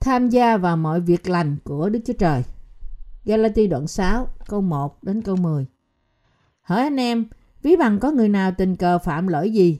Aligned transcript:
tham 0.00 0.28
gia 0.28 0.56
vào 0.56 0.76
mọi 0.76 1.00
việc 1.00 1.28
lành 1.28 1.56
của 1.64 1.88
Đức 1.88 2.00
Chúa 2.06 2.12
Trời. 2.12 2.42
Galati 3.24 3.66
đoạn 3.66 3.86
6, 3.86 4.28
câu 4.48 4.60
1 4.60 5.04
đến 5.04 5.22
câu 5.22 5.36
10. 5.36 5.66
Hỡi 6.62 6.82
anh 6.82 6.96
em, 6.96 7.24
ví 7.62 7.76
bằng 7.76 7.98
có 7.98 8.10
người 8.10 8.28
nào 8.28 8.52
tình 8.58 8.76
cờ 8.76 8.98
phạm 8.98 9.26
lỗi 9.26 9.50
gì? 9.50 9.78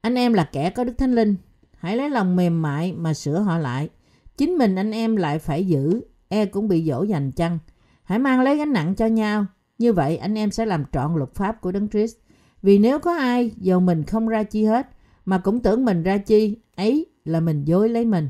Anh 0.00 0.14
em 0.14 0.32
là 0.32 0.48
kẻ 0.52 0.70
có 0.70 0.84
Đức 0.84 0.98
Thánh 0.98 1.14
Linh, 1.14 1.36
hãy 1.78 1.96
lấy 1.96 2.10
lòng 2.10 2.36
mềm 2.36 2.62
mại 2.62 2.92
mà 2.92 3.14
sửa 3.14 3.38
họ 3.38 3.58
lại. 3.58 3.88
Chính 4.36 4.58
mình 4.58 4.76
anh 4.76 4.90
em 4.90 5.16
lại 5.16 5.38
phải 5.38 5.66
giữ, 5.66 6.00
e 6.28 6.46
cũng 6.46 6.68
bị 6.68 6.84
dỗ 6.84 7.02
dành 7.02 7.32
chăng. 7.32 7.58
Hãy 8.02 8.18
mang 8.18 8.40
lấy 8.40 8.56
gánh 8.56 8.72
nặng 8.72 8.94
cho 8.94 9.06
nhau, 9.06 9.46
như 9.78 9.92
vậy 9.92 10.16
anh 10.16 10.38
em 10.38 10.50
sẽ 10.50 10.66
làm 10.66 10.84
trọn 10.92 11.14
luật 11.14 11.34
pháp 11.34 11.60
của 11.60 11.72
Đấng 11.72 11.88
Christ. 11.88 12.16
Vì 12.62 12.78
nếu 12.78 12.98
có 12.98 13.16
ai 13.16 13.50
dầu 13.56 13.80
mình 13.80 14.04
không 14.04 14.28
ra 14.28 14.42
chi 14.42 14.64
hết, 14.64 14.88
mà 15.24 15.38
cũng 15.38 15.60
tưởng 15.60 15.84
mình 15.84 16.02
ra 16.02 16.18
chi, 16.18 16.56
ấy 16.76 17.06
là 17.24 17.40
mình 17.40 17.64
dối 17.64 17.88
lấy 17.88 18.04
mình. 18.04 18.28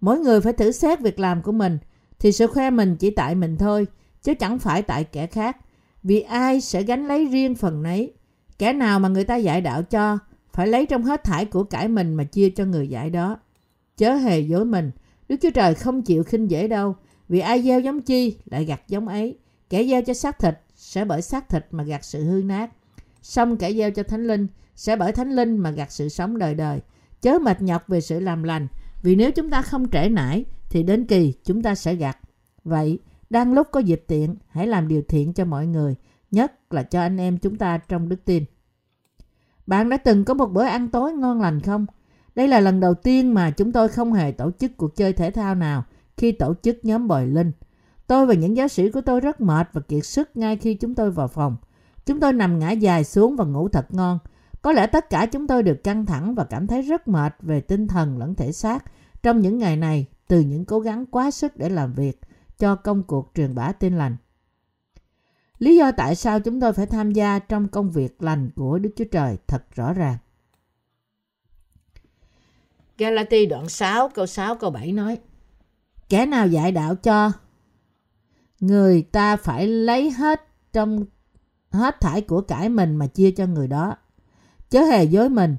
Mỗi 0.00 0.18
người 0.18 0.40
phải 0.40 0.52
thử 0.52 0.72
xét 0.72 1.00
việc 1.00 1.20
làm 1.20 1.42
của 1.42 1.52
mình, 1.52 1.78
thì 2.18 2.32
sự 2.32 2.46
khoe 2.46 2.70
mình 2.70 2.96
chỉ 2.96 3.10
tại 3.10 3.34
mình 3.34 3.56
thôi, 3.56 3.86
chứ 4.22 4.34
chẳng 4.34 4.58
phải 4.58 4.82
tại 4.82 5.04
kẻ 5.04 5.26
khác. 5.26 5.56
Vì 6.02 6.20
ai 6.20 6.60
sẽ 6.60 6.82
gánh 6.82 7.08
lấy 7.08 7.26
riêng 7.26 7.54
phần 7.54 7.82
nấy. 7.82 8.12
Kẻ 8.58 8.72
nào 8.72 9.00
mà 9.00 9.08
người 9.08 9.24
ta 9.24 9.36
dạy 9.36 9.60
đạo 9.60 9.82
cho, 9.82 10.18
phải 10.52 10.66
lấy 10.66 10.86
trong 10.86 11.02
hết 11.02 11.24
thải 11.24 11.44
của 11.44 11.64
cải 11.64 11.88
mình 11.88 12.14
mà 12.14 12.24
chia 12.24 12.50
cho 12.50 12.64
người 12.64 12.88
dạy 12.88 13.10
đó. 13.10 13.38
Chớ 13.96 14.14
hề 14.14 14.40
dối 14.40 14.64
mình, 14.64 14.90
Đức 15.28 15.36
Chúa 15.42 15.50
Trời 15.50 15.74
không 15.74 16.02
chịu 16.02 16.24
khinh 16.24 16.50
dễ 16.50 16.68
đâu, 16.68 16.96
vì 17.28 17.40
ai 17.40 17.62
gieo 17.62 17.80
giống 17.80 18.00
chi 18.00 18.36
lại 18.44 18.64
gặt 18.64 18.80
giống 18.88 19.08
ấy. 19.08 19.38
Kẻ 19.70 19.84
gieo 19.84 20.02
cho 20.02 20.14
xác 20.14 20.38
thịt 20.38 20.54
sẽ 20.74 21.04
bởi 21.04 21.22
xác 21.22 21.48
thịt 21.48 21.66
mà 21.70 21.84
gặt 21.84 22.04
sự 22.04 22.24
hư 22.24 22.42
nát. 22.42 22.70
Xong 23.22 23.56
kẻ 23.56 23.72
gieo 23.72 23.90
cho 23.90 24.02
thánh 24.02 24.26
linh 24.26 24.46
sẽ 24.74 24.96
bởi 24.96 25.12
thánh 25.12 25.30
linh 25.30 25.56
mà 25.56 25.70
gặt 25.70 25.92
sự 25.92 26.08
sống 26.08 26.38
đời 26.38 26.54
đời. 26.54 26.80
Chớ 27.22 27.38
mệt 27.38 27.62
nhọc 27.62 27.88
về 27.88 28.00
sự 28.00 28.20
làm 28.20 28.42
lành, 28.42 28.66
vì 29.02 29.16
nếu 29.16 29.30
chúng 29.30 29.50
ta 29.50 29.62
không 29.62 29.90
trễ 29.90 30.08
nải 30.08 30.44
thì 30.70 30.82
đến 30.82 31.04
kỳ 31.04 31.34
chúng 31.44 31.62
ta 31.62 31.74
sẽ 31.74 31.94
gặt. 31.94 32.18
Vậy, 32.64 32.98
đang 33.30 33.52
lúc 33.52 33.66
có 33.72 33.80
dịp 33.80 34.04
tiện, 34.06 34.36
hãy 34.48 34.66
làm 34.66 34.88
điều 34.88 35.02
thiện 35.08 35.32
cho 35.32 35.44
mọi 35.44 35.66
người, 35.66 35.94
nhất 36.30 36.72
là 36.72 36.82
cho 36.82 37.00
anh 37.00 37.16
em 37.20 37.38
chúng 37.38 37.56
ta 37.56 37.78
trong 37.78 38.08
đức 38.08 38.24
tin. 38.24 38.44
Bạn 39.66 39.88
đã 39.88 39.96
từng 39.96 40.24
có 40.24 40.34
một 40.34 40.46
bữa 40.46 40.64
ăn 40.64 40.88
tối 40.88 41.12
ngon 41.12 41.40
lành 41.40 41.60
không? 41.60 41.86
Đây 42.34 42.48
là 42.48 42.60
lần 42.60 42.80
đầu 42.80 42.94
tiên 42.94 43.34
mà 43.34 43.50
chúng 43.50 43.72
tôi 43.72 43.88
không 43.88 44.12
hề 44.12 44.32
tổ 44.32 44.50
chức 44.58 44.76
cuộc 44.76 44.96
chơi 44.96 45.12
thể 45.12 45.30
thao 45.30 45.54
nào 45.54 45.84
khi 46.16 46.32
tổ 46.32 46.54
chức 46.62 46.84
nhóm 46.84 47.08
bồi 47.08 47.26
linh. 47.26 47.52
Tôi 48.06 48.26
và 48.26 48.34
những 48.34 48.56
giáo 48.56 48.68
sĩ 48.68 48.90
của 48.90 49.00
tôi 49.00 49.20
rất 49.20 49.40
mệt 49.40 49.68
và 49.72 49.80
kiệt 49.80 50.06
sức 50.06 50.36
ngay 50.36 50.56
khi 50.56 50.74
chúng 50.74 50.94
tôi 50.94 51.10
vào 51.10 51.28
phòng. 51.28 51.56
Chúng 52.06 52.20
tôi 52.20 52.32
nằm 52.32 52.58
ngã 52.58 52.70
dài 52.70 53.04
xuống 53.04 53.36
và 53.36 53.44
ngủ 53.44 53.68
thật 53.68 53.94
ngon. 53.94 54.18
Có 54.62 54.72
lẽ 54.72 54.86
tất 54.86 55.10
cả 55.10 55.26
chúng 55.26 55.46
tôi 55.46 55.62
đều 55.62 55.74
căng 55.84 56.06
thẳng 56.06 56.34
và 56.34 56.44
cảm 56.44 56.66
thấy 56.66 56.82
rất 56.82 57.08
mệt 57.08 57.34
về 57.40 57.60
tinh 57.60 57.88
thần 57.88 58.18
lẫn 58.18 58.34
thể 58.34 58.52
xác 58.52 58.84
trong 59.22 59.40
những 59.40 59.58
ngày 59.58 59.76
này 59.76 60.06
từ 60.28 60.40
những 60.40 60.64
cố 60.64 60.80
gắng 60.80 61.06
quá 61.06 61.30
sức 61.30 61.56
để 61.56 61.68
làm 61.68 61.92
việc 61.92 62.20
cho 62.58 62.74
công 62.74 63.02
cuộc 63.02 63.30
truyền 63.34 63.54
bá 63.54 63.72
tin 63.72 63.98
lành. 63.98 64.16
Lý 65.58 65.76
do 65.76 65.92
tại 65.92 66.14
sao 66.14 66.40
chúng 66.40 66.60
tôi 66.60 66.72
phải 66.72 66.86
tham 66.86 67.12
gia 67.12 67.38
trong 67.38 67.68
công 67.68 67.90
việc 67.90 68.22
lành 68.22 68.50
của 68.56 68.78
Đức 68.78 68.90
Chúa 68.96 69.04
Trời 69.04 69.36
thật 69.46 69.64
rõ 69.74 69.92
ràng. 69.92 70.16
Galati 72.98 73.46
đoạn 73.46 73.68
6 73.68 74.08
câu 74.08 74.26
6 74.26 74.54
câu 74.54 74.70
7 74.70 74.92
nói 74.92 75.18
Kẻ 76.08 76.26
nào 76.26 76.46
dạy 76.46 76.72
đạo 76.72 76.94
cho 76.94 77.32
người 78.60 79.02
ta 79.02 79.36
phải 79.36 79.66
lấy 79.66 80.10
hết 80.10 80.40
trong 80.72 81.04
hết 81.70 82.00
thải 82.00 82.20
của 82.20 82.40
cải 82.40 82.68
mình 82.68 82.96
mà 82.96 83.06
chia 83.06 83.30
cho 83.30 83.46
người 83.46 83.68
đó. 83.68 83.96
Chớ 84.70 84.80
hề 84.80 85.04
dối 85.04 85.28
mình, 85.28 85.56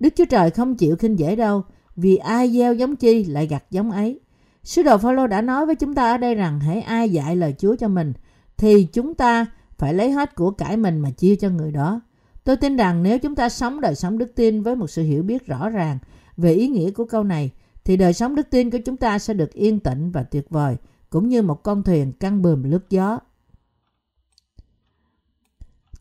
Đức 0.00 0.12
Chúa 0.16 0.24
Trời 0.24 0.50
không 0.50 0.76
chịu 0.76 0.96
khinh 0.96 1.18
dễ 1.18 1.36
đâu, 1.36 1.62
vì 1.96 2.16
ai 2.16 2.50
gieo 2.50 2.74
giống 2.74 2.96
chi 2.96 3.24
lại 3.24 3.46
gặt 3.46 3.64
giống 3.70 3.90
ấy. 3.90 4.20
Sứ 4.64 4.82
đồ 4.82 4.98
Phaolô 4.98 5.26
đã 5.26 5.40
nói 5.40 5.66
với 5.66 5.74
chúng 5.74 5.94
ta 5.94 6.10
ở 6.10 6.16
đây 6.16 6.34
rằng 6.34 6.60
hãy 6.60 6.80
ai 6.80 7.10
dạy 7.10 7.36
lời 7.36 7.54
Chúa 7.58 7.76
cho 7.76 7.88
mình 7.88 8.12
thì 8.56 8.84
chúng 8.84 9.14
ta 9.14 9.46
phải 9.78 9.94
lấy 9.94 10.10
hết 10.10 10.34
của 10.34 10.50
cải 10.50 10.76
mình 10.76 11.00
mà 11.00 11.10
chia 11.10 11.36
cho 11.36 11.48
người 11.48 11.72
đó. 11.72 12.00
Tôi 12.44 12.56
tin 12.56 12.76
rằng 12.76 13.02
nếu 13.02 13.18
chúng 13.18 13.34
ta 13.34 13.48
sống 13.48 13.80
đời 13.80 13.94
sống 13.94 14.18
đức 14.18 14.34
tin 14.34 14.62
với 14.62 14.76
một 14.76 14.90
sự 14.90 15.02
hiểu 15.02 15.22
biết 15.22 15.46
rõ 15.46 15.68
ràng 15.68 15.98
về 16.36 16.52
ý 16.52 16.68
nghĩa 16.68 16.90
của 16.90 17.04
câu 17.04 17.24
này 17.24 17.50
thì 17.84 17.96
đời 17.96 18.12
sống 18.12 18.34
đức 18.34 18.50
tin 18.50 18.70
của 18.70 18.78
chúng 18.84 18.96
ta 18.96 19.18
sẽ 19.18 19.34
được 19.34 19.52
yên 19.52 19.80
tĩnh 19.80 20.10
và 20.10 20.22
tuyệt 20.22 20.50
vời 20.50 20.76
cũng 21.10 21.28
như 21.28 21.42
một 21.42 21.62
con 21.62 21.82
thuyền 21.82 22.12
căng 22.12 22.42
bườm 22.42 22.62
lướt 22.62 22.90
gió. 22.90 23.18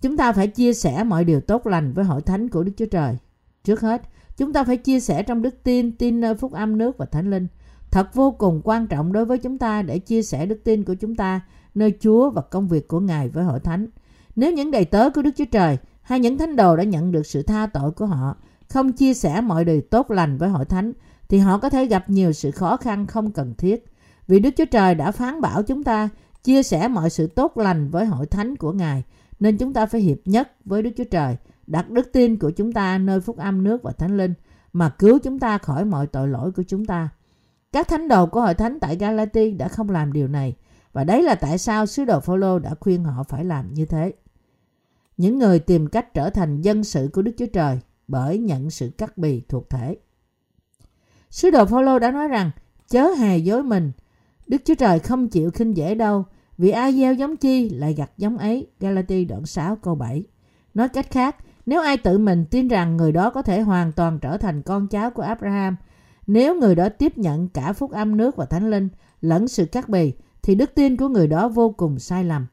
Chúng 0.01 0.17
ta 0.17 0.33
phải 0.33 0.47
chia 0.47 0.73
sẻ 0.73 1.03
mọi 1.03 1.25
điều 1.25 1.41
tốt 1.41 1.67
lành 1.67 1.93
với 1.93 2.05
hội 2.05 2.21
thánh 2.21 2.49
của 2.49 2.63
Đức 2.63 2.71
Chúa 2.77 2.85
Trời. 2.85 3.17
Trước 3.63 3.81
hết, 3.81 4.01
chúng 4.37 4.53
ta 4.53 4.63
phải 4.63 4.77
chia 4.77 4.99
sẻ 4.99 5.23
trong 5.23 5.41
đức 5.41 5.63
tin, 5.63 5.91
tin 5.91 6.21
nơi 6.21 6.35
phúc 6.35 6.53
âm 6.53 6.77
nước 6.77 6.97
và 6.97 7.05
thánh 7.05 7.29
linh. 7.29 7.47
Thật 7.91 8.13
vô 8.13 8.31
cùng 8.31 8.61
quan 8.63 8.87
trọng 8.87 9.13
đối 9.13 9.25
với 9.25 9.37
chúng 9.37 9.57
ta 9.57 9.81
để 9.81 9.99
chia 9.99 10.21
sẻ 10.21 10.45
đức 10.45 10.61
tin 10.63 10.83
của 10.83 10.93
chúng 10.93 11.15
ta 11.15 11.41
nơi 11.75 11.93
Chúa 11.99 12.29
và 12.29 12.41
công 12.41 12.67
việc 12.67 12.87
của 12.87 12.99
Ngài 12.99 13.29
với 13.29 13.43
hội 13.43 13.59
thánh. 13.59 13.87
Nếu 14.35 14.53
những 14.53 14.71
đầy 14.71 14.85
tớ 14.85 15.09
của 15.09 15.21
Đức 15.21 15.31
Chúa 15.37 15.45
Trời 15.45 15.77
hay 16.01 16.19
những 16.19 16.37
thánh 16.37 16.55
đồ 16.55 16.75
đã 16.75 16.83
nhận 16.83 17.11
được 17.11 17.25
sự 17.25 17.43
tha 17.43 17.67
tội 17.73 17.91
của 17.91 18.05
họ 18.05 18.35
không 18.69 18.91
chia 18.91 19.13
sẻ 19.13 19.41
mọi 19.41 19.65
điều 19.65 19.81
tốt 19.81 20.11
lành 20.11 20.37
với 20.37 20.49
hội 20.49 20.65
thánh 20.65 20.93
thì 21.29 21.37
họ 21.37 21.57
có 21.57 21.69
thể 21.69 21.85
gặp 21.85 22.09
nhiều 22.09 22.33
sự 22.33 22.51
khó 22.51 22.77
khăn 22.77 23.07
không 23.07 23.31
cần 23.31 23.53
thiết. 23.57 23.85
Vì 24.27 24.39
Đức 24.39 24.49
Chúa 24.57 24.65
Trời 24.65 24.95
đã 24.95 25.11
phán 25.11 25.41
bảo 25.41 25.63
chúng 25.63 25.83
ta 25.83 26.09
chia 26.43 26.63
sẻ 26.63 26.87
mọi 26.87 27.09
sự 27.09 27.27
tốt 27.27 27.57
lành 27.57 27.89
với 27.89 28.05
hội 28.05 28.25
thánh 28.25 28.55
của 28.55 28.71
Ngài 28.71 29.03
nên 29.41 29.57
chúng 29.57 29.73
ta 29.73 29.85
phải 29.85 30.01
hiệp 30.01 30.17
nhất 30.25 30.51
với 30.65 30.83
Đức 30.83 30.91
Chúa 30.97 31.03
Trời, 31.03 31.35
đặt 31.67 31.89
đức 31.89 32.09
tin 32.13 32.39
của 32.39 32.51
chúng 32.51 32.71
ta 32.71 32.97
nơi 32.97 33.21
phúc 33.21 33.37
âm 33.37 33.63
nước 33.63 33.83
và 33.83 33.91
thánh 33.91 34.17
linh, 34.17 34.33
mà 34.73 34.89
cứu 34.89 35.19
chúng 35.19 35.39
ta 35.39 35.57
khỏi 35.57 35.85
mọi 35.85 36.07
tội 36.07 36.27
lỗi 36.27 36.51
của 36.51 36.63
chúng 36.63 36.85
ta. 36.85 37.09
Các 37.71 37.87
thánh 37.87 38.07
đồ 38.07 38.25
của 38.25 38.41
hội 38.41 38.53
thánh 38.53 38.79
tại 38.79 38.95
Galati 38.95 39.51
đã 39.51 39.67
không 39.67 39.89
làm 39.89 40.13
điều 40.13 40.27
này, 40.27 40.55
và 40.93 41.03
đấy 41.03 41.23
là 41.23 41.35
tại 41.35 41.57
sao 41.57 41.85
sứ 41.85 42.05
đồ 42.05 42.19
Phaolô 42.19 42.59
đã 42.59 42.75
khuyên 42.79 43.03
họ 43.03 43.23
phải 43.23 43.45
làm 43.45 43.73
như 43.73 43.85
thế. 43.85 44.13
Những 45.17 45.39
người 45.39 45.59
tìm 45.59 45.87
cách 45.87 46.13
trở 46.13 46.29
thành 46.29 46.61
dân 46.61 46.83
sự 46.83 47.09
của 47.13 47.21
Đức 47.21 47.31
Chúa 47.37 47.45
Trời 47.53 47.79
bởi 48.07 48.37
nhận 48.37 48.69
sự 48.69 48.91
cắt 48.97 49.17
bì 49.17 49.41
thuộc 49.49 49.69
thể. 49.69 49.97
Sứ 51.29 51.49
đồ 51.49 51.65
Phaolô 51.65 51.99
đã 51.99 52.11
nói 52.11 52.27
rằng, 52.27 52.51
chớ 52.89 53.07
hề 53.07 53.37
dối 53.37 53.63
mình. 53.63 53.91
Đức 54.47 54.61
Chúa 54.65 54.75
Trời 54.75 54.99
không 54.99 55.27
chịu 55.27 55.51
khinh 55.51 55.77
dễ 55.77 55.95
đâu 55.95 56.25
vì 56.57 56.69
ai 56.69 56.93
gieo 56.93 57.13
giống 57.13 57.37
chi 57.37 57.69
lại 57.69 57.93
gặt 57.93 58.11
giống 58.17 58.37
ấy. 58.37 58.67
Galati 58.79 59.25
đoạn 59.25 59.45
6 59.45 59.75
câu 59.75 59.95
7. 59.95 60.23
Nói 60.73 60.89
cách 60.89 61.11
khác, 61.11 61.35
nếu 61.65 61.81
ai 61.81 61.97
tự 61.97 62.17
mình 62.17 62.45
tin 62.45 62.67
rằng 62.67 62.97
người 62.97 63.11
đó 63.11 63.29
có 63.29 63.41
thể 63.41 63.61
hoàn 63.61 63.91
toàn 63.91 64.19
trở 64.19 64.37
thành 64.37 64.61
con 64.61 64.87
cháu 64.87 65.11
của 65.11 65.21
Abraham, 65.21 65.75
nếu 66.27 66.55
người 66.55 66.75
đó 66.75 66.89
tiếp 66.89 67.17
nhận 67.17 67.47
cả 67.47 67.73
phúc 67.73 67.91
âm 67.91 68.17
nước 68.17 68.35
và 68.35 68.45
thánh 68.45 68.69
linh 68.69 68.89
lẫn 69.21 69.47
sự 69.47 69.65
cắt 69.65 69.89
bì, 69.89 70.13
thì 70.43 70.55
đức 70.55 70.75
tin 70.75 70.97
của 70.97 71.07
người 71.07 71.27
đó 71.27 71.49
vô 71.49 71.69
cùng 71.69 71.99
sai 71.99 72.23
lầm. 72.23 72.45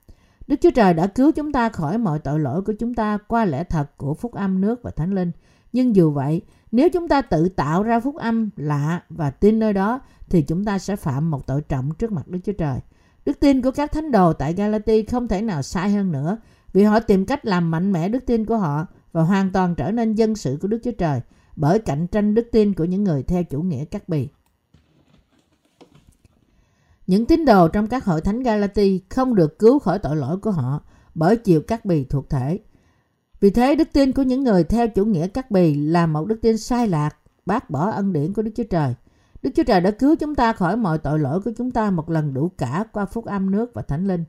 Đức 0.46 0.56
Chúa 0.60 0.70
Trời 0.70 0.94
đã 0.94 1.06
cứu 1.06 1.32
chúng 1.32 1.52
ta 1.52 1.68
khỏi 1.68 1.98
mọi 1.98 2.18
tội 2.18 2.40
lỗi 2.40 2.62
của 2.62 2.72
chúng 2.72 2.94
ta 2.94 3.18
qua 3.28 3.44
lẽ 3.44 3.64
thật 3.64 3.96
của 3.96 4.14
phúc 4.14 4.32
âm 4.32 4.60
nước 4.60 4.82
và 4.82 4.90
thánh 4.90 5.14
linh. 5.14 5.32
Nhưng 5.72 5.96
dù 5.96 6.10
vậy, 6.10 6.42
nếu 6.72 6.88
chúng 6.88 7.08
ta 7.08 7.22
tự 7.22 7.48
tạo 7.48 7.82
ra 7.82 8.00
phúc 8.00 8.16
âm 8.16 8.50
lạ 8.56 9.02
và 9.08 9.30
tin 9.30 9.58
nơi 9.58 9.72
đó, 9.72 10.00
thì 10.28 10.42
chúng 10.42 10.64
ta 10.64 10.78
sẽ 10.78 10.96
phạm 10.96 11.30
một 11.30 11.46
tội 11.46 11.62
trọng 11.62 11.90
trước 11.98 12.12
mặt 12.12 12.28
Đức 12.28 12.38
Chúa 12.44 12.52
Trời. 12.52 12.78
Đức 13.28 13.40
tin 13.40 13.62
của 13.62 13.70
các 13.70 13.92
thánh 13.92 14.10
đồ 14.10 14.32
tại 14.32 14.54
Galati 14.54 15.02
không 15.02 15.28
thể 15.28 15.42
nào 15.42 15.62
sai 15.62 15.90
hơn 15.90 16.12
nữa 16.12 16.38
vì 16.72 16.82
họ 16.82 17.00
tìm 17.00 17.26
cách 17.26 17.46
làm 17.46 17.70
mạnh 17.70 17.92
mẽ 17.92 18.08
đức 18.08 18.26
tin 18.26 18.44
của 18.44 18.56
họ 18.56 18.86
và 19.12 19.22
hoàn 19.22 19.52
toàn 19.52 19.74
trở 19.74 19.90
nên 19.90 20.14
dân 20.14 20.36
sự 20.36 20.58
của 20.60 20.68
Đức 20.68 20.78
Chúa 20.84 20.92
Trời 20.92 21.20
bởi 21.56 21.78
cạnh 21.78 22.06
tranh 22.06 22.34
đức 22.34 22.48
tin 22.52 22.74
của 22.74 22.84
những 22.84 23.04
người 23.04 23.22
theo 23.22 23.44
chủ 23.44 23.62
nghĩa 23.62 23.84
cắt 23.84 24.08
bì. 24.08 24.28
Những 27.06 27.26
tín 27.26 27.44
đồ 27.44 27.68
trong 27.68 27.86
các 27.86 28.04
hội 28.04 28.20
thánh 28.20 28.42
Galati 28.42 29.00
không 29.08 29.34
được 29.34 29.58
cứu 29.58 29.78
khỏi 29.78 29.98
tội 29.98 30.16
lỗi 30.16 30.38
của 30.38 30.50
họ 30.50 30.80
bởi 31.14 31.36
chiều 31.36 31.60
cắt 31.60 31.84
bì 31.84 32.04
thuộc 32.04 32.30
thể. 32.30 32.58
Vì 33.40 33.50
thế 33.50 33.74
đức 33.74 33.88
tin 33.92 34.12
của 34.12 34.22
những 34.22 34.44
người 34.44 34.64
theo 34.64 34.88
chủ 34.88 35.04
nghĩa 35.04 35.28
cắt 35.28 35.50
bì 35.50 35.74
là 35.74 36.06
một 36.06 36.26
đức 36.26 36.38
tin 36.42 36.58
sai 36.58 36.88
lạc, 36.88 37.16
bác 37.46 37.70
bỏ 37.70 37.90
ân 37.90 38.12
điển 38.12 38.32
của 38.32 38.42
Đức 38.42 38.52
Chúa 38.56 38.64
Trời. 38.70 38.94
Đức 39.42 39.50
Chúa 39.56 39.62
Trời 39.62 39.80
đã 39.80 39.90
cứu 39.90 40.16
chúng 40.16 40.34
ta 40.34 40.52
khỏi 40.52 40.76
mọi 40.76 40.98
tội 40.98 41.18
lỗi 41.18 41.40
của 41.40 41.50
chúng 41.58 41.70
ta 41.70 41.90
một 41.90 42.10
lần 42.10 42.34
đủ 42.34 42.50
cả 42.58 42.84
qua 42.92 43.06
phúc 43.06 43.24
âm 43.24 43.50
nước 43.50 43.74
và 43.74 43.82
thánh 43.82 44.06
linh. 44.08 44.24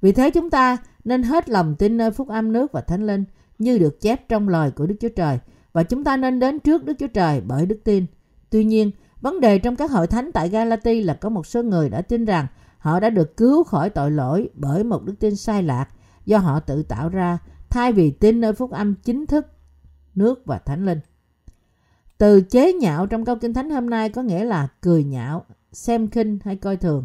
Vì 0.00 0.12
thế 0.12 0.30
chúng 0.30 0.50
ta 0.50 0.76
nên 1.04 1.22
hết 1.22 1.48
lòng 1.48 1.74
tin 1.76 1.96
nơi 1.96 2.10
phúc 2.10 2.28
âm 2.28 2.52
nước 2.52 2.72
và 2.72 2.80
thánh 2.80 3.06
linh 3.06 3.24
như 3.58 3.78
được 3.78 4.00
chép 4.00 4.28
trong 4.28 4.48
lời 4.48 4.70
của 4.70 4.86
Đức 4.86 4.94
Chúa 5.00 5.08
Trời 5.08 5.38
và 5.72 5.82
chúng 5.82 6.04
ta 6.04 6.16
nên 6.16 6.40
đến 6.40 6.58
trước 6.58 6.84
Đức 6.84 6.94
Chúa 6.98 7.06
Trời 7.06 7.40
bởi 7.40 7.66
đức 7.66 7.80
tin. 7.84 8.06
Tuy 8.50 8.64
nhiên, 8.64 8.90
vấn 9.20 9.40
đề 9.40 9.58
trong 9.58 9.76
các 9.76 9.90
hội 9.90 10.06
thánh 10.06 10.30
tại 10.34 10.48
Galati 10.48 11.02
là 11.02 11.14
có 11.14 11.28
một 11.28 11.46
số 11.46 11.62
người 11.62 11.88
đã 11.88 12.02
tin 12.02 12.24
rằng 12.24 12.46
họ 12.78 13.00
đã 13.00 13.10
được 13.10 13.36
cứu 13.36 13.64
khỏi 13.64 13.90
tội 13.90 14.10
lỗi 14.10 14.48
bởi 14.54 14.84
một 14.84 15.04
đức 15.04 15.14
tin 15.20 15.36
sai 15.36 15.62
lạc 15.62 15.88
do 16.24 16.38
họ 16.38 16.60
tự 16.60 16.82
tạo 16.82 17.08
ra 17.08 17.38
thay 17.70 17.92
vì 17.92 18.10
tin 18.10 18.40
nơi 18.40 18.52
phúc 18.52 18.70
âm 18.70 18.94
chính 18.94 19.26
thức 19.26 19.46
nước 20.14 20.46
và 20.46 20.58
thánh 20.58 20.86
linh. 20.86 20.98
Từ 22.18 22.40
chế 22.40 22.72
nhạo 22.72 23.06
trong 23.06 23.24
câu 23.24 23.36
kinh 23.36 23.54
thánh 23.54 23.70
hôm 23.70 23.90
nay 23.90 24.08
có 24.08 24.22
nghĩa 24.22 24.44
là 24.44 24.68
cười 24.80 25.04
nhạo, 25.04 25.44
xem 25.72 26.10
khinh 26.10 26.38
hay 26.44 26.56
coi 26.56 26.76
thường. 26.76 27.04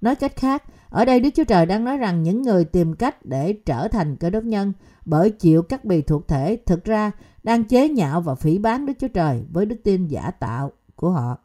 Nói 0.00 0.14
cách 0.14 0.36
khác, 0.36 0.62
ở 0.88 1.04
đây 1.04 1.20
Đức 1.20 1.30
Chúa 1.34 1.44
Trời 1.44 1.66
đang 1.66 1.84
nói 1.84 1.96
rằng 1.96 2.22
những 2.22 2.42
người 2.42 2.64
tìm 2.64 2.94
cách 2.94 3.24
để 3.24 3.52
trở 3.52 3.88
thành 3.88 4.16
cơ 4.16 4.30
đốc 4.30 4.44
nhân 4.44 4.72
bởi 5.04 5.30
chịu 5.30 5.62
các 5.62 5.84
bì 5.84 6.02
thuộc 6.02 6.28
thể 6.28 6.58
thực 6.66 6.84
ra 6.84 7.10
đang 7.42 7.64
chế 7.64 7.88
nhạo 7.88 8.20
và 8.20 8.34
phỉ 8.34 8.58
bán 8.58 8.86
Đức 8.86 8.92
Chúa 8.98 9.08
Trời 9.08 9.44
với 9.52 9.66
đức 9.66 9.76
tin 9.84 10.06
giả 10.06 10.30
tạo 10.30 10.72
của 10.96 11.10
họ. 11.10 11.38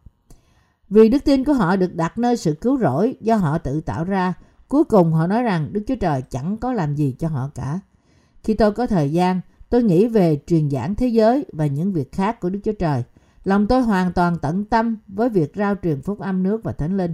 Vì 0.89 1.09
đức 1.09 1.24
tin 1.25 1.44
của 1.44 1.54
họ 1.54 1.75
được 1.75 1.95
đặt 1.95 2.18
nơi 2.18 2.38
sự 2.38 2.54
cứu 2.62 2.80
rỗi 2.80 3.16
do 3.21 3.36
họ 3.36 3.57
tự 3.57 3.81
tạo 3.81 4.04
ra, 4.04 4.33
cuối 4.68 4.83
cùng 4.83 5.13
họ 5.13 5.27
nói 5.27 5.44
rằng 5.44 5.74
Đức 5.74 5.83
Chúa 5.88 5.95
Trời 5.95 6.21
chẳng 6.21 6.57
có 6.57 6.74
làm 6.74 6.95
gì 6.95 7.16
cho 7.19 7.27
họ 7.27 7.50
cả. 7.56 7.80
Khi 8.44 8.54
tôi 8.54 8.71
có 8.71 8.88
thời 8.88 9.12
gian, 9.12 9.42
tôi 9.73 9.83
nghĩ 9.83 10.07
về 10.07 10.39
truyền 10.47 10.69
giảng 10.69 10.95
thế 10.95 11.07
giới 11.07 11.45
và 11.53 11.65
những 11.65 11.93
việc 11.93 12.11
khác 12.11 12.39
của 12.39 12.49
Đức 12.49 12.59
Chúa 12.63 12.73
Trời. 12.73 13.03
Lòng 13.43 13.67
tôi 13.67 13.81
hoàn 13.81 14.13
toàn 14.13 14.37
tận 14.41 14.65
tâm 14.65 14.97
với 15.07 15.29
việc 15.29 15.51
rao 15.55 15.75
truyền 15.83 16.01
phúc 16.01 16.19
âm 16.19 16.43
nước 16.43 16.63
và 16.63 16.73
thánh 16.73 16.97
linh. 16.97 17.13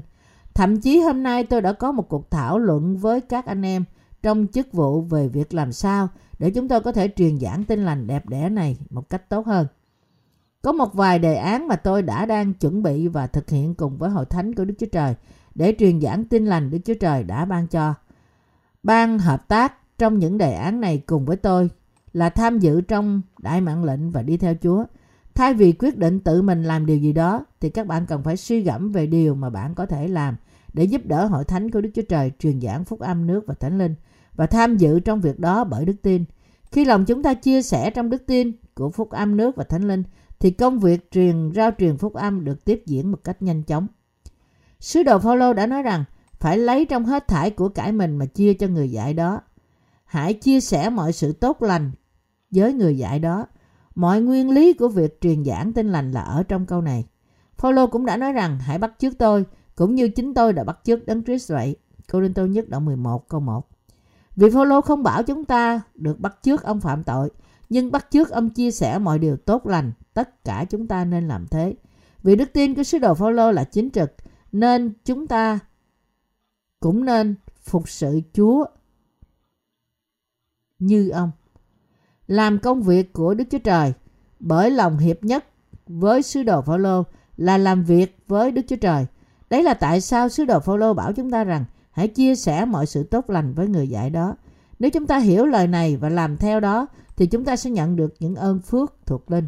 Thậm 0.53 0.81
chí 0.81 0.99
hôm 0.99 1.23
nay 1.23 1.43
tôi 1.43 1.61
đã 1.61 1.73
có 1.73 1.91
một 1.91 2.09
cuộc 2.09 2.31
thảo 2.31 2.59
luận 2.59 2.97
với 2.97 3.21
các 3.21 3.45
anh 3.45 3.61
em 3.61 3.83
trong 4.23 4.47
chức 4.47 4.73
vụ 4.73 5.01
về 5.01 5.27
việc 5.27 5.53
làm 5.53 5.71
sao 5.71 6.09
để 6.39 6.51
chúng 6.51 6.67
tôi 6.67 6.81
có 6.81 6.91
thể 6.91 7.09
truyền 7.15 7.39
giảng 7.39 7.63
tin 7.63 7.85
lành 7.85 8.07
đẹp 8.07 8.29
đẽ 8.29 8.49
này 8.49 8.77
một 8.89 9.09
cách 9.09 9.29
tốt 9.29 9.45
hơn. 9.45 9.67
Có 10.61 10.71
một 10.71 10.93
vài 10.93 11.19
đề 11.19 11.35
án 11.35 11.67
mà 11.67 11.75
tôi 11.75 12.01
đã 12.01 12.25
đang 12.25 12.53
chuẩn 12.53 12.83
bị 12.83 13.07
và 13.07 13.27
thực 13.27 13.49
hiện 13.49 13.75
cùng 13.75 13.97
với 13.97 14.09
hội 14.09 14.25
thánh 14.25 14.55
của 14.55 14.65
Đức 14.65 14.75
Chúa 14.79 14.87
Trời 14.91 15.15
để 15.55 15.75
truyền 15.79 16.01
giảng 16.01 16.23
tin 16.23 16.45
lành 16.45 16.69
Đức 16.69 16.79
Chúa 16.85 16.95
Trời 16.99 17.23
đã 17.23 17.45
ban 17.45 17.67
cho. 17.67 17.93
Ban 18.83 19.19
hợp 19.19 19.47
tác 19.47 19.97
trong 19.97 20.19
những 20.19 20.37
đề 20.37 20.53
án 20.53 20.81
này 20.81 21.03
cùng 21.05 21.25
với 21.25 21.37
tôi 21.37 21.69
là 22.13 22.29
tham 22.29 22.59
dự 22.59 22.81
trong 22.81 23.21
đại 23.39 23.61
mạng 23.61 23.83
lệnh 23.83 24.11
và 24.11 24.21
đi 24.21 24.37
theo 24.37 24.55
Chúa. 24.61 24.85
Thay 25.35 25.53
vì 25.53 25.71
quyết 25.71 25.97
định 25.97 26.19
tự 26.19 26.41
mình 26.41 26.63
làm 26.63 26.85
điều 26.85 26.97
gì 26.97 27.13
đó, 27.13 27.45
thì 27.59 27.69
các 27.69 27.87
bạn 27.87 28.05
cần 28.05 28.23
phải 28.23 28.37
suy 28.37 28.61
gẫm 28.61 28.91
về 28.91 29.07
điều 29.07 29.35
mà 29.35 29.49
bạn 29.49 29.75
có 29.75 29.85
thể 29.85 30.07
làm 30.07 30.35
để 30.73 30.83
giúp 30.83 31.05
đỡ 31.05 31.25
hội 31.25 31.43
thánh 31.43 31.71
của 31.71 31.81
Đức 31.81 31.89
Chúa 31.95 32.01
Trời 32.01 32.31
truyền 32.39 32.61
giảng 32.61 32.85
phúc 32.85 32.99
âm 32.99 33.27
nước 33.27 33.43
và 33.47 33.53
thánh 33.53 33.77
linh 33.77 33.95
và 34.35 34.45
tham 34.45 34.77
dự 34.77 34.99
trong 34.99 35.21
việc 35.21 35.39
đó 35.39 35.63
bởi 35.63 35.85
đức 35.85 35.95
tin. 36.01 36.25
Khi 36.71 36.85
lòng 36.85 37.05
chúng 37.05 37.23
ta 37.23 37.33
chia 37.33 37.61
sẻ 37.61 37.89
trong 37.89 38.09
đức 38.09 38.25
tin 38.25 38.51
của 38.73 38.89
phúc 38.89 39.09
âm 39.09 39.37
nước 39.37 39.55
và 39.55 39.63
thánh 39.63 39.87
linh, 39.87 40.03
thì 40.39 40.51
công 40.51 40.79
việc 40.79 41.11
truyền, 41.11 41.51
rao 41.55 41.71
truyền 41.77 41.97
phúc 41.97 42.13
âm 42.13 42.45
được 42.45 42.65
tiếp 42.65 42.83
diễn 42.85 43.11
một 43.11 43.19
cách 43.23 43.41
nhanh 43.41 43.63
chóng. 43.63 43.87
Sứ 44.79 45.03
đồ 45.03 45.19
Phaolô 45.19 45.53
đã 45.53 45.65
nói 45.65 45.83
rằng, 45.83 46.03
phải 46.39 46.57
lấy 46.57 46.85
trong 46.85 47.05
hết 47.05 47.27
thải 47.27 47.49
của 47.49 47.69
cải 47.69 47.91
mình 47.91 48.17
mà 48.17 48.25
chia 48.25 48.53
cho 48.53 48.67
người 48.67 48.91
dạy 48.91 49.13
đó. 49.13 49.41
Hãy 50.05 50.33
chia 50.33 50.59
sẻ 50.59 50.89
mọi 50.89 51.13
sự 51.13 51.33
tốt 51.33 51.61
lành 51.61 51.91
với 52.51 52.73
người 52.73 52.97
dạy 52.97 53.19
đó. 53.19 53.47
Mọi 53.95 54.21
nguyên 54.21 54.51
lý 54.51 54.73
của 54.73 54.87
việc 54.87 55.21
truyền 55.21 55.45
giảng 55.45 55.73
tin 55.73 55.91
lành 55.91 56.11
là 56.11 56.21
ở 56.21 56.43
trong 56.43 56.65
câu 56.65 56.81
này. 56.81 57.05
Phaolô 57.57 57.87
cũng 57.87 58.05
đã 58.05 58.17
nói 58.17 58.33
rằng 58.33 58.59
hãy 58.59 58.77
bắt 58.77 58.93
chước 58.99 59.17
tôi 59.17 59.45
cũng 59.75 59.95
như 59.95 60.09
chính 60.09 60.33
tôi 60.33 60.53
đã 60.53 60.63
bắt 60.63 60.79
chước 60.83 61.05
Đấng 61.05 61.23
Christ 61.23 61.51
vậy. 61.51 61.75
Cô 62.11 62.21
Đinh 62.21 62.33
Tô 62.33 62.45
nhất 62.45 62.69
đoạn 62.69 62.85
11 62.85 63.29
câu 63.29 63.39
1. 63.39 63.67
Vì 64.35 64.49
Phaolô 64.49 64.81
không 64.81 65.03
bảo 65.03 65.23
chúng 65.23 65.45
ta 65.45 65.81
được 65.95 66.19
bắt 66.19 66.35
chước 66.41 66.63
ông 66.63 66.79
phạm 66.79 67.03
tội, 67.03 67.29
nhưng 67.69 67.91
bắt 67.91 68.07
chước 68.11 68.29
ông 68.29 68.49
chia 68.49 68.71
sẻ 68.71 68.99
mọi 68.99 69.19
điều 69.19 69.37
tốt 69.37 69.65
lành, 69.65 69.91
tất 70.13 70.43
cả 70.43 70.65
chúng 70.69 70.87
ta 70.87 71.05
nên 71.05 71.27
làm 71.27 71.47
thế. 71.47 71.75
Vì 72.23 72.35
đức 72.35 72.53
tin 72.53 72.75
của 72.75 72.83
sứ 72.83 72.97
đồ 72.97 73.13
Phaolô 73.13 73.51
là 73.51 73.63
chính 73.63 73.89
trực, 73.89 74.13
nên 74.51 74.93
chúng 75.05 75.27
ta 75.27 75.59
cũng 76.79 77.05
nên 77.05 77.35
phục 77.61 77.89
sự 77.89 78.21
Chúa 78.33 78.65
như 80.79 81.09
ông. 81.09 81.31
Làm 82.29 82.59
công 82.59 82.81
việc 82.81 83.13
của 83.13 83.33
Đức 83.33 83.43
Chúa 83.51 83.57
Trời 83.57 83.93
bởi 84.39 84.71
lòng 84.71 84.97
hiệp 84.97 85.23
nhất 85.23 85.45
với 85.87 86.21
sứ 86.21 86.43
đồ 86.43 86.61
Phaolô 86.61 87.03
là 87.37 87.57
làm 87.57 87.83
việc 87.83 88.17
với 88.27 88.51
Đức 88.51 88.61
Chúa 88.67 88.75
Trời. 88.75 89.05
Đấy 89.49 89.63
là 89.63 89.73
tại 89.73 90.01
sao 90.01 90.29
sứ 90.29 90.45
đồ 90.45 90.59
Phaolô 90.59 90.93
bảo 90.93 91.13
chúng 91.13 91.31
ta 91.31 91.43
rằng 91.43 91.65
hãy 91.91 92.07
chia 92.07 92.35
sẻ 92.35 92.65
mọi 92.65 92.85
sự 92.85 93.03
tốt 93.03 93.29
lành 93.29 93.53
với 93.53 93.67
người 93.67 93.89
dạy 93.89 94.09
đó. 94.09 94.35
Nếu 94.79 94.89
chúng 94.89 95.07
ta 95.07 95.17
hiểu 95.17 95.45
lời 95.45 95.67
này 95.67 95.97
và 95.97 96.09
làm 96.09 96.37
theo 96.37 96.59
đó 96.59 96.87
thì 97.17 97.27
chúng 97.27 97.45
ta 97.45 97.55
sẽ 97.55 97.69
nhận 97.69 97.95
được 97.95 98.13
những 98.19 98.35
ơn 98.35 98.59
phước 98.59 98.93
thuộc 99.05 99.31
linh. 99.31 99.47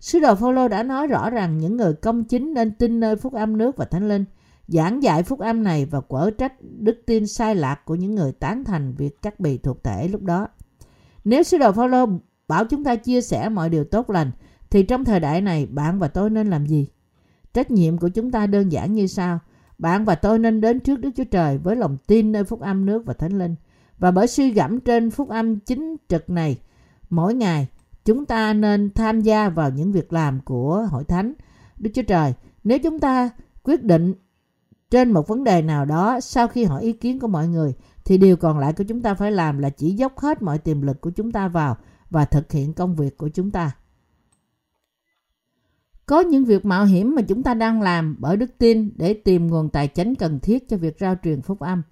Sứ 0.00 0.18
đồ 0.18 0.34
Phaolô 0.34 0.68
đã 0.68 0.82
nói 0.82 1.06
rõ 1.06 1.30
rằng 1.30 1.58
những 1.58 1.76
người 1.76 1.94
công 1.94 2.24
chính 2.24 2.54
nên 2.54 2.74
tin 2.74 3.00
nơi 3.00 3.16
phúc 3.16 3.32
âm 3.32 3.56
nước 3.56 3.76
và 3.76 3.84
thánh 3.84 4.08
linh, 4.08 4.24
giảng 4.68 5.02
dạy 5.02 5.22
phúc 5.22 5.38
âm 5.38 5.62
này 5.62 5.84
và 5.84 6.00
quở 6.00 6.30
trách 6.38 6.52
đức 6.60 7.02
tin 7.06 7.26
sai 7.26 7.54
lạc 7.54 7.84
của 7.84 7.94
những 7.94 8.14
người 8.14 8.32
tán 8.32 8.64
thành 8.64 8.94
việc 8.94 9.22
cắt 9.22 9.40
bì 9.40 9.58
thuộc 9.58 9.84
thể 9.84 10.08
lúc 10.08 10.22
đó. 10.22 10.48
Nếu 11.24 11.42
sứ 11.42 11.58
đồ 11.58 11.72
Phaolô 11.72 12.06
bảo 12.48 12.64
chúng 12.64 12.84
ta 12.84 12.96
chia 12.96 13.20
sẻ 13.20 13.48
mọi 13.48 13.70
điều 13.70 13.84
tốt 13.84 14.10
lành, 14.10 14.30
thì 14.70 14.82
trong 14.82 15.04
thời 15.04 15.20
đại 15.20 15.40
này 15.40 15.66
bạn 15.66 15.98
và 15.98 16.08
tôi 16.08 16.30
nên 16.30 16.50
làm 16.50 16.66
gì? 16.66 16.88
Trách 17.54 17.70
nhiệm 17.70 17.98
của 17.98 18.08
chúng 18.08 18.30
ta 18.30 18.46
đơn 18.46 18.72
giản 18.72 18.94
như 18.94 19.06
sau. 19.06 19.38
Bạn 19.78 20.04
và 20.04 20.14
tôi 20.14 20.38
nên 20.38 20.60
đến 20.60 20.80
trước 20.80 21.00
Đức 21.00 21.10
Chúa 21.16 21.24
Trời 21.24 21.58
với 21.58 21.76
lòng 21.76 21.96
tin 22.06 22.32
nơi 22.32 22.44
phúc 22.44 22.60
âm 22.60 22.86
nước 22.86 23.06
và 23.06 23.14
thánh 23.14 23.38
linh. 23.38 23.54
Và 23.98 24.10
bởi 24.10 24.26
suy 24.26 24.50
gẫm 24.50 24.80
trên 24.80 25.10
phúc 25.10 25.28
âm 25.28 25.60
chính 25.60 25.96
trực 26.08 26.30
này, 26.30 26.58
mỗi 27.10 27.34
ngày 27.34 27.68
chúng 28.04 28.26
ta 28.26 28.52
nên 28.52 28.90
tham 28.94 29.20
gia 29.20 29.48
vào 29.48 29.70
những 29.70 29.92
việc 29.92 30.12
làm 30.12 30.40
của 30.40 30.86
hội 30.90 31.04
thánh 31.04 31.32
Đức 31.78 31.90
Chúa 31.94 32.02
Trời. 32.02 32.34
Nếu 32.64 32.78
chúng 32.78 32.98
ta 32.98 33.30
quyết 33.62 33.84
định 33.84 34.14
trên 34.90 35.10
một 35.10 35.28
vấn 35.28 35.44
đề 35.44 35.62
nào 35.62 35.84
đó 35.84 36.20
sau 36.20 36.48
khi 36.48 36.64
hỏi 36.64 36.82
ý 36.82 36.92
kiến 36.92 37.18
của 37.18 37.28
mọi 37.28 37.48
người 37.48 37.74
thì 38.04 38.18
điều 38.18 38.36
còn 38.36 38.58
lại 38.58 38.72
của 38.72 38.84
chúng 38.84 39.02
ta 39.02 39.14
phải 39.14 39.32
làm 39.32 39.58
là 39.58 39.70
chỉ 39.70 39.90
dốc 39.90 40.18
hết 40.18 40.42
mọi 40.42 40.58
tiềm 40.58 40.82
lực 40.82 41.00
của 41.00 41.10
chúng 41.10 41.32
ta 41.32 41.48
vào 41.48 41.76
và 42.10 42.24
thực 42.24 42.52
hiện 42.52 42.72
công 42.72 42.96
việc 42.96 43.16
của 43.16 43.28
chúng 43.28 43.50
ta. 43.50 43.70
Có 46.06 46.20
những 46.20 46.44
việc 46.44 46.64
mạo 46.64 46.84
hiểm 46.84 47.14
mà 47.14 47.22
chúng 47.22 47.42
ta 47.42 47.54
đang 47.54 47.82
làm 47.82 48.16
bởi 48.18 48.36
đức 48.36 48.50
tin 48.58 48.90
để 48.96 49.14
tìm 49.14 49.46
nguồn 49.46 49.68
tài 49.68 49.88
chính 49.88 50.14
cần 50.14 50.40
thiết 50.40 50.68
cho 50.68 50.76
việc 50.76 50.96
rao 51.00 51.14
truyền 51.24 51.42
phúc 51.42 51.60
âm. 51.60 51.82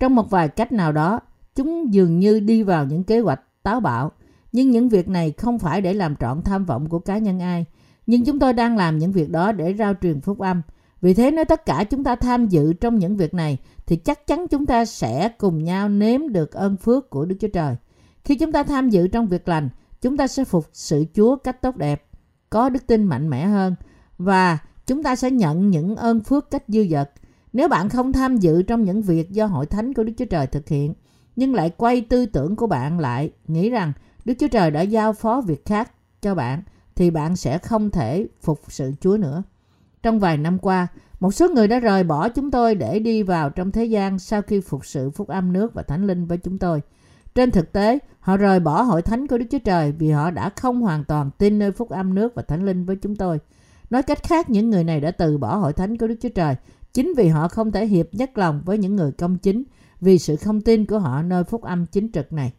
Trong 0.00 0.14
một 0.14 0.30
vài 0.30 0.48
cách 0.48 0.72
nào 0.72 0.92
đó, 0.92 1.20
chúng 1.54 1.94
dường 1.94 2.18
như 2.18 2.40
đi 2.40 2.62
vào 2.62 2.84
những 2.84 3.04
kế 3.04 3.20
hoạch 3.20 3.40
táo 3.62 3.80
bạo 3.80 4.12
nhưng 4.52 4.70
những 4.70 4.88
việc 4.88 5.08
này 5.08 5.32
không 5.32 5.58
phải 5.58 5.80
để 5.80 5.94
làm 5.94 6.16
trọn 6.16 6.42
tham 6.42 6.64
vọng 6.64 6.88
của 6.88 6.98
cá 6.98 7.18
nhân 7.18 7.40
ai. 7.40 7.64
Nhưng 8.06 8.24
chúng 8.24 8.38
tôi 8.38 8.52
đang 8.52 8.76
làm 8.76 8.98
những 8.98 9.12
việc 9.12 9.30
đó 9.30 9.52
để 9.52 9.74
rao 9.78 9.94
truyền 10.02 10.20
phúc 10.20 10.38
âm. 10.38 10.62
Vì 11.02 11.14
thế 11.14 11.30
nếu 11.30 11.44
tất 11.44 11.66
cả 11.66 11.84
chúng 11.84 12.04
ta 12.04 12.16
tham 12.16 12.48
dự 12.48 12.72
trong 12.72 12.98
những 12.98 13.16
việc 13.16 13.34
này 13.34 13.58
thì 13.86 13.96
chắc 13.96 14.26
chắn 14.26 14.48
chúng 14.48 14.66
ta 14.66 14.84
sẽ 14.84 15.28
cùng 15.28 15.64
nhau 15.64 15.88
nếm 15.88 16.28
được 16.28 16.52
ơn 16.52 16.76
phước 16.76 17.10
của 17.10 17.24
Đức 17.24 17.36
Chúa 17.40 17.48
Trời. 17.48 17.76
Khi 18.24 18.34
chúng 18.34 18.52
ta 18.52 18.62
tham 18.62 18.90
dự 18.90 19.08
trong 19.08 19.28
việc 19.28 19.48
lành, 19.48 19.68
chúng 20.00 20.16
ta 20.16 20.26
sẽ 20.26 20.44
phục 20.44 20.66
sự 20.72 21.04
Chúa 21.14 21.36
cách 21.36 21.62
tốt 21.62 21.76
đẹp, 21.76 22.04
có 22.50 22.68
đức 22.68 22.86
tin 22.86 23.04
mạnh 23.04 23.30
mẽ 23.30 23.46
hơn 23.46 23.74
và 24.18 24.58
chúng 24.86 25.02
ta 25.02 25.16
sẽ 25.16 25.30
nhận 25.30 25.70
những 25.70 25.96
ơn 25.96 26.20
phước 26.20 26.50
cách 26.50 26.64
dư 26.68 26.86
dật. 26.90 27.10
Nếu 27.52 27.68
bạn 27.68 27.88
không 27.88 28.12
tham 28.12 28.36
dự 28.36 28.62
trong 28.62 28.84
những 28.84 29.02
việc 29.02 29.30
do 29.30 29.46
hội 29.46 29.66
thánh 29.66 29.94
của 29.94 30.04
Đức 30.04 30.12
Chúa 30.18 30.24
Trời 30.24 30.46
thực 30.46 30.68
hiện, 30.68 30.94
nhưng 31.36 31.54
lại 31.54 31.70
quay 31.70 32.00
tư 32.00 32.26
tưởng 32.26 32.56
của 32.56 32.66
bạn 32.66 32.98
lại, 32.98 33.30
nghĩ 33.46 33.70
rằng 33.70 33.92
Đức 34.24 34.34
Chúa 34.38 34.48
Trời 34.48 34.70
đã 34.70 34.80
giao 34.80 35.12
phó 35.12 35.40
việc 35.40 35.64
khác 35.64 35.92
cho 36.22 36.34
bạn 36.34 36.62
thì 36.94 37.10
bạn 37.10 37.36
sẽ 37.36 37.58
không 37.58 37.90
thể 37.90 38.26
phục 38.42 38.60
sự 38.68 38.92
Chúa 39.00 39.16
nữa. 39.16 39.42
Trong 40.02 40.18
vài 40.18 40.36
năm 40.36 40.58
qua, 40.58 40.86
một 41.20 41.34
số 41.34 41.48
người 41.48 41.68
đã 41.68 41.78
rời 41.78 42.04
bỏ 42.04 42.28
chúng 42.28 42.50
tôi 42.50 42.74
để 42.74 42.98
đi 42.98 43.22
vào 43.22 43.50
trong 43.50 43.72
thế 43.72 43.84
gian 43.84 44.18
sau 44.18 44.42
khi 44.42 44.60
phục 44.60 44.86
sự 44.86 45.10
phúc 45.10 45.28
âm 45.28 45.52
nước 45.52 45.74
và 45.74 45.82
thánh 45.82 46.06
linh 46.06 46.26
với 46.26 46.38
chúng 46.38 46.58
tôi. 46.58 46.80
Trên 47.34 47.50
thực 47.50 47.72
tế, 47.72 47.98
họ 48.20 48.36
rời 48.36 48.60
bỏ 48.60 48.82
hội 48.82 49.02
thánh 49.02 49.26
của 49.26 49.38
Đức 49.38 49.46
Chúa 49.50 49.58
Trời 49.58 49.92
vì 49.92 50.10
họ 50.10 50.30
đã 50.30 50.50
không 50.56 50.80
hoàn 50.80 51.04
toàn 51.04 51.30
tin 51.38 51.58
nơi 51.58 51.72
phúc 51.72 51.88
âm 51.88 52.14
nước 52.14 52.34
và 52.34 52.42
thánh 52.42 52.66
linh 52.66 52.84
với 52.84 52.96
chúng 52.96 53.16
tôi. 53.16 53.38
Nói 53.90 54.02
cách 54.02 54.22
khác, 54.22 54.50
những 54.50 54.70
người 54.70 54.84
này 54.84 55.00
đã 55.00 55.10
từ 55.10 55.38
bỏ 55.38 55.56
hội 55.56 55.72
thánh 55.72 55.98
của 55.98 56.06
Đức 56.06 56.16
Chúa 56.20 56.28
Trời 56.28 56.54
chính 56.92 57.12
vì 57.16 57.28
họ 57.28 57.48
không 57.48 57.72
thể 57.72 57.86
hiệp 57.86 58.14
nhất 58.14 58.38
lòng 58.38 58.62
với 58.64 58.78
những 58.78 58.96
người 58.96 59.12
công 59.12 59.38
chính 59.38 59.62
vì 60.00 60.18
sự 60.18 60.36
không 60.36 60.60
tin 60.60 60.86
của 60.86 60.98
họ 60.98 61.22
nơi 61.22 61.44
phúc 61.44 61.62
âm 61.62 61.86
chính 61.86 62.12
trực 62.12 62.32
này. 62.32 62.52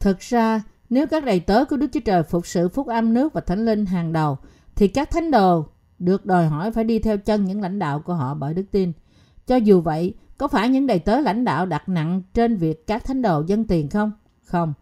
Thực 0.00 0.18
ra, 0.18 0.62
nếu 0.90 1.06
các 1.06 1.24
đầy 1.24 1.40
tớ 1.40 1.64
của 1.64 1.76
Đức 1.76 1.86
Chúa 1.92 2.00
Trời 2.00 2.22
phục 2.22 2.46
sự 2.46 2.68
phúc 2.68 2.86
âm 2.86 3.14
nước 3.14 3.32
và 3.32 3.40
thánh 3.40 3.64
linh 3.64 3.86
hàng 3.86 4.12
đầu, 4.12 4.38
thì 4.76 4.88
các 4.88 5.10
thánh 5.10 5.30
đồ 5.30 5.66
được 5.98 6.26
đòi 6.26 6.46
hỏi 6.46 6.72
phải 6.72 6.84
đi 6.84 6.98
theo 6.98 7.18
chân 7.18 7.44
những 7.44 7.60
lãnh 7.60 7.78
đạo 7.78 8.00
của 8.00 8.14
họ 8.14 8.34
bởi 8.34 8.54
đức 8.54 8.64
tin. 8.70 8.92
Cho 9.46 9.56
dù 9.56 9.80
vậy, 9.80 10.14
có 10.38 10.48
phải 10.48 10.68
những 10.68 10.86
đầy 10.86 10.98
tớ 10.98 11.20
lãnh 11.20 11.44
đạo 11.44 11.66
đặt 11.66 11.88
nặng 11.88 12.22
trên 12.34 12.56
việc 12.56 12.86
các 12.86 13.04
thánh 13.04 13.22
đồ 13.22 13.42
dân 13.46 13.64
tiền 13.64 13.88
không? 13.88 14.12
Không. 14.44 14.72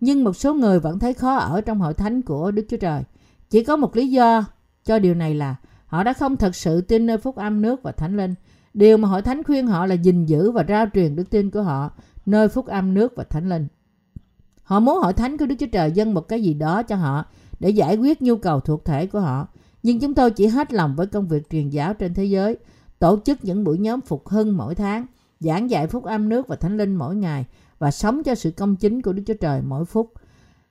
Nhưng 0.00 0.24
một 0.24 0.36
số 0.36 0.54
người 0.54 0.80
vẫn 0.80 0.98
thấy 0.98 1.14
khó 1.14 1.36
ở 1.36 1.60
trong 1.60 1.80
hội 1.80 1.94
thánh 1.94 2.22
của 2.22 2.50
Đức 2.50 2.66
Chúa 2.68 2.76
Trời. 2.76 3.02
Chỉ 3.50 3.64
có 3.64 3.76
một 3.76 3.96
lý 3.96 4.08
do 4.08 4.44
cho 4.84 4.98
điều 4.98 5.14
này 5.14 5.34
là 5.34 5.56
họ 5.86 6.04
đã 6.04 6.12
không 6.12 6.36
thật 6.36 6.56
sự 6.56 6.80
tin 6.80 7.06
nơi 7.06 7.18
phúc 7.18 7.36
âm 7.36 7.62
nước 7.62 7.82
và 7.82 7.92
thánh 7.92 8.16
linh. 8.16 8.34
Điều 8.74 8.96
mà 8.96 9.08
hội 9.08 9.22
thánh 9.22 9.42
khuyên 9.42 9.66
họ 9.66 9.86
là 9.86 9.94
gìn 9.94 10.26
giữ 10.26 10.50
và 10.50 10.64
rao 10.68 10.86
truyền 10.94 11.16
đức 11.16 11.30
tin 11.30 11.50
của 11.50 11.62
họ 11.62 11.90
nơi 12.26 12.48
phúc 12.48 12.66
âm 12.66 12.94
nước 12.94 13.16
và 13.16 13.24
thánh 13.24 13.48
linh. 13.48 13.66
Họ 14.62 14.80
muốn 14.80 14.98
hội 14.98 15.12
thánh 15.12 15.38
của 15.38 15.46
Đức 15.46 15.54
Chúa 15.58 15.66
Trời 15.72 15.92
dâng 15.92 16.14
một 16.14 16.28
cái 16.28 16.42
gì 16.42 16.54
đó 16.54 16.82
cho 16.82 16.96
họ 16.96 17.24
để 17.60 17.70
giải 17.70 17.96
quyết 17.96 18.22
nhu 18.22 18.36
cầu 18.36 18.60
thuộc 18.60 18.84
thể 18.84 19.06
của 19.06 19.20
họ. 19.20 19.48
Nhưng 19.82 20.00
chúng 20.00 20.14
tôi 20.14 20.30
chỉ 20.30 20.46
hết 20.46 20.72
lòng 20.72 20.96
với 20.96 21.06
công 21.06 21.28
việc 21.28 21.50
truyền 21.50 21.70
giáo 21.70 21.94
trên 21.94 22.14
thế 22.14 22.24
giới, 22.24 22.56
tổ 22.98 23.18
chức 23.24 23.44
những 23.44 23.64
buổi 23.64 23.78
nhóm 23.78 24.00
phục 24.00 24.28
hưng 24.28 24.56
mỗi 24.56 24.74
tháng, 24.74 25.06
giảng 25.40 25.70
dạy 25.70 25.86
phúc 25.86 26.04
âm 26.04 26.28
nước 26.28 26.48
và 26.48 26.56
thánh 26.56 26.76
linh 26.76 26.96
mỗi 26.96 27.16
ngày 27.16 27.46
và 27.78 27.90
sống 27.90 28.22
cho 28.22 28.34
sự 28.34 28.50
công 28.50 28.76
chính 28.76 29.02
của 29.02 29.12
Đức 29.12 29.22
Chúa 29.26 29.34
Trời 29.40 29.62
mỗi 29.62 29.84
phút. 29.84 30.12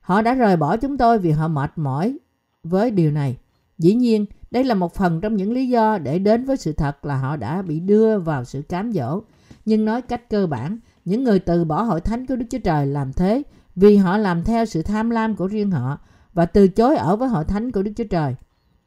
Họ 0.01 0.21
đã 0.21 0.33
rời 0.33 0.57
bỏ 0.57 0.77
chúng 0.77 0.97
tôi 0.97 1.19
vì 1.19 1.31
họ 1.31 1.47
mệt 1.47 1.71
mỏi 1.75 2.17
với 2.63 2.91
điều 2.91 3.11
này. 3.11 3.37
Dĩ 3.77 3.93
nhiên, 3.93 4.25
đây 4.51 4.63
là 4.63 4.75
một 4.75 4.93
phần 4.93 5.21
trong 5.21 5.35
những 5.35 5.51
lý 5.51 5.69
do 5.69 5.97
để 5.97 6.19
đến 6.19 6.45
với 6.45 6.57
sự 6.57 6.73
thật 6.73 7.05
là 7.05 7.17
họ 7.17 7.35
đã 7.35 7.61
bị 7.61 7.79
đưa 7.79 8.19
vào 8.19 8.43
sự 8.43 8.61
cám 8.61 8.91
dỗ. 8.91 9.21
Nhưng 9.65 9.85
nói 9.85 10.01
cách 10.01 10.29
cơ 10.29 10.47
bản, 10.47 10.77
những 11.05 11.23
người 11.23 11.39
từ 11.39 11.65
bỏ 11.65 11.81
hội 11.81 12.01
thánh 12.01 12.25
của 12.25 12.35
Đức 12.35 12.45
Chúa 12.49 12.59
Trời 12.59 12.85
làm 12.85 13.13
thế 13.13 13.43
vì 13.75 13.97
họ 13.97 14.17
làm 14.17 14.43
theo 14.43 14.65
sự 14.65 14.81
tham 14.81 15.09
lam 15.09 15.35
của 15.35 15.47
riêng 15.47 15.71
họ 15.71 15.99
và 16.33 16.45
từ 16.45 16.67
chối 16.67 16.95
ở 16.95 17.15
với 17.15 17.29
hội 17.29 17.45
thánh 17.45 17.71
của 17.71 17.83
Đức 17.83 17.91
Chúa 17.95 18.07
Trời. 18.09 18.35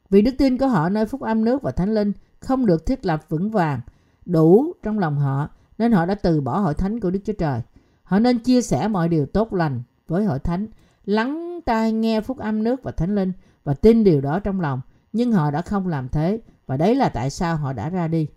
Vì 0.09 0.21
đức 0.21 0.31
tin 0.37 0.57
của 0.57 0.67
họ 0.67 0.89
nơi 0.89 1.05
phúc 1.05 1.21
âm 1.21 1.45
nước 1.45 1.61
và 1.61 1.71
thánh 1.71 1.93
linh 1.93 2.11
không 2.39 2.65
được 2.65 2.85
thiết 2.85 3.05
lập 3.05 3.25
vững 3.29 3.51
vàng, 3.51 3.81
đủ 4.25 4.73
trong 4.83 4.99
lòng 4.99 5.17
họ, 5.17 5.49
nên 5.77 5.91
họ 5.91 6.05
đã 6.05 6.15
từ 6.15 6.41
bỏ 6.41 6.59
hội 6.59 6.73
thánh 6.73 6.99
của 6.99 7.11
Đức 7.11 7.19
Chúa 7.25 7.33
Trời. 7.33 7.61
Họ 8.03 8.19
nên 8.19 8.39
chia 8.39 8.61
sẻ 8.61 8.87
mọi 8.87 9.09
điều 9.09 9.25
tốt 9.25 9.53
lành 9.53 9.81
với 10.07 10.25
hội 10.25 10.39
thánh, 10.39 10.67
lắng 11.05 11.59
tai 11.65 11.91
nghe 11.91 12.21
phúc 12.21 12.37
âm 12.37 12.63
nước 12.63 12.83
và 12.83 12.91
thánh 12.91 13.15
linh 13.15 13.31
và 13.63 13.73
tin 13.73 14.03
điều 14.03 14.21
đó 14.21 14.39
trong 14.39 14.61
lòng. 14.61 14.81
Nhưng 15.13 15.31
họ 15.31 15.51
đã 15.51 15.61
không 15.61 15.87
làm 15.87 16.09
thế 16.09 16.41
và 16.67 16.77
đấy 16.77 16.95
là 16.95 17.09
tại 17.09 17.29
sao 17.29 17.57
họ 17.57 17.73
đã 17.73 17.89
ra 17.89 18.07
đi. 18.07 18.27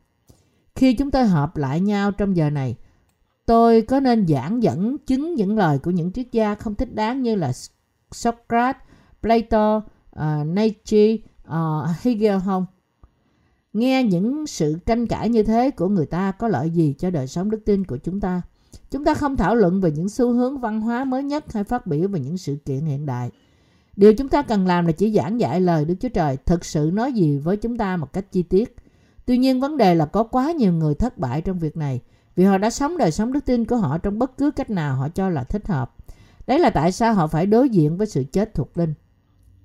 Khi 0.74 0.94
chúng 0.94 1.10
tôi 1.10 1.26
họp 1.26 1.56
lại 1.56 1.80
nhau 1.80 2.12
trong 2.12 2.36
giờ 2.36 2.50
này, 2.50 2.76
tôi 3.46 3.82
có 3.82 4.00
nên 4.00 4.26
giảng 4.26 4.62
dẫn 4.62 4.98
chứng 4.98 5.34
những 5.34 5.58
lời 5.58 5.78
của 5.78 5.90
những 5.90 6.12
triết 6.12 6.32
gia 6.32 6.54
không 6.54 6.74
thích 6.74 6.94
đáng 6.94 7.22
như 7.22 7.34
là 7.34 7.52
Socrates, 8.10 8.82
Plato, 9.22 9.76
uh, 9.76 10.22
Nietzsche, 10.46 11.18
uh, 11.48 12.02
Hegel 12.02 12.38
không? 12.44 12.66
Nghe 13.72 14.02
những 14.02 14.46
sự 14.46 14.78
tranh 14.86 15.06
cãi 15.06 15.28
như 15.28 15.42
thế 15.42 15.70
của 15.70 15.88
người 15.88 16.06
ta 16.06 16.32
có 16.32 16.48
lợi 16.48 16.70
gì 16.70 16.94
cho 16.98 17.10
đời 17.10 17.26
sống 17.26 17.50
đức 17.50 17.62
tin 17.66 17.84
của 17.84 17.96
chúng 17.96 18.20
ta? 18.20 18.42
Chúng 18.90 19.04
ta 19.04 19.14
không 19.14 19.36
thảo 19.36 19.54
luận 19.54 19.80
về 19.80 19.90
những 19.90 20.08
xu 20.08 20.32
hướng 20.32 20.60
văn 20.60 20.80
hóa 20.80 21.04
mới 21.04 21.22
nhất 21.22 21.52
hay 21.52 21.64
phát 21.64 21.86
biểu 21.86 22.08
về 22.08 22.20
những 22.20 22.38
sự 22.38 22.56
kiện 22.64 22.80
hiện 22.80 23.06
đại. 23.06 23.30
Điều 23.96 24.14
chúng 24.14 24.28
ta 24.28 24.42
cần 24.42 24.66
làm 24.66 24.86
là 24.86 24.92
chỉ 24.92 25.12
giảng 25.12 25.40
dạy 25.40 25.60
lời 25.60 25.84
Đức 25.84 25.94
Chúa 26.00 26.08
Trời 26.08 26.36
thực 26.36 26.64
sự 26.64 26.90
nói 26.92 27.12
gì 27.12 27.38
với 27.38 27.56
chúng 27.56 27.76
ta 27.76 27.96
một 27.96 28.12
cách 28.12 28.32
chi 28.32 28.42
tiết. 28.42 28.76
Tuy 29.26 29.38
nhiên 29.38 29.60
vấn 29.60 29.76
đề 29.76 29.94
là 29.94 30.06
có 30.06 30.22
quá 30.22 30.52
nhiều 30.52 30.72
người 30.72 30.94
thất 30.94 31.18
bại 31.18 31.40
trong 31.40 31.58
việc 31.58 31.76
này 31.76 32.00
vì 32.36 32.44
họ 32.44 32.58
đã 32.58 32.70
sống 32.70 32.98
đời 32.98 33.10
sống 33.10 33.32
đức 33.32 33.44
tin 33.44 33.64
của 33.64 33.76
họ 33.76 33.98
trong 33.98 34.18
bất 34.18 34.36
cứ 34.38 34.50
cách 34.50 34.70
nào 34.70 34.96
họ 34.96 35.08
cho 35.08 35.28
là 35.28 35.44
thích 35.44 35.68
hợp. 35.68 35.94
Đấy 36.46 36.58
là 36.58 36.70
tại 36.70 36.92
sao 36.92 37.14
họ 37.14 37.26
phải 37.26 37.46
đối 37.46 37.68
diện 37.68 37.96
với 37.96 38.06
sự 38.06 38.24
chết 38.32 38.54
thuộc 38.54 38.78
linh. 38.78 38.94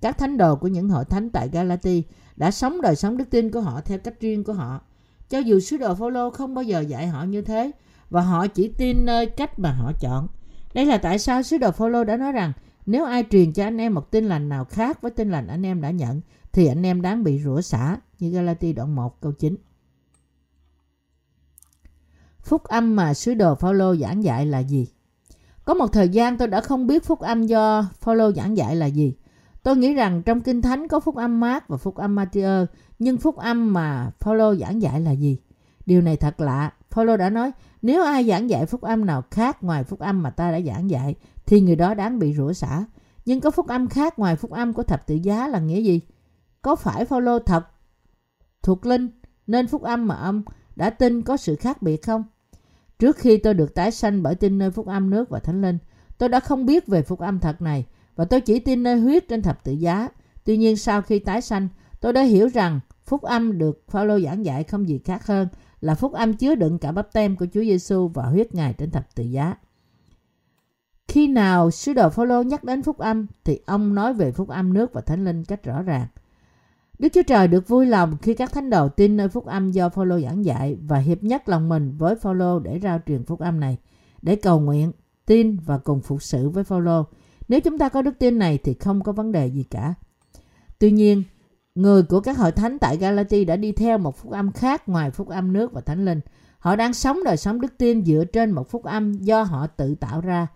Các 0.05 0.17
thánh 0.17 0.37
đồ 0.37 0.55
của 0.55 0.67
những 0.67 0.89
hội 0.89 1.05
thánh 1.05 1.29
tại 1.29 1.49
Galati 1.49 2.03
đã 2.35 2.51
sống 2.51 2.81
đời 2.81 2.95
sống 2.95 3.17
đức 3.17 3.29
tin 3.29 3.51
của 3.51 3.61
họ 3.61 3.81
theo 3.81 3.97
cách 3.99 4.19
riêng 4.19 4.43
của 4.43 4.53
họ. 4.53 4.81
Cho 5.29 5.39
dù 5.39 5.59
sứ 5.59 5.77
đồ 5.77 5.95
Phaolô 5.95 6.29
không 6.29 6.53
bao 6.55 6.63
giờ 6.63 6.79
dạy 6.79 7.07
họ 7.07 7.23
như 7.23 7.41
thế, 7.41 7.71
và 8.09 8.21
họ 8.21 8.47
chỉ 8.47 8.67
tin 8.67 9.05
nơi 9.05 9.25
cách 9.25 9.59
mà 9.59 9.71
họ 9.71 9.91
chọn. 9.99 10.27
Đây 10.73 10.85
là 10.85 10.97
tại 10.97 11.19
sao 11.19 11.43
sứ 11.43 11.57
đồ 11.57 11.71
Phaolô 11.71 12.03
đã 12.03 12.17
nói 12.17 12.31
rằng, 12.31 12.53
nếu 12.85 13.05
ai 13.05 13.23
truyền 13.31 13.53
cho 13.53 13.63
anh 13.63 13.77
em 13.77 13.93
một 13.93 14.11
tin 14.11 14.25
lành 14.25 14.49
nào 14.49 14.65
khác 14.65 15.01
với 15.01 15.11
tin 15.11 15.31
lành 15.31 15.47
anh 15.47 15.65
em 15.65 15.81
đã 15.81 15.91
nhận, 15.91 16.21
thì 16.51 16.67
anh 16.67 16.85
em 16.85 17.01
đáng 17.01 17.23
bị 17.23 17.41
rủa 17.43 17.61
xả, 17.61 17.97
như 18.19 18.29
Galati 18.29 18.73
đoạn 18.73 18.95
1 18.95 19.21
câu 19.21 19.31
9. 19.31 19.55
Phúc 22.41 22.63
âm 22.63 22.95
mà 22.95 23.13
sứ 23.13 23.33
đồ 23.33 23.55
Phaolô 23.55 23.95
giảng 23.95 24.23
dạy 24.23 24.45
là 24.45 24.59
gì? 24.59 24.87
Có 25.65 25.73
một 25.73 25.87
thời 25.87 26.09
gian 26.09 26.37
tôi 26.37 26.47
đã 26.47 26.61
không 26.61 26.87
biết 26.87 27.03
phúc 27.03 27.19
âm 27.19 27.45
do 27.45 27.89
Phaolô 28.01 28.31
giảng 28.31 28.57
dạy 28.57 28.75
là 28.75 28.85
gì. 28.85 29.15
Tôi 29.65 29.77
nghĩ 29.77 29.93
rằng 29.93 30.21
trong 30.25 30.41
Kinh 30.41 30.61
Thánh 30.61 30.87
có 30.87 30.99
phúc 30.99 31.15
âm 31.15 31.39
Mark 31.39 31.67
và 31.67 31.77
phúc 31.77 31.95
âm 31.95 32.15
Matthew, 32.15 32.65
nhưng 32.99 33.17
phúc 33.17 33.37
âm 33.37 33.73
mà 33.73 34.11
Phaolô 34.19 34.55
giảng 34.55 34.81
dạy 34.81 35.01
là 35.01 35.11
gì? 35.11 35.37
Điều 35.85 36.01
này 36.01 36.17
thật 36.17 36.39
lạ. 36.41 36.73
Phaolô 36.91 37.17
đã 37.17 37.29
nói, 37.29 37.51
nếu 37.81 38.03
ai 38.03 38.27
giảng 38.27 38.49
dạy 38.49 38.65
phúc 38.65 38.81
âm 38.81 39.05
nào 39.05 39.23
khác 39.31 39.63
ngoài 39.63 39.83
phúc 39.83 39.99
âm 39.99 40.23
mà 40.23 40.29
ta 40.29 40.51
đã 40.51 40.61
giảng 40.61 40.89
dạy, 40.89 41.15
thì 41.45 41.61
người 41.61 41.75
đó 41.75 41.93
đáng 41.93 42.19
bị 42.19 42.33
rủa 42.33 42.53
xả. 42.53 42.85
Nhưng 43.25 43.41
có 43.41 43.51
phúc 43.51 43.67
âm 43.67 43.87
khác 43.87 44.19
ngoài 44.19 44.35
phúc 44.35 44.51
âm 44.51 44.73
của 44.73 44.83
thập 44.83 45.07
tự 45.07 45.15
giá 45.15 45.47
là 45.47 45.59
nghĩa 45.59 45.81
gì? 45.81 46.01
Có 46.61 46.75
phải 46.75 47.05
Phaolô 47.05 47.39
thật 47.39 47.65
thuộc 48.63 48.85
linh 48.85 49.09
nên 49.47 49.67
phúc 49.67 49.81
âm 49.81 50.07
mà 50.07 50.15
ông 50.15 50.43
đã 50.75 50.89
tin 50.89 51.21
có 51.21 51.37
sự 51.37 51.55
khác 51.55 51.81
biệt 51.81 52.05
không? 52.05 52.23
Trước 52.99 53.17
khi 53.17 53.37
tôi 53.37 53.53
được 53.53 53.75
tái 53.75 53.91
sanh 53.91 54.23
bởi 54.23 54.35
tin 54.35 54.57
nơi 54.57 54.71
phúc 54.71 54.87
âm 54.87 55.09
nước 55.09 55.29
và 55.29 55.39
thánh 55.39 55.61
linh, 55.61 55.77
tôi 56.17 56.29
đã 56.29 56.39
không 56.39 56.65
biết 56.65 56.87
về 56.87 57.01
phúc 57.01 57.19
âm 57.19 57.39
thật 57.39 57.61
này 57.61 57.85
và 58.15 58.25
tôi 58.25 58.41
chỉ 58.41 58.59
tin 58.59 58.83
nơi 58.83 58.99
huyết 58.99 59.27
trên 59.27 59.41
thập 59.41 59.63
tự 59.63 59.71
giá. 59.71 60.09
Tuy 60.43 60.57
nhiên 60.57 60.77
sau 60.77 61.01
khi 61.01 61.19
tái 61.19 61.41
sanh, 61.41 61.67
tôi 62.01 62.13
đã 62.13 62.21
hiểu 62.21 62.47
rằng 62.47 62.79
phúc 63.05 63.21
âm 63.21 63.57
được 63.57 63.83
Phaolô 63.89 64.19
giảng 64.19 64.45
dạy 64.45 64.63
không 64.63 64.89
gì 64.89 64.99
khác 65.05 65.27
hơn 65.27 65.47
là 65.81 65.95
phúc 65.95 66.13
âm 66.13 66.33
chứa 66.33 66.55
đựng 66.55 66.79
cả 66.79 66.91
bắp 66.91 67.13
tem 67.13 67.35
của 67.35 67.45
Chúa 67.53 67.61
Giêsu 67.61 68.07
và 68.07 68.23
huyết 68.23 68.55
Ngài 68.55 68.73
trên 68.73 68.91
thập 68.91 69.15
tự 69.15 69.23
giá. 69.23 69.55
Khi 71.07 71.27
nào 71.27 71.71
sứ 71.71 71.93
đồ 71.93 72.09
Phaolô 72.09 72.41
nhắc 72.41 72.63
đến 72.63 72.83
phúc 72.83 72.97
âm 72.97 73.27
thì 73.43 73.59
ông 73.65 73.95
nói 73.95 74.13
về 74.13 74.31
phúc 74.31 74.49
âm 74.49 74.73
nước 74.73 74.93
và 74.93 75.01
thánh 75.01 75.25
linh 75.25 75.43
cách 75.43 75.63
rõ 75.63 75.81
ràng. 75.81 76.07
Đức 76.99 77.09
Chúa 77.13 77.23
Trời 77.23 77.47
được 77.47 77.67
vui 77.67 77.85
lòng 77.85 78.17
khi 78.21 78.33
các 78.33 78.53
thánh 78.53 78.69
đồ 78.69 78.89
tin 78.89 79.17
nơi 79.17 79.29
phúc 79.29 79.45
âm 79.45 79.71
do 79.71 79.89
Phaolô 79.89 80.19
giảng 80.19 80.45
dạy 80.45 80.77
và 80.87 80.97
hiệp 80.97 81.23
nhất 81.23 81.49
lòng 81.49 81.69
mình 81.69 81.95
với 81.97 82.15
Phaolô 82.15 82.59
để 82.59 82.79
rao 82.83 82.99
truyền 83.05 83.23
phúc 83.23 83.39
âm 83.39 83.59
này, 83.59 83.77
để 84.21 84.35
cầu 84.35 84.59
nguyện, 84.59 84.91
tin 85.25 85.57
và 85.65 85.77
cùng 85.77 86.01
phục 86.01 86.23
sự 86.23 86.49
với 86.49 86.63
Phaolô. 86.63 87.05
Nếu 87.47 87.59
chúng 87.59 87.77
ta 87.77 87.89
có 87.89 88.01
đức 88.01 88.19
tin 88.19 88.39
này 88.39 88.57
thì 88.63 88.73
không 88.73 89.03
có 89.03 89.11
vấn 89.11 89.31
đề 89.31 89.47
gì 89.47 89.63
cả. 89.63 89.93
Tuy 90.79 90.91
nhiên, 90.91 91.23
người 91.75 92.03
của 92.03 92.19
các 92.19 92.37
hội 92.37 92.51
thánh 92.51 92.79
tại 92.79 92.97
Galati 92.97 93.45
đã 93.45 93.55
đi 93.55 93.71
theo 93.71 93.97
một 93.97 94.17
phúc 94.17 94.31
âm 94.31 94.51
khác 94.51 94.89
ngoài 94.89 95.11
phúc 95.11 95.27
âm 95.27 95.53
nước 95.53 95.73
và 95.73 95.81
thánh 95.81 96.05
linh. 96.05 96.21
Họ 96.59 96.75
đang 96.75 96.93
sống 96.93 97.23
đời 97.23 97.37
sống 97.37 97.61
đức 97.61 97.77
tin 97.77 98.05
dựa 98.05 98.23
trên 98.33 98.51
một 98.51 98.69
phúc 98.69 98.83
âm 98.83 99.13
do 99.13 99.43
họ 99.43 99.67
tự 99.67 99.95
tạo 99.95 100.21
ra. 100.21 100.47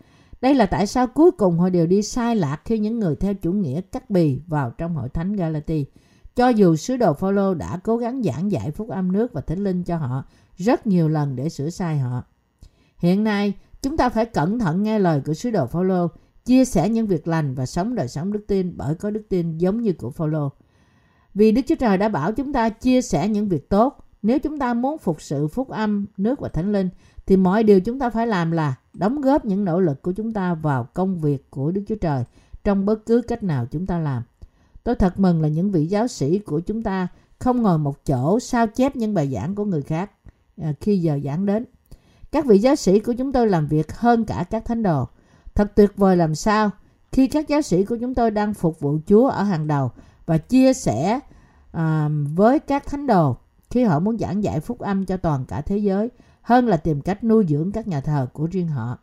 Đây 0.41 0.55
là 0.55 0.65
tại 0.65 0.88
sao 0.88 1.08
cuối 1.08 1.31
cùng 1.31 1.60
họ 1.60 1.69
đều 1.69 1.88
đi 1.88 2.01
sai 2.01 2.36
lạc 2.36 2.62
khi 2.65 2.79
những 2.79 3.00
người 3.00 3.15
theo 3.15 3.34
chủ 3.34 3.51
nghĩa 3.51 3.81
cắt 3.81 4.10
bì 4.10 4.41
vào 4.48 4.72
trong 4.72 4.96
hội 4.96 5.10
thánh 5.10 5.34
Galati. 5.36 5.86
Cho 6.36 6.50
dù 6.50 6.75
sứ 6.75 6.98
đồ 6.98 7.13
Phaolô 7.13 7.53
đã 7.53 7.79
cố 7.84 7.98
gắng 7.98 8.24
giảng 8.24 8.51
dạy 8.51 8.72
phúc 8.72 8.89
âm 8.89 9.12
nước 9.12 9.34
và 9.34 9.41
thánh 9.41 9.63
linh 9.63 9.84
cho 9.84 9.98
họ 9.98 10.24
rất 10.55 10.88
nhiều 10.88 11.10
lần 11.10 11.36
để 11.36 11.50
sửa 11.50 11.69
sai 11.69 12.00
họ. 12.00 12.24
Hiện 12.98 13.24
nay, 13.24 13.53
chúng 13.81 13.98
ta 13.98 14.10
phải 14.10 14.25
cẩn 14.25 14.60
thận 14.60 14.84
nghe 14.84 15.00
lời 15.00 15.22
của 15.25 15.34
sứ 15.34 15.51
đồ 15.51 15.65
Phaolô, 15.65 16.08
chia 16.46 16.65
sẻ 16.65 16.89
những 16.89 17.08
việc 17.08 17.27
lành 17.27 17.55
và 17.55 17.65
sống 17.65 17.96
đời 17.96 18.08
sống 18.08 18.34
đức 18.34 18.43
tin 18.48 18.77
bởi 18.77 18.96
có 18.96 19.10
đức 19.10 19.22
tin 19.29 19.58
giống 19.58 19.81
như 19.81 19.93
của 19.93 20.10
Phaolô. 20.10 20.51
Vì 21.34 21.51
Đức 21.51 21.62
Chúa 21.67 21.75
Trời 21.75 21.98
đã 21.98 22.10
bảo 22.10 22.31
chúng 22.31 22.53
ta 22.53 22.69
chia 22.69 23.01
sẻ 23.01 23.27
những 23.27 23.50
việc 23.50 23.69
tốt. 23.69 24.05
Nếu 24.22 24.39
chúng 24.39 24.60
ta 24.60 24.74
muốn 24.74 24.98
phục 24.98 25.22
sự 25.22 25.48
phúc 25.48 25.69
âm, 25.69 26.05
nước 26.17 26.39
và 26.39 26.50
thánh 26.50 26.72
linh, 26.72 26.89
thì 27.25 27.38
mọi 27.38 27.63
điều 27.63 27.81
chúng 27.81 28.00
ta 28.00 28.10
phải 28.10 28.27
làm 28.27 28.51
là 28.51 28.75
đóng 28.93 29.22
góp 29.22 29.46
những 29.46 29.65
nỗ 29.65 29.79
lực 29.79 30.01
của 30.01 30.12
chúng 30.12 30.34
ta 30.34 30.53
vào 30.53 30.84
công 30.84 31.19
việc 31.19 31.51
của 31.51 31.72
Đức 31.72 31.84
Chúa 31.88 31.96
Trời 31.96 32.24
trong 32.63 32.86
bất 32.86 33.05
cứ 33.05 33.22
cách 33.22 33.43
nào 33.43 33.65
chúng 33.65 33.86
ta 33.86 34.00
làm. 34.00 34.24
Tôi 34.84 34.96
thật 34.96 35.19
mừng 35.19 35.41
là 35.41 35.48
những 35.48 35.72
vị 35.72 35.86
giáo 35.86 36.08
sĩ 36.08 36.39
của 36.39 36.60
chúng 36.60 36.84
ta 36.84 37.08
không 37.39 37.62
ngồi 37.62 37.77
một 37.77 38.05
chỗ 38.05 38.39
sao 38.39 38.67
chép 38.67 38.96
những 38.96 39.13
bài 39.13 39.31
giảng 39.34 39.55
của 39.55 39.65
người 39.65 39.81
khác 39.81 40.12
à, 40.62 40.74
khi 40.81 40.98
giờ 40.98 41.19
giảng 41.24 41.46
đến. 41.46 41.65
Các 42.31 42.46
vị 42.46 42.60
giáo 42.60 42.75
sĩ 42.75 43.00
của 43.00 43.13
chúng 43.13 43.31
tôi 43.31 43.48
làm 43.48 43.67
việc 43.67 43.91
hơn 43.98 44.25
cả 44.25 44.46
các 44.50 44.65
thánh 44.65 44.84
đồ. 44.84 45.08
Thật 45.59 45.71
tuyệt 45.75 45.97
vời 45.97 46.17
làm 46.17 46.35
sao 46.35 46.71
khi 47.11 47.27
các 47.27 47.47
giáo 47.47 47.61
sĩ 47.61 47.85
của 47.85 47.97
chúng 48.01 48.15
tôi 48.15 48.31
đang 48.31 48.53
phục 48.53 48.79
vụ 48.79 48.99
Chúa 49.05 49.27
ở 49.27 49.43
hàng 49.43 49.67
đầu 49.67 49.91
và 50.25 50.37
chia 50.37 50.73
sẻ 50.73 51.19
à, 51.71 52.09
với 52.35 52.59
các 52.59 52.85
thánh 52.87 53.07
đồ 53.07 53.37
khi 53.69 53.83
họ 53.83 53.99
muốn 53.99 54.17
giảng 54.17 54.43
dạy 54.43 54.59
phúc 54.59 54.79
âm 54.79 55.05
cho 55.05 55.17
toàn 55.17 55.45
cả 55.45 55.61
thế 55.61 55.77
giới 55.77 56.09
hơn 56.41 56.67
là 56.67 56.77
tìm 56.77 57.01
cách 57.01 57.23
nuôi 57.23 57.45
dưỡng 57.49 57.71
các 57.71 57.87
nhà 57.87 58.01
thờ 58.01 58.27
của 58.33 58.47
riêng 58.51 58.67
họ. 58.67 58.97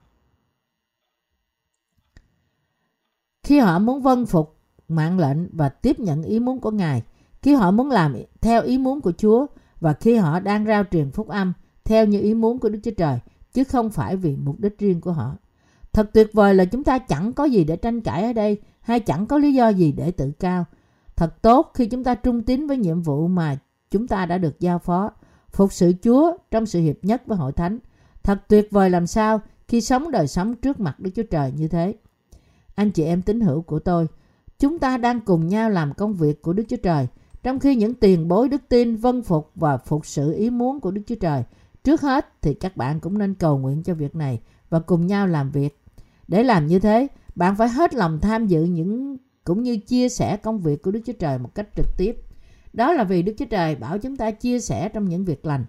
Khi 3.43 3.59
họ 3.59 3.79
muốn 3.79 4.03
vâng 4.03 4.27
phục 4.27 4.57
mạng 4.89 5.19
lệnh 5.19 5.57
và 5.57 5.69
tiếp 5.69 6.01
nhận 6.01 6.23
ý 6.23 6.41
muốn 6.41 6.61
của 6.61 6.71
Ngài 6.71 7.03
khi 7.43 7.55
họ 7.55 7.71
muốn 7.71 7.91
làm 7.91 8.17
theo 8.41 8.63
ý 8.63 8.79
muốn 8.79 9.01
của 9.01 9.13
Chúa 9.13 9.47
và 9.81 9.93
khi 9.93 10.17
họ 10.17 10.41
đang 10.41 10.67
rao 10.67 10.85
truyền 10.91 11.11
phúc 11.11 11.29
âm 11.29 11.53
theo 11.85 12.07
như 12.07 12.21
ý 12.21 12.35
muốn 12.35 12.59
của 12.59 12.69
Đức 12.69 12.81
Chúa 12.85 12.95
Trời 12.97 13.19
chứ 13.53 13.65
không 13.65 13.91
phải 13.91 14.17
vì 14.17 14.37
mục 14.37 14.61
đích 14.61 14.79
riêng 14.79 15.01
của 15.01 15.13
họ. 15.13 15.37
Thật 15.97 16.11
tuyệt 16.13 16.33
vời 16.33 16.55
là 16.55 16.65
chúng 16.65 16.85
ta 16.85 16.99
chẳng 16.99 17.33
có 17.33 17.45
gì 17.45 17.65
để 17.65 17.77
tranh 17.77 18.01
cãi 18.01 18.23
ở 18.25 18.33
đây 18.33 18.61
hay 18.81 19.01
chẳng 19.01 19.27
có 19.27 19.39
lý 19.39 19.55
do 19.55 19.69
gì 19.69 19.93
để 19.93 20.11
tự 20.11 20.33
cao. 20.39 20.65
Thật 21.17 21.43
tốt 21.43 21.71
khi 21.75 21.87
chúng 21.87 22.05
ta 22.05 22.15
trung 22.15 22.43
tín 22.43 22.67
với 22.67 22.77
nhiệm 22.77 23.03
vụ 23.03 23.29
mà 23.29 23.59
chúng 23.91 24.09
ta 24.09 24.27
đã 24.27 24.39
được 24.39 24.61
giao 24.61 24.79
phó, 24.79 25.11
phục 25.53 25.73
sự 25.73 25.93
Chúa 26.03 26.37
trong 26.51 26.67
sự 26.67 26.81
hiệp 26.81 26.97
nhất 27.03 27.23
với 27.27 27.39
hội 27.39 27.53
thánh. 27.53 27.79
Thật 28.23 28.39
tuyệt 28.49 28.69
vời 28.71 28.91
làm 28.91 29.07
sao 29.07 29.41
khi 29.69 29.81
sống 29.81 30.11
đời 30.11 30.27
sống 30.27 30.55
trước 30.55 30.81
mặt 30.81 31.01
Đức 31.01 31.11
Chúa 31.15 31.23
Trời 31.23 31.53
như 31.57 31.69
thế. 31.69 31.95
Anh 32.75 32.91
chị 32.91 33.05
em 33.05 33.23
tín 33.23 33.41
hữu 33.41 33.63
của 33.63 33.79
tôi, 33.79 34.07
Chúng 34.59 34.79
ta 34.79 34.97
đang 34.97 35.21
cùng 35.21 35.49
nhau 35.49 35.71
làm 35.71 35.95
công 35.95 36.15
việc 36.15 36.43
của 36.43 36.53
Đức 36.53 36.65
Chúa 36.69 36.77
Trời, 36.83 37.07
trong 37.43 37.59
khi 37.59 37.77
những 37.77 37.95
tiền 37.95 38.29
bối 38.29 38.49
đức 38.49 38.63
tin 38.69 38.97
vân 38.97 39.23
phục 39.23 39.51
và 39.55 39.77
phục 39.77 40.07
sự 40.07 40.33
ý 40.33 40.51
muốn 40.51 40.81
của 40.81 40.91
Đức 40.91 41.03
Chúa 41.07 41.15
Trời. 41.21 41.43
Trước 41.85 42.01
hết 42.01 42.43
thì 42.43 42.55
các 42.55 42.77
bạn 42.77 43.01
cũng 43.01 43.19
nên 43.19 43.35
cầu 43.35 43.59
nguyện 43.59 43.83
cho 43.83 43.95
việc 43.95 44.17
này 44.17 44.41
và 44.71 44.81
cùng 44.81 45.07
nhau 45.07 45.27
làm 45.27 45.51
việc. 45.51 45.83
Để 46.29 46.43
làm 46.43 46.67
như 46.67 46.79
thế, 46.79 47.07
bạn 47.35 47.57
phải 47.57 47.69
hết 47.69 47.95
lòng 47.95 48.21
tham 48.21 48.47
dự 48.47 48.65
những 48.65 49.17
cũng 49.45 49.63
như 49.63 49.77
chia 49.77 50.09
sẻ 50.09 50.37
công 50.37 50.59
việc 50.59 50.83
của 50.83 50.91
Đức 50.91 51.01
Chúa 51.07 51.13
Trời 51.13 51.39
một 51.39 51.55
cách 51.55 51.69
trực 51.77 51.87
tiếp. 51.97 52.17
Đó 52.73 52.93
là 52.93 53.05
vì 53.05 53.23
Đức 53.23 53.33
Chúa 53.39 53.45
Trời 53.45 53.75
bảo 53.77 53.99
chúng 53.99 54.17
ta 54.17 54.31
chia 54.31 54.61
sẻ 54.61 54.89
trong 54.89 55.09
những 55.09 55.25
việc 55.25 55.47
lành. 55.47 55.65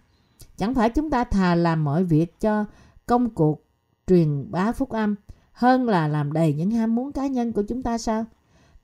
Chẳng 0.58 0.74
phải 0.74 0.90
chúng 0.90 1.10
ta 1.10 1.24
thà 1.24 1.56
làm 1.56 1.84
mọi 1.84 2.04
việc 2.04 2.40
cho 2.40 2.66
công 3.06 3.30
cuộc 3.30 3.66
truyền 4.08 4.52
bá 4.52 4.72
phúc 4.72 4.90
âm 4.90 5.16
hơn 5.52 5.90
là 5.90 6.08
làm 6.08 6.34
đầy 6.34 6.54
những 6.54 6.72
ham 6.72 6.96
muốn 6.96 7.12
cá 7.12 7.28
nhân 7.28 7.54
của 7.54 7.64
chúng 7.64 7.84
ta 7.84 7.98
sao? 7.98 8.26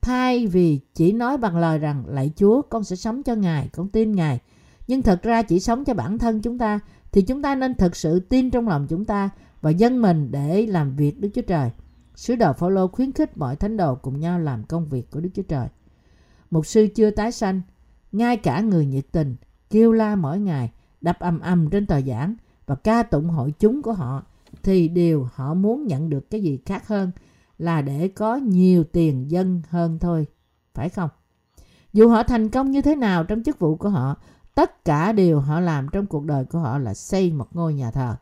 Thay 0.01 0.47
vì 0.47 0.79
chỉ 0.93 1.11
nói 1.11 1.37
bằng 1.37 1.57
lời 1.57 1.77
rằng 1.77 2.03
lạy 2.07 2.31
Chúa 2.35 2.61
con 2.61 2.83
sẽ 2.83 2.95
sống 2.95 3.23
cho 3.23 3.35
Ngài, 3.35 3.69
con 3.73 3.89
tin 3.89 4.11
Ngài. 4.11 4.39
Nhưng 4.87 5.01
thật 5.01 5.23
ra 5.23 5.41
chỉ 5.41 5.59
sống 5.59 5.85
cho 5.85 5.93
bản 5.93 6.17
thân 6.17 6.41
chúng 6.41 6.57
ta 6.57 6.79
thì 7.11 7.21
chúng 7.21 7.41
ta 7.41 7.55
nên 7.55 7.75
thực 7.75 7.95
sự 7.95 8.19
tin 8.19 8.49
trong 8.49 8.67
lòng 8.67 8.87
chúng 8.89 9.05
ta 9.05 9.29
và 9.63 9.69
dân 9.69 10.01
mình 10.01 10.31
để 10.31 10.65
làm 10.65 10.95
việc 10.95 11.19
Đức 11.19 11.29
Chúa 11.33 11.41
Trời. 11.41 11.71
Sứ 12.15 12.35
đồ 12.35 12.53
Phaolô 12.53 12.87
khuyến 12.87 13.11
khích 13.11 13.37
mọi 13.37 13.55
thánh 13.55 13.77
đồ 13.77 13.95
cùng 13.95 14.19
nhau 14.19 14.39
làm 14.39 14.63
công 14.63 14.89
việc 14.89 15.11
của 15.11 15.19
Đức 15.19 15.29
Chúa 15.33 15.43
Trời. 15.43 15.67
Một 16.51 16.65
sư 16.65 16.87
chưa 16.95 17.11
tái 17.11 17.31
sanh, 17.31 17.61
ngay 18.11 18.37
cả 18.37 18.61
người 18.61 18.85
nhiệt 18.85 19.05
tình, 19.11 19.35
kêu 19.69 19.91
la 19.91 20.15
mỗi 20.15 20.39
ngày, 20.39 20.71
đập 21.01 21.19
ầm 21.19 21.39
ầm 21.39 21.69
trên 21.69 21.85
tờ 21.85 22.01
giảng 22.01 22.35
và 22.65 22.75
ca 22.75 23.03
tụng 23.03 23.29
hội 23.29 23.53
chúng 23.59 23.81
của 23.81 23.93
họ 23.93 24.23
thì 24.63 24.87
điều 24.87 25.29
họ 25.33 25.53
muốn 25.53 25.87
nhận 25.87 26.09
được 26.09 26.29
cái 26.29 26.41
gì 26.41 26.59
khác 26.65 26.87
hơn 26.87 27.11
là 27.57 27.81
để 27.81 28.07
có 28.07 28.35
nhiều 28.35 28.83
tiền 28.83 29.31
dân 29.31 29.61
hơn 29.69 29.99
thôi, 29.99 30.27
phải 30.73 30.89
không? 30.89 31.09
Dù 31.93 32.09
họ 32.09 32.23
thành 32.23 32.49
công 32.49 32.71
như 32.71 32.81
thế 32.81 32.95
nào 32.95 33.23
trong 33.23 33.43
chức 33.43 33.59
vụ 33.59 33.75
của 33.75 33.89
họ, 33.89 34.15
tất 34.55 34.85
cả 34.85 35.11
điều 35.11 35.39
họ 35.39 35.59
làm 35.59 35.87
trong 35.91 36.05
cuộc 36.05 36.25
đời 36.25 36.45
của 36.45 36.59
họ 36.59 36.77
là 36.77 36.93
xây 36.93 37.31
một 37.31 37.55
ngôi 37.55 37.73
nhà 37.73 37.91
thờ. 37.91 38.15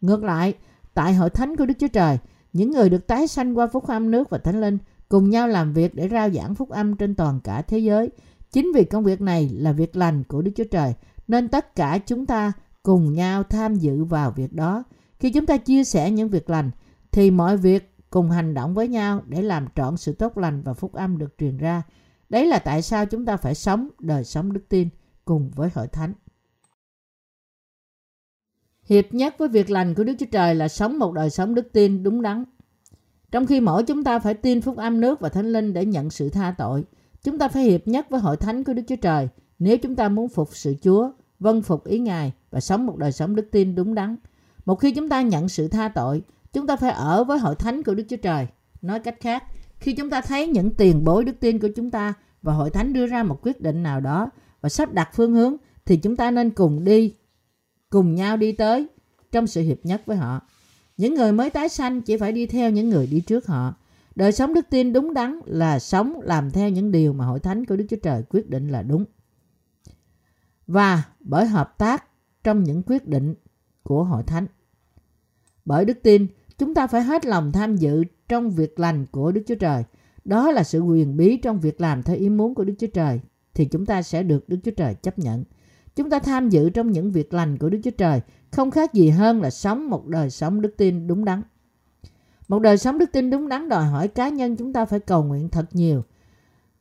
Ngược 0.00 0.24
lại, 0.24 0.54
tại 0.98 1.14
hội 1.14 1.30
thánh 1.30 1.56
của 1.56 1.66
Đức 1.66 1.74
Chúa 1.78 1.88
Trời, 1.88 2.18
những 2.52 2.70
người 2.70 2.90
được 2.90 3.06
tái 3.06 3.26
sanh 3.26 3.58
qua 3.58 3.66
phúc 3.66 3.86
âm 3.86 4.10
nước 4.10 4.30
và 4.30 4.38
thánh 4.38 4.60
linh 4.60 4.78
cùng 5.08 5.30
nhau 5.30 5.48
làm 5.48 5.72
việc 5.72 5.94
để 5.94 6.08
rao 6.08 6.30
giảng 6.30 6.54
phúc 6.54 6.70
âm 6.70 6.96
trên 6.96 7.14
toàn 7.14 7.40
cả 7.44 7.62
thế 7.62 7.78
giới. 7.78 8.10
Chính 8.52 8.72
vì 8.74 8.84
công 8.84 9.04
việc 9.04 9.20
này 9.20 9.48
là 9.48 9.72
việc 9.72 9.96
lành 9.96 10.24
của 10.24 10.42
Đức 10.42 10.50
Chúa 10.56 10.64
Trời, 10.64 10.94
nên 11.28 11.48
tất 11.48 11.74
cả 11.76 11.98
chúng 12.06 12.26
ta 12.26 12.52
cùng 12.82 13.12
nhau 13.12 13.42
tham 13.42 13.74
dự 13.74 14.04
vào 14.04 14.30
việc 14.30 14.52
đó. 14.52 14.84
Khi 15.18 15.30
chúng 15.30 15.46
ta 15.46 15.56
chia 15.56 15.84
sẻ 15.84 16.10
những 16.10 16.28
việc 16.28 16.50
lành, 16.50 16.70
thì 17.12 17.30
mọi 17.30 17.56
việc 17.56 17.94
cùng 18.10 18.30
hành 18.30 18.54
động 18.54 18.74
với 18.74 18.88
nhau 18.88 19.22
để 19.26 19.42
làm 19.42 19.66
trọn 19.74 19.96
sự 19.96 20.12
tốt 20.12 20.38
lành 20.38 20.62
và 20.62 20.74
phúc 20.74 20.92
âm 20.92 21.18
được 21.18 21.34
truyền 21.38 21.56
ra. 21.56 21.82
Đấy 22.28 22.46
là 22.46 22.58
tại 22.58 22.82
sao 22.82 23.06
chúng 23.06 23.24
ta 23.24 23.36
phải 23.36 23.54
sống 23.54 23.88
đời 23.98 24.24
sống 24.24 24.52
đức 24.52 24.68
tin 24.68 24.88
cùng 25.24 25.50
với 25.54 25.70
hội 25.74 25.88
thánh. 25.88 26.12
Hiệp 28.88 29.14
nhất 29.14 29.34
với 29.38 29.48
việc 29.48 29.70
lành 29.70 29.94
của 29.94 30.04
Đức 30.04 30.14
Chúa 30.18 30.26
Trời 30.32 30.54
là 30.54 30.68
sống 30.68 30.98
một 30.98 31.12
đời 31.12 31.30
sống 31.30 31.54
đức 31.54 31.72
tin 31.72 32.02
đúng 32.02 32.22
đắn. 32.22 32.44
Trong 33.30 33.46
khi 33.46 33.60
mỗi 33.60 33.82
chúng 33.82 34.04
ta 34.04 34.18
phải 34.18 34.34
tin 34.34 34.60
phúc 34.60 34.76
âm 34.76 35.00
nước 35.00 35.20
và 35.20 35.28
thánh 35.28 35.52
linh 35.52 35.72
để 35.72 35.84
nhận 35.84 36.10
sự 36.10 36.28
tha 36.28 36.54
tội, 36.58 36.84
chúng 37.22 37.38
ta 37.38 37.48
phải 37.48 37.62
hiệp 37.62 37.88
nhất 37.88 38.10
với 38.10 38.20
hội 38.20 38.36
thánh 38.36 38.64
của 38.64 38.72
Đức 38.72 38.82
Chúa 38.88 38.96
Trời 38.96 39.28
nếu 39.58 39.78
chúng 39.78 39.96
ta 39.96 40.08
muốn 40.08 40.28
phục 40.28 40.56
sự 40.56 40.74
Chúa, 40.82 41.10
vâng 41.38 41.62
phục 41.62 41.84
ý 41.84 41.98
Ngài 41.98 42.32
và 42.50 42.60
sống 42.60 42.86
một 42.86 42.96
đời 42.96 43.12
sống 43.12 43.36
đức 43.36 43.48
tin 43.52 43.74
đúng 43.74 43.94
đắn. 43.94 44.16
Một 44.64 44.74
khi 44.74 44.92
chúng 44.92 45.08
ta 45.08 45.22
nhận 45.22 45.48
sự 45.48 45.68
tha 45.68 45.88
tội, 45.88 46.22
chúng 46.52 46.66
ta 46.66 46.76
phải 46.76 46.90
ở 46.90 47.24
với 47.24 47.38
hội 47.38 47.54
thánh 47.54 47.82
của 47.82 47.94
Đức 47.94 48.04
Chúa 48.08 48.16
Trời. 48.16 48.46
Nói 48.82 49.00
cách 49.00 49.16
khác, 49.20 49.44
khi 49.78 49.92
chúng 49.92 50.10
ta 50.10 50.20
thấy 50.20 50.46
những 50.46 50.70
tiền 50.70 51.04
bối 51.04 51.24
đức 51.24 51.40
tin 51.40 51.58
của 51.58 51.68
chúng 51.76 51.90
ta 51.90 52.14
và 52.42 52.52
hội 52.52 52.70
thánh 52.70 52.92
đưa 52.92 53.06
ra 53.06 53.22
một 53.22 53.38
quyết 53.42 53.60
định 53.60 53.82
nào 53.82 54.00
đó 54.00 54.30
và 54.60 54.68
sắp 54.68 54.92
đặt 54.92 55.10
phương 55.14 55.34
hướng 55.34 55.56
thì 55.84 55.96
chúng 55.96 56.16
ta 56.16 56.30
nên 56.30 56.50
cùng 56.50 56.84
đi, 56.84 57.14
cùng 57.90 58.14
nhau 58.14 58.36
đi 58.36 58.52
tới 58.52 58.86
trong 59.32 59.46
sự 59.46 59.62
hiệp 59.62 59.84
nhất 59.84 60.02
với 60.06 60.16
họ. 60.16 60.40
Những 60.96 61.14
người 61.14 61.32
mới 61.32 61.50
tái 61.50 61.68
sanh 61.68 62.02
chỉ 62.02 62.16
phải 62.16 62.32
đi 62.32 62.46
theo 62.46 62.70
những 62.70 62.88
người 62.88 63.06
đi 63.06 63.20
trước 63.20 63.46
họ. 63.46 63.74
Đời 64.14 64.32
sống 64.32 64.54
đức 64.54 64.66
tin 64.70 64.92
đúng 64.92 65.14
đắn 65.14 65.40
là 65.44 65.78
sống 65.78 66.20
làm 66.22 66.50
theo 66.50 66.68
những 66.68 66.92
điều 66.92 67.12
mà 67.12 67.24
hội 67.24 67.40
thánh 67.40 67.64
của 67.64 67.76
Đức 67.76 67.86
Chúa 67.90 67.96
Trời 68.02 68.22
quyết 68.22 68.50
định 68.50 68.68
là 68.68 68.82
đúng. 68.82 69.04
Và 70.66 71.02
bởi 71.20 71.46
hợp 71.46 71.78
tác 71.78 72.04
trong 72.44 72.64
những 72.64 72.82
quyết 72.82 73.08
định 73.08 73.34
của 73.82 74.04
hội 74.04 74.22
thánh. 74.22 74.46
Bởi 75.64 75.84
đức 75.84 75.98
tin, 76.02 76.26
chúng 76.58 76.74
ta 76.74 76.86
phải 76.86 77.02
hết 77.02 77.26
lòng 77.26 77.52
tham 77.52 77.76
dự 77.76 78.04
trong 78.28 78.50
việc 78.50 78.80
lành 78.80 79.06
của 79.06 79.32
Đức 79.32 79.42
Chúa 79.46 79.54
Trời. 79.54 79.84
Đó 80.24 80.50
là 80.50 80.64
sự 80.64 80.80
quyền 80.80 81.16
bí 81.16 81.36
trong 81.36 81.60
việc 81.60 81.80
làm 81.80 82.02
theo 82.02 82.16
ý 82.16 82.28
muốn 82.28 82.54
của 82.54 82.64
Đức 82.64 82.74
Chúa 82.78 82.86
Trời 82.86 83.20
thì 83.54 83.64
chúng 83.64 83.86
ta 83.86 84.02
sẽ 84.02 84.22
được 84.22 84.48
Đức 84.48 84.58
Chúa 84.64 84.70
Trời 84.70 84.94
chấp 84.94 85.18
nhận. 85.18 85.44
Chúng 85.98 86.10
ta 86.10 86.18
tham 86.18 86.48
dự 86.48 86.70
trong 86.70 86.92
những 86.92 87.10
việc 87.10 87.34
lành 87.34 87.58
của 87.58 87.68
Đức 87.68 87.78
Chúa 87.84 87.90
Trời 87.90 88.20
không 88.50 88.70
khác 88.70 88.94
gì 88.94 89.10
hơn 89.10 89.42
là 89.42 89.50
sống 89.50 89.90
một 89.90 90.06
đời 90.06 90.30
sống 90.30 90.60
đức 90.60 90.74
tin 90.76 91.06
đúng 91.06 91.24
đắn. 91.24 91.42
Một 92.48 92.58
đời 92.58 92.78
sống 92.78 92.98
đức 92.98 93.12
tin 93.12 93.30
đúng 93.30 93.48
đắn 93.48 93.68
đòi 93.68 93.84
hỏi 93.84 94.08
cá 94.08 94.28
nhân 94.28 94.56
chúng 94.56 94.72
ta 94.72 94.84
phải 94.84 95.00
cầu 95.00 95.24
nguyện 95.24 95.48
thật 95.48 95.66
nhiều. 95.72 96.04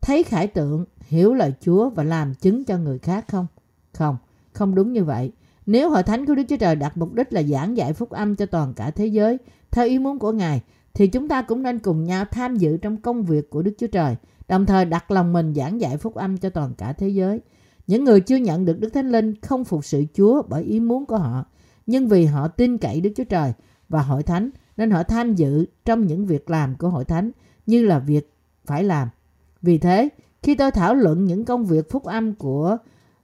Thấy 0.02 0.24
khải 0.24 0.48
tượng, 0.48 0.86
hiểu 1.00 1.34
lời 1.34 1.54
Chúa 1.62 1.90
và 1.90 2.04
làm 2.04 2.34
chứng 2.34 2.64
cho 2.64 2.78
người 2.78 3.00
khác 3.00 3.26
không? 3.28 3.48
Không, 3.94 4.18
không 4.54 4.76
đúng 4.76 4.94
như 4.94 5.04
vậy. 5.04 5.32
Nếu 5.66 5.90
hội 5.90 6.04
thánh 6.04 6.26
của 6.26 6.36
Đức 6.36 6.44
Chúa 6.50 6.58
Trời 6.58 6.76
đặt 6.76 6.98
mục 6.98 7.14
đích 7.14 7.34
là 7.34 7.44
giảng 7.44 7.78
dạy 7.78 7.94
phúc 7.94 8.10
âm 8.10 8.36
cho 8.36 8.46
toàn 8.46 8.74
cả 8.74 8.92
thế 8.92 9.08
giới 9.08 9.38
theo 9.72 9.88
ý 9.88 10.00
muốn 10.00 10.20
của 10.20 10.32
Ngài, 10.32 10.62
thì 10.94 11.08
chúng 11.08 11.28
ta 11.28 11.42
cũng 11.42 11.64
nên 11.64 11.80
cùng 11.80 12.04
nhau 12.04 12.26
tham 12.32 12.56
dự 12.56 12.78
trong 12.78 12.98
công 12.98 13.24
việc 13.24 13.50
của 13.50 13.62
Đức 13.62 13.74
Chúa 13.78 13.88
Trời, 13.88 14.16
đồng 14.48 14.66
thời 14.66 14.86
đặt 14.86 15.12
lòng 15.12 15.34
mình 15.34 15.54
giảng 15.54 15.82
dạy 15.82 15.98
phúc 15.98 16.16
âm 16.16 16.38
cho 16.38 16.50
toàn 16.50 16.74
cả 16.78 16.94
thế 16.94 17.10
giới. 17.10 17.42
Những 17.88 18.04
người 18.04 18.22
chưa 18.22 18.36
nhận 18.36 18.66
được 18.66 18.80
Đức 18.80 18.90
Thánh 18.90 19.12
Linh 19.12 19.36
không 19.42 19.66
phục 19.66 19.86
sự 19.86 20.04
Chúa 20.14 20.42
bởi 20.50 20.64
ý 20.64 20.80
muốn 20.80 21.06
của 21.06 21.18
họ, 21.18 21.46
nhưng 21.86 22.08
vì 22.08 22.26
họ 22.26 22.48
tin 22.48 22.78
cậy 22.78 23.02
Đức 23.02 23.10
Chúa 23.16 23.24
Trời 23.24 23.54
và 23.90 24.02
hội 24.02 24.24
thánh 24.24 24.50
nên 24.78 24.92
họ 24.92 25.04
tham 25.04 25.36
dự 25.36 25.66
trong 25.86 26.08
những 26.08 26.26
việc 26.26 26.50
làm 26.50 26.76
của 26.76 26.90
hội 26.90 27.06
thánh 27.06 27.32
như 27.66 27.86
là 27.86 28.00
việc 28.00 28.34
phải 28.66 28.84
làm. 28.84 29.10
Vì 29.62 29.78
thế, 29.78 30.10
khi 30.44 30.56
tôi 30.56 30.72
thảo 30.72 30.96
luận 30.96 31.26
những 31.26 31.46
công 31.46 31.66
việc 31.66 31.92
phúc 31.92 32.04
âm 32.04 32.36
của 32.36 32.78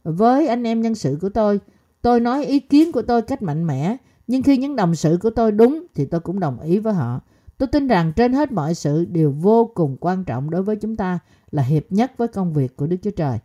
với 0.04 0.48
anh 0.48 0.64
em 0.64 0.82
nhân 0.82 0.96
sự 0.96 1.18
của 1.22 1.30
tôi, 1.30 1.60
tôi 2.02 2.20
nói 2.20 2.46
ý 2.46 2.60
kiến 2.60 2.92
của 2.92 3.02
tôi 3.02 3.22
cách 3.22 3.42
mạnh 3.42 3.68
mẽ, 3.68 3.98
nhưng 4.28 4.44
khi 4.44 4.58
những 4.58 4.76
đồng 4.76 4.96
sự 4.96 5.18
của 5.22 5.30
tôi 5.30 5.52
đúng 5.52 5.86
thì 5.96 6.06
tôi 6.06 6.20
cũng 6.22 6.40
đồng 6.40 6.60
ý 6.60 6.80
với 6.80 6.94
họ. 6.94 7.22
Tôi 7.58 7.68
tin 7.68 7.88
rằng 7.88 8.14
trên 8.16 8.34
hết 8.34 8.52
mọi 8.52 8.76
sự 8.76 9.06
điều 9.06 9.32
vô 9.32 9.72
cùng 9.76 9.98
quan 10.00 10.24
trọng 10.24 10.50
đối 10.50 10.64
với 10.64 10.76
chúng 10.76 10.96
ta 10.96 11.20
là 11.52 11.64
hiệp 11.64 11.84
nhất 11.90 12.12
với 12.18 12.28
công 12.28 12.54
việc 12.54 12.78
của 12.78 12.88
Đức 12.88 12.98
Chúa 13.02 13.12
Trời. 13.12 13.40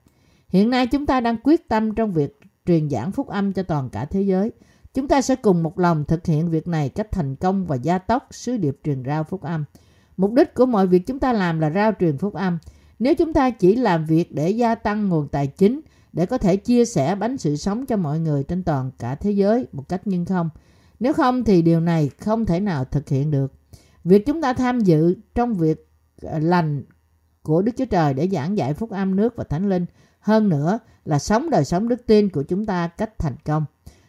Hiện 0.48 0.70
nay 0.70 0.86
chúng 0.86 1.06
ta 1.06 1.20
đang 1.20 1.36
quyết 1.42 1.68
tâm 1.68 1.94
trong 1.94 2.12
việc 2.12 2.40
truyền 2.66 2.90
giảng 2.90 3.12
phúc 3.12 3.28
âm 3.28 3.52
cho 3.52 3.62
toàn 3.62 3.90
cả 3.90 4.04
thế 4.04 4.22
giới. 4.22 4.52
Chúng 4.94 5.08
ta 5.08 5.22
sẽ 5.22 5.36
cùng 5.36 5.62
một 5.62 5.78
lòng 5.78 6.04
thực 6.04 6.26
hiện 6.26 6.50
việc 6.50 6.68
này 6.68 6.88
cách 6.88 7.12
thành 7.12 7.36
công 7.36 7.66
và 7.66 7.76
gia 7.76 7.98
tốc 7.98 8.28
sứ 8.30 8.56
điệp 8.56 8.78
truyền 8.84 9.04
rao 9.04 9.24
phúc 9.24 9.42
âm. 9.42 9.64
Mục 10.16 10.32
đích 10.32 10.54
của 10.54 10.66
mọi 10.66 10.86
việc 10.86 11.06
chúng 11.06 11.18
ta 11.18 11.32
làm 11.32 11.60
là 11.60 11.70
rao 11.70 11.92
truyền 12.00 12.18
phúc 12.18 12.34
âm. 12.34 12.58
Nếu 12.98 13.14
chúng 13.14 13.32
ta 13.32 13.50
chỉ 13.50 13.76
làm 13.76 14.04
việc 14.04 14.34
để 14.34 14.50
gia 14.50 14.74
tăng 14.74 15.08
nguồn 15.08 15.28
tài 15.28 15.46
chính, 15.46 15.80
để 16.12 16.26
có 16.26 16.38
thể 16.38 16.56
chia 16.56 16.84
sẻ 16.84 17.14
bánh 17.14 17.38
sự 17.38 17.56
sống 17.56 17.86
cho 17.86 17.96
mọi 17.96 18.20
người 18.20 18.44
trên 18.44 18.64
toàn 18.64 18.90
cả 18.98 19.14
thế 19.14 19.30
giới 19.30 19.66
một 19.72 19.88
cách 19.88 20.06
nhân 20.06 20.24
không. 20.24 20.50
Nếu 21.00 21.12
không 21.12 21.44
thì 21.44 21.62
điều 21.62 21.80
này 21.80 22.10
không 22.18 22.46
thể 22.46 22.60
nào 22.60 22.84
thực 22.84 23.08
hiện 23.08 23.30
được. 23.30 23.52
Việc 24.04 24.26
chúng 24.26 24.42
ta 24.42 24.52
tham 24.52 24.80
dự 24.80 25.16
trong 25.34 25.54
việc 25.54 25.88
ờ, 26.22 26.38
lành 26.38 26.84
của 27.42 27.62
Đức 27.62 27.72
Chúa 27.76 27.84
Trời 27.84 28.14
để 28.14 28.28
giảng 28.28 28.56
dạy 28.56 28.74
phúc 28.74 28.90
âm 28.90 29.16
nước 29.16 29.36
và 29.36 29.44
thánh 29.44 29.68
linh 29.68 29.86
hơn 30.28 30.48
nữa 30.48 30.78
là 31.04 31.18
sống 31.18 31.50
đời 31.50 31.64
sống 31.64 31.88
đức 31.88 32.06
tin 32.06 32.28
của 32.28 32.42
chúng 32.42 32.66
ta 32.66 32.88
cách 32.88 33.18
thành 33.18 33.36
công. 33.44 33.64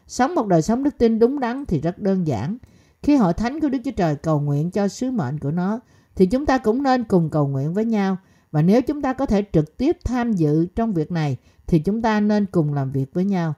Sống 0.07 0.35
một 0.35 0.47
đời 0.47 0.61
sống 0.61 0.83
đức 0.83 0.97
tin 0.97 1.19
đúng 1.19 1.39
đắn 1.39 1.65
thì 1.65 1.81
rất 1.81 1.99
đơn 1.99 2.27
giản. 2.27 2.57
Khi 3.03 3.15
hội 3.15 3.33
thánh 3.33 3.59
của 3.59 3.69
Đức 3.69 3.77
Chúa 3.85 3.91
Trời 3.91 4.15
cầu 4.15 4.39
nguyện 4.39 4.71
cho 4.71 4.87
sứ 4.87 5.11
mệnh 5.11 5.39
của 5.39 5.51
nó, 5.51 5.79
thì 6.15 6.25
chúng 6.25 6.45
ta 6.45 6.57
cũng 6.57 6.83
nên 6.83 7.03
cùng 7.03 7.29
cầu 7.29 7.47
nguyện 7.47 7.73
với 7.73 7.85
nhau. 7.85 8.17
Và 8.51 8.61
nếu 8.61 8.81
chúng 8.81 9.01
ta 9.01 9.13
có 9.13 9.25
thể 9.25 9.43
trực 9.53 9.77
tiếp 9.77 9.97
tham 10.03 10.33
dự 10.33 10.65
trong 10.75 10.93
việc 10.93 11.11
này, 11.11 11.37
thì 11.67 11.79
chúng 11.79 12.01
ta 12.01 12.19
nên 12.19 12.45
cùng 12.45 12.73
làm 12.73 12.91
việc 12.91 13.13
với 13.13 13.25
nhau. 13.25 13.53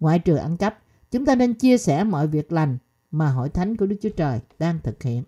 Ngoại 0.00 0.18
trừ 0.18 0.36
ăn 0.36 0.56
cắp, 0.56 0.78
chúng 1.10 1.26
ta 1.26 1.34
nên 1.34 1.54
chia 1.54 1.78
sẻ 1.78 2.04
mọi 2.04 2.26
việc 2.26 2.52
lành 2.52 2.78
mà 3.10 3.28
hội 3.30 3.48
thánh 3.48 3.76
của 3.76 3.86
Đức 3.86 3.96
Chúa 4.02 4.10
Trời 4.16 4.40
đang 4.58 4.78
thực 4.82 5.02
hiện. 5.02 5.22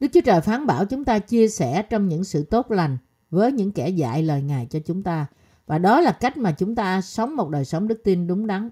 Đức 0.00 0.08
Chúa 0.12 0.20
Trời 0.20 0.40
phán 0.40 0.66
bảo 0.66 0.84
chúng 0.84 1.04
ta 1.04 1.18
chia 1.18 1.48
sẻ 1.48 1.82
trong 1.82 2.08
những 2.08 2.24
sự 2.24 2.42
tốt 2.44 2.70
lành 2.70 2.98
với 3.32 3.52
những 3.52 3.72
kẻ 3.72 3.88
dạy 3.88 4.22
lời 4.22 4.42
Ngài 4.42 4.66
cho 4.66 4.78
chúng 4.78 5.02
ta. 5.02 5.26
Và 5.66 5.78
đó 5.78 6.00
là 6.00 6.12
cách 6.12 6.36
mà 6.36 6.52
chúng 6.52 6.74
ta 6.74 7.00
sống 7.00 7.36
một 7.36 7.50
đời 7.50 7.64
sống 7.64 7.88
đức 7.88 8.00
tin 8.04 8.26
đúng 8.26 8.46
đắn. 8.46 8.70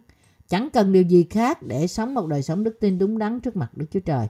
Chẳng 0.49 0.69
cần 0.73 0.93
điều 0.93 1.03
gì 1.03 1.27
khác 1.31 1.63
để 1.63 1.87
sống 1.87 2.15
một 2.15 2.27
đời 2.27 2.43
sống 2.43 2.65
đức 2.65 2.81
tin 2.81 2.99
đúng 2.99 3.19
đắn 3.19 3.41
trước 3.41 3.57
mặt 3.57 3.77
Đức 3.77 3.87
Chúa 3.91 4.01
Trời. 4.01 4.27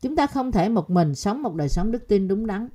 Chúng 0.00 0.16
ta 0.16 0.26
không 0.26 0.52
thể 0.52 0.68
một 0.68 0.90
mình 0.90 1.14
sống 1.14 1.42
một 1.42 1.54
đời 1.54 1.68
sống 1.68 1.92
đức 1.92 2.08
tin 2.08 2.28
đúng 2.28 2.46
đắn. 2.46 2.68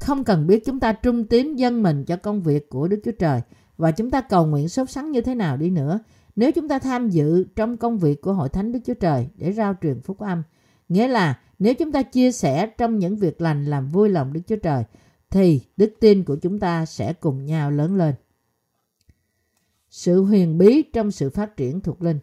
Không 0.00 0.24
cần 0.24 0.46
biết 0.46 0.64
chúng 0.66 0.80
ta 0.80 0.92
trung 0.92 1.24
tín 1.24 1.56
dân 1.56 1.82
mình 1.82 2.04
cho 2.04 2.16
công 2.16 2.42
việc 2.42 2.70
của 2.70 2.88
Đức 2.88 3.00
Chúa 3.04 3.12
Trời 3.18 3.40
và 3.76 3.90
chúng 3.90 4.10
ta 4.10 4.20
cầu 4.20 4.46
nguyện 4.46 4.68
sốt 4.68 4.90
sắng 4.90 5.10
như 5.10 5.20
thế 5.20 5.34
nào 5.34 5.56
đi 5.56 5.70
nữa. 5.70 5.98
Nếu 6.36 6.52
chúng 6.52 6.68
ta 6.68 6.78
tham 6.78 7.08
dự 7.08 7.44
trong 7.56 7.76
công 7.76 7.98
việc 7.98 8.20
của 8.20 8.32
Hội 8.32 8.48
Thánh 8.48 8.72
Đức 8.72 8.80
Chúa 8.86 8.94
Trời 8.94 9.28
để 9.36 9.52
rao 9.52 9.74
truyền 9.82 10.00
phúc 10.00 10.18
âm, 10.18 10.42
nghĩa 10.88 11.08
là 11.08 11.38
nếu 11.58 11.74
chúng 11.74 11.92
ta 11.92 12.02
chia 12.02 12.32
sẻ 12.32 12.66
trong 12.66 12.98
những 12.98 13.16
việc 13.16 13.40
lành 13.40 13.64
làm 13.64 13.88
vui 13.88 14.08
lòng 14.08 14.32
Đức 14.32 14.40
Chúa 14.46 14.56
Trời, 14.56 14.84
thì 15.30 15.60
đức 15.76 15.92
tin 16.00 16.24
của 16.24 16.36
chúng 16.36 16.58
ta 16.58 16.86
sẽ 16.86 17.12
cùng 17.12 17.44
nhau 17.44 17.70
lớn 17.70 17.96
lên. 17.96 18.14
Sự 19.90 20.22
huyền 20.22 20.58
bí 20.58 20.82
trong 20.82 21.10
sự 21.10 21.30
phát 21.30 21.56
triển 21.56 21.80
thuộc 21.80 22.02
linh 22.02 22.18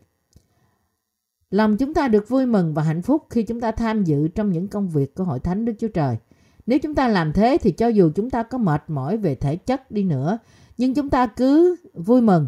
Lòng 1.52 1.78
chúng 1.78 1.94
ta 1.94 2.08
được 2.08 2.30
vui 2.30 2.46
mừng 2.46 2.74
và 2.74 2.84
hạnh 2.84 3.02
phúc 3.02 3.28
khi 3.30 3.44
chúng 3.44 3.62
ta 3.62 3.72
tham 3.72 4.04
dự 4.04 4.28
trong 4.28 4.52
những 4.52 4.68
công 4.68 4.90
việc 4.90 5.16
của 5.16 5.24
Hội 5.24 5.40
Thánh 5.40 5.66
Đức 5.66 5.74
Chúa 5.80 5.88
Trời. 5.88 6.18
Nếu 6.66 6.80
chúng 6.80 6.96
ta 6.96 7.08
làm 7.08 7.34
thế 7.34 7.58
thì 7.62 7.72
cho 7.72 7.88
dù 7.88 8.12
chúng 8.16 8.30
ta 8.30 8.44
có 8.44 8.58
mệt 8.58 8.84
mỏi 8.88 9.18
về 9.18 9.36
thể 9.36 9.56
chất 9.56 9.92
đi 9.92 10.04
nữa, 10.04 10.38
nhưng 10.78 10.94
chúng 10.94 11.10
ta 11.10 11.28
cứ 11.28 11.76
vui 11.94 12.22
mừng. 12.22 12.48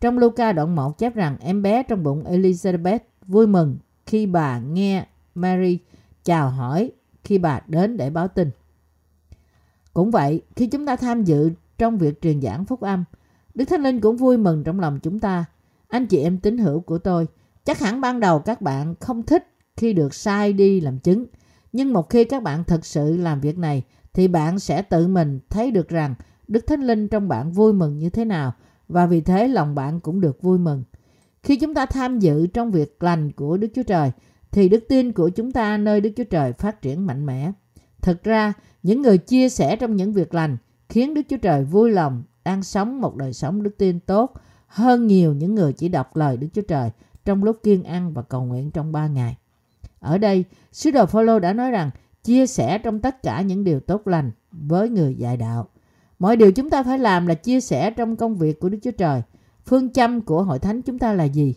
Trong 0.00 0.18
Luca 0.18 0.52
đoạn 0.52 0.76
1 0.76 0.98
chép 0.98 1.14
rằng 1.14 1.36
em 1.40 1.62
bé 1.62 1.82
trong 1.82 2.02
bụng 2.02 2.24
Elizabeth 2.24 2.98
vui 3.26 3.46
mừng 3.46 3.78
khi 4.06 4.26
bà 4.26 4.58
nghe 4.58 5.06
Mary 5.34 5.78
chào 6.24 6.50
hỏi 6.50 6.90
khi 7.24 7.38
bà 7.38 7.60
đến 7.66 7.96
để 7.96 8.10
báo 8.10 8.28
tin. 8.28 8.50
Cũng 9.94 10.10
vậy, 10.10 10.42
khi 10.56 10.66
chúng 10.66 10.86
ta 10.86 10.96
tham 10.96 11.24
dự 11.24 11.50
trong 11.78 11.98
việc 11.98 12.22
truyền 12.22 12.40
giảng 12.42 12.64
phúc 12.64 12.80
âm, 12.80 13.04
Đức 13.54 13.64
Thánh 13.64 13.82
Linh 13.82 14.00
cũng 14.00 14.16
vui 14.16 14.36
mừng 14.36 14.64
trong 14.64 14.80
lòng 14.80 14.98
chúng 15.02 15.18
ta. 15.18 15.44
Anh 15.88 16.06
chị 16.06 16.18
em 16.18 16.38
tín 16.38 16.58
hữu 16.58 16.80
của 16.80 16.98
tôi, 16.98 17.26
chắc 17.64 17.78
hẳn 17.80 18.00
ban 18.00 18.20
đầu 18.20 18.38
các 18.38 18.60
bạn 18.60 18.94
không 19.00 19.22
thích 19.22 19.48
khi 19.76 19.92
được 19.92 20.14
sai 20.14 20.52
đi 20.52 20.80
làm 20.80 20.98
chứng. 20.98 21.26
Nhưng 21.72 21.92
một 21.92 22.10
khi 22.10 22.24
các 22.24 22.42
bạn 22.42 22.64
thật 22.64 22.86
sự 22.86 23.16
làm 23.16 23.40
việc 23.40 23.58
này, 23.58 23.82
thì 24.12 24.28
bạn 24.28 24.58
sẽ 24.58 24.82
tự 24.82 25.08
mình 25.08 25.40
thấy 25.48 25.70
được 25.70 25.88
rằng 25.88 26.14
Đức 26.48 26.66
Thánh 26.66 26.82
Linh 26.82 27.08
trong 27.08 27.28
bạn 27.28 27.52
vui 27.52 27.72
mừng 27.72 27.98
như 27.98 28.10
thế 28.10 28.24
nào 28.24 28.52
và 28.88 29.06
vì 29.06 29.20
thế 29.20 29.48
lòng 29.48 29.74
bạn 29.74 30.00
cũng 30.00 30.20
được 30.20 30.42
vui 30.42 30.58
mừng. 30.58 30.84
Khi 31.42 31.56
chúng 31.56 31.74
ta 31.74 31.86
tham 31.86 32.18
dự 32.18 32.46
trong 32.46 32.70
việc 32.70 33.02
lành 33.02 33.32
của 33.32 33.56
Đức 33.56 33.68
Chúa 33.74 33.82
Trời 33.82 34.10
thì 34.50 34.68
đức 34.68 34.84
tin 34.88 35.12
của 35.12 35.28
chúng 35.28 35.52
ta 35.52 35.76
nơi 35.76 36.00
Đức 36.00 36.10
Chúa 36.16 36.24
Trời 36.24 36.52
phát 36.52 36.82
triển 36.82 37.06
mạnh 37.06 37.26
mẽ. 37.26 37.52
Thực 38.02 38.24
ra, 38.24 38.52
những 38.82 39.02
người 39.02 39.18
chia 39.18 39.48
sẻ 39.48 39.76
trong 39.76 39.96
những 39.96 40.12
việc 40.12 40.34
lành 40.34 40.56
khiến 40.88 41.14
Đức 41.14 41.22
Chúa 41.28 41.36
Trời 41.36 41.64
vui 41.64 41.90
lòng 41.90 42.22
đang 42.44 42.62
sống 42.62 43.00
một 43.00 43.16
đời 43.16 43.32
sống 43.32 43.62
đức 43.62 43.78
tin 43.78 44.00
tốt 44.00 44.34
hơn 44.66 45.06
nhiều 45.06 45.34
những 45.34 45.54
người 45.54 45.72
chỉ 45.72 45.88
đọc 45.88 46.16
lời 46.16 46.36
Đức 46.36 46.48
Chúa 46.54 46.62
Trời 46.62 46.90
trong 47.24 47.44
lúc 47.44 47.56
kiên 47.62 47.84
ăn 47.84 48.12
và 48.12 48.22
cầu 48.22 48.44
nguyện 48.44 48.70
trong 48.70 48.92
ba 48.92 49.06
ngày. 49.06 49.36
Ở 50.00 50.18
đây, 50.18 50.44
sứ 50.72 50.90
đồ 50.90 51.06
Phaolô 51.06 51.38
đã 51.38 51.52
nói 51.52 51.70
rằng 51.70 51.90
chia 52.24 52.46
sẻ 52.46 52.78
trong 52.78 53.00
tất 53.00 53.22
cả 53.22 53.42
những 53.42 53.64
điều 53.64 53.80
tốt 53.80 54.06
lành 54.06 54.30
với 54.52 54.88
người 54.88 55.14
dạy 55.14 55.36
đạo. 55.36 55.68
Mọi 56.18 56.36
điều 56.36 56.52
chúng 56.52 56.70
ta 56.70 56.82
phải 56.82 56.98
làm 56.98 57.26
là 57.26 57.34
chia 57.34 57.60
sẻ 57.60 57.90
trong 57.90 58.16
công 58.16 58.36
việc 58.36 58.60
của 58.60 58.68
Đức 58.68 58.78
Chúa 58.82 58.90
Trời. 58.90 59.22
Phương 59.64 59.92
châm 59.92 60.20
của 60.20 60.42
hội 60.42 60.58
thánh 60.58 60.82
chúng 60.82 60.98
ta 60.98 61.12
là 61.12 61.24
gì? 61.24 61.54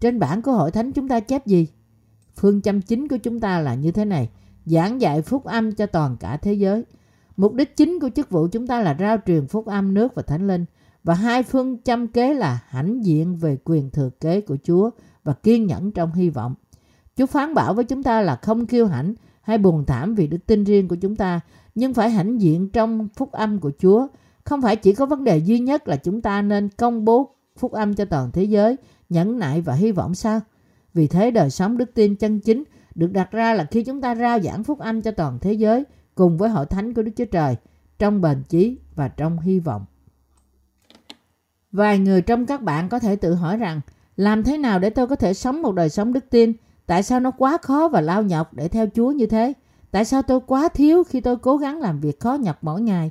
Trên 0.00 0.18
bảng 0.18 0.42
của 0.42 0.52
hội 0.52 0.70
thánh 0.70 0.92
chúng 0.92 1.08
ta 1.08 1.20
chép 1.20 1.46
gì? 1.46 1.66
Phương 2.36 2.62
châm 2.62 2.80
chính 2.80 3.08
của 3.08 3.16
chúng 3.16 3.40
ta 3.40 3.60
là 3.60 3.74
như 3.74 3.92
thế 3.92 4.04
này. 4.04 4.28
Giảng 4.70 5.00
dạy 5.00 5.22
phúc 5.22 5.44
âm 5.44 5.72
cho 5.72 5.86
toàn 5.86 6.16
cả 6.20 6.36
thế 6.36 6.52
giới. 6.52 6.84
Mục 7.36 7.54
đích 7.54 7.76
chính 7.76 8.00
của 8.00 8.10
chức 8.16 8.30
vụ 8.30 8.48
chúng 8.52 8.66
ta 8.66 8.80
là 8.80 8.96
rao 9.00 9.16
truyền 9.26 9.46
phúc 9.46 9.66
âm 9.66 9.94
nước 9.94 10.14
và 10.14 10.22
thánh 10.22 10.46
linh. 10.46 10.64
Và 11.04 11.14
hai 11.14 11.42
phương 11.42 11.82
châm 11.82 12.06
kế 12.06 12.34
là 12.34 12.60
hãnh 12.66 13.04
diện 13.04 13.36
về 13.36 13.58
quyền 13.64 13.90
thừa 13.90 14.10
kế 14.20 14.40
của 14.40 14.56
Chúa 14.62 14.90
và 15.24 15.32
kiên 15.32 15.66
nhẫn 15.66 15.92
trong 15.92 16.12
hy 16.12 16.30
vọng. 16.30 16.54
Chúa 17.16 17.26
phán 17.26 17.54
bảo 17.54 17.74
với 17.74 17.84
chúng 17.84 18.02
ta 18.02 18.20
là 18.20 18.36
không 18.36 18.66
kiêu 18.66 18.86
hãnh 18.86 19.14
hay 19.42 19.58
buồn 19.58 19.84
thảm 19.84 20.14
vì 20.14 20.26
đức 20.26 20.46
tin 20.46 20.64
riêng 20.64 20.88
của 20.88 20.96
chúng 20.96 21.16
ta, 21.16 21.40
nhưng 21.74 21.94
phải 21.94 22.10
hãnh 22.10 22.40
diện 22.40 22.68
trong 22.68 23.08
phúc 23.16 23.32
âm 23.32 23.60
của 23.60 23.70
Chúa. 23.78 24.06
Không 24.44 24.62
phải 24.62 24.76
chỉ 24.76 24.94
có 24.94 25.06
vấn 25.06 25.24
đề 25.24 25.38
duy 25.38 25.58
nhất 25.58 25.88
là 25.88 25.96
chúng 25.96 26.22
ta 26.22 26.42
nên 26.42 26.68
công 26.68 27.04
bố 27.04 27.34
phúc 27.58 27.72
âm 27.72 27.94
cho 27.94 28.04
toàn 28.04 28.30
thế 28.32 28.44
giới, 28.44 28.76
nhẫn 29.08 29.38
nại 29.38 29.60
và 29.60 29.74
hy 29.74 29.92
vọng 29.92 30.14
sao? 30.14 30.40
Vì 30.94 31.06
thế 31.06 31.30
đời 31.30 31.50
sống 31.50 31.78
đức 31.78 31.94
tin 31.94 32.16
chân 32.16 32.40
chính 32.40 32.64
được 32.98 33.12
đặt 33.12 33.30
ra 33.30 33.54
là 33.54 33.64
khi 33.64 33.82
chúng 33.84 34.00
ta 34.00 34.14
rao 34.14 34.40
giảng 34.40 34.64
phúc 34.64 34.78
âm 34.78 35.02
cho 35.02 35.10
toàn 35.10 35.38
thế 35.38 35.52
giới 35.52 35.84
cùng 36.14 36.38
với 36.38 36.48
hội 36.50 36.66
thánh 36.66 36.94
của 36.94 37.02
Đức 37.02 37.12
Chúa 37.16 37.24
Trời 37.24 37.56
trong 37.98 38.20
bền 38.20 38.42
chí 38.48 38.78
và 38.94 39.08
trong 39.08 39.40
hy 39.40 39.58
vọng. 39.58 39.84
Vài 41.72 41.98
người 41.98 42.22
trong 42.22 42.46
các 42.46 42.62
bạn 42.62 42.88
có 42.88 42.98
thể 42.98 43.16
tự 43.16 43.34
hỏi 43.34 43.56
rằng 43.56 43.80
làm 44.16 44.44
thế 44.44 44.58
nào 44.58 44.78
để 44.78 44.90
tôi 44.90 45.06
có 45.06 45.16
thể 45.16 45.34
sống 45.34 45.62
một 45.62 45.74
đời 45.74 45.88
sống 45.88 46.12
đức 46.12 46.30
tin? 46.30 46.52
Tại 46.86 47.02
sao 47.02 47.20
nó 47.20 47.30
quá 47.30 47.58
khó 47.62 47.88
và 47.88 48.00
lao 48.00 48.22
nhọc 48.22 48.54
để 48.54 48.68
theo 48.68 48.86
Chúa 48.94 49.10
như 49.10 49.26
thế? 49.26 49.52
Tại 49.90 50.04
sao 50.04 50.22
tôi 50.22 50.40
quá 50.46 50.68
thiếu 50.68 51.04
khi 51.04 51.20
tôi 51.20 51.36
cố 51.36 51.56
gắng 51.56 51.80
làm 51.80 52.00
việc 52.00 52.20
khó 52.20 52.34
nhọc 52.34 52.58
mỗi 52.62 52.80
ngày? 52.80 53.10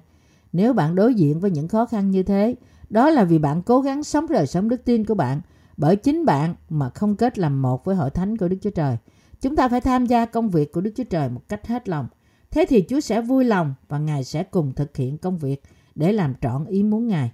Nếu 0.53 0.73
bạn 0.73 0.95
đối 0.95 1.13
diện 1.13 1.39
với 1.39 1.51
những 1.51 1.67
khó 1.67 1.85
khăn 1.85 2.11
như 2.11 2.23
thế, 2.23 2.55
đó 2.89 3.09
là 3.09 3.23
vì 3.23 3.39
bạn 3.39 3.61
cố 3.61 3.81
gắng 3.81 4.03
sống 4.03 4.27
đời 4.29 4.47
sống 4.47 4.69
đức 4.69 4.85
tin 4.85 5.05
của 5.05 5.15
bạn 5.15 5.41
bởi 5.77 5.95
chính 5.95 6.25
bạn 6.25 6.55
mà 6.69 6.89
không 6.89 7.15
kết 7.15 7.39
làm 7.39 7.61
một 7.61 7.85
với 7.85 7.95
hội 7.95 8.09
thánh 8.09 8.37
của 8.37 8.47
Đức 8.47 8.57
Chúa 8.61 8.69
Trời. 8.69 8.97
Chúng 9.41 9.55
ta 9.55 9.67
phải 9.67 9.81
tham 9.81 10.05
gia 10.05 10.25
công 10.25 10.49
việc 10.49 10.71
của 10.71 10.81
Đức 10.81 10.91
Chúa 10.95 11.03
Trời 11.03 11.29
một 11.29 11.41
cách 11.49 11.67
hết 11.67 11.89
lòng. 11.89 12.07
Thế 12.51 12.65
thì 12.69 12.85
Chúa 12.89 12.99
sẽ 12.99 13.21
vui 13.21 13.45
lòng 13.45 13.73
và 13.87 13.99
Ngài 13.99 14.23
sẽ 14.23 14.43
cùng 14.43 14.73
thực 14.73 14.97
hiện 14.97 15.17
công 15.17 15.37
việc 15.37 15.63
để 15.95 16.13
làm 16.13 16.33
trọn 16.41 16.65
ý 16.65 16.83
muốn 16.83 17.07
Ngài. 17.07 17.31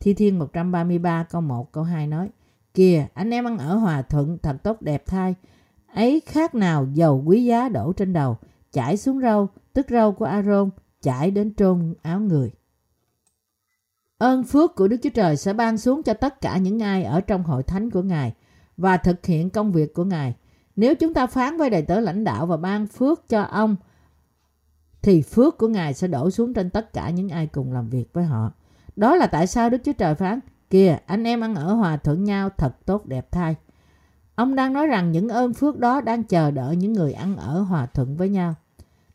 Thi 0.00 0.14
Thiên 0.14 0.38
133 0.38 1.22
câu 1.22 1.40
1 1.40 1.72
câu 1.72 1.84
2 1.84 2.06
nói, 2.06 2.30
Kìa, 2.74 3.06
anh 3.14 3.30
em 3.30 3.44
ăn 3.44 3.58
ở 3.58 3.76
hòa 3.76 4.02
thuận 4.02 4.38
thật 4.42 4.56
tốt 4.62 4.82
đẹp 4.82 5.06
thai 5.06 5.34
Ấy 5.94 6.22
khác 6.26 6.54
nào 6.54 6.86
dầu 6.94 7.22
quý 7.26 7.44
giá 7.44 7.68
đổ 7.68 7.92
trên 7.92 8.12
đầu, 8.12 8.36
Chảy 8.72 8.96
xuống 8.96 9.20
râu, 9.20 9.48
tức 9.72 9.86
râu 9.90 10.12
của 10.12 10.24
Aaron 10.24 10.70
Chảy 11.02 11.30
đến 11.30 11.54
trôn 11.54 11.94
áo 12.02 12.20
người 12.20 12.50
Ơn 14.18 14.44
phước 14.44 14.74
của 14.74 14.88
Đức 14.88 14.96
Chúa 15.02 15.10
Trời 15.10 15.36
sẽ 15.36 15.52
ban 15.52 15.78
xuống 15.78 16.02
cho 16.02 16.14
tất 16.14 16.40
cả 16.40 16.58
những 16.58 16.82
ai 16.82 17.04
ở 17.04 17.20
trong 17.20 17.42
hội 17.42 17.62
thánh 17.62 17.90
của 17.90 18.02
Ngài 18.02 18.34
và 18.76 18.96
thực 18.96 19.26
hiện 19.26 19.50
công 19.50 19.72
việc 19.72 19.94
của 19.94 20.04
Ngài. 20.04 20.34
Nếu 20.78 20.94
chúng 20.94 21.14
ta 21.14 21.26
phán 21.26 21.56
với 21.56 21.70
đầy 21.70 21.82
tớ 21.82 22.00
lãnh 22.00 22.24
đạo 22.24 22.46
và 22.46 22.56
ban 22.56 22.86
phước 22.86 23.28
cho 23.28 23.42
ông, 23.42 23.76
thì 25.02 25.22
phước 25.22 25.58
của 25.58 25.68
Ngài 25.68 25.94
sẽ 25.94 26.06
đổ 26.08 26.30
xuống 26.30 26.54
trên 26.54 26.70
tất 26.70 26.92
cả 26.92 27.10
những 27.10 27.28
ai 27.28 27.46
cùng 27.46 27.72
làm 27.72 27.88
việc 27.88 28.12
với 28.12 28.24
họ. 28.24 28.52
Đó 28.96 29.16
là 29.16 29.26
tại 29.26 29.46
sao 29.46 29.70
Đức 29.70 29.78
Chúa 29.84 29.92
Trời 29.92 30.14
phán, 30.14 30.40
kìa 30.70 30.98
anh 31.06 31.24
em 31.24 31.40
ăn 31.40 31.54
ở 31.54 31.72
hòa 31.74 31.96
thuận 31.96 32.24
nhau 32.24 32.50
thật 32.56 32.86
tốt 32.86 33.06
đẹp 33.06 33.28
thay. 33.30 33.54
Ông 34.34 34.54
đang 34.54 34.72
nói 34.72 34.86
rằng 34.86 35.12
những 35.12 35.28
ơn 35.28 35.54
phước 35.54 35.78
đó 35.78 36.00
đang 36.00 36.22
chờ 36.22 36.50
đợi 36.50 36.76
những 36.76 36.92
người 36.92 37.12
ăn 37.12 37.36
ở 37.36 37.60
hòa 37.60 37.86
thuận 37.86 38.16
với 38.16 38.28
nhau. 38.28 38.54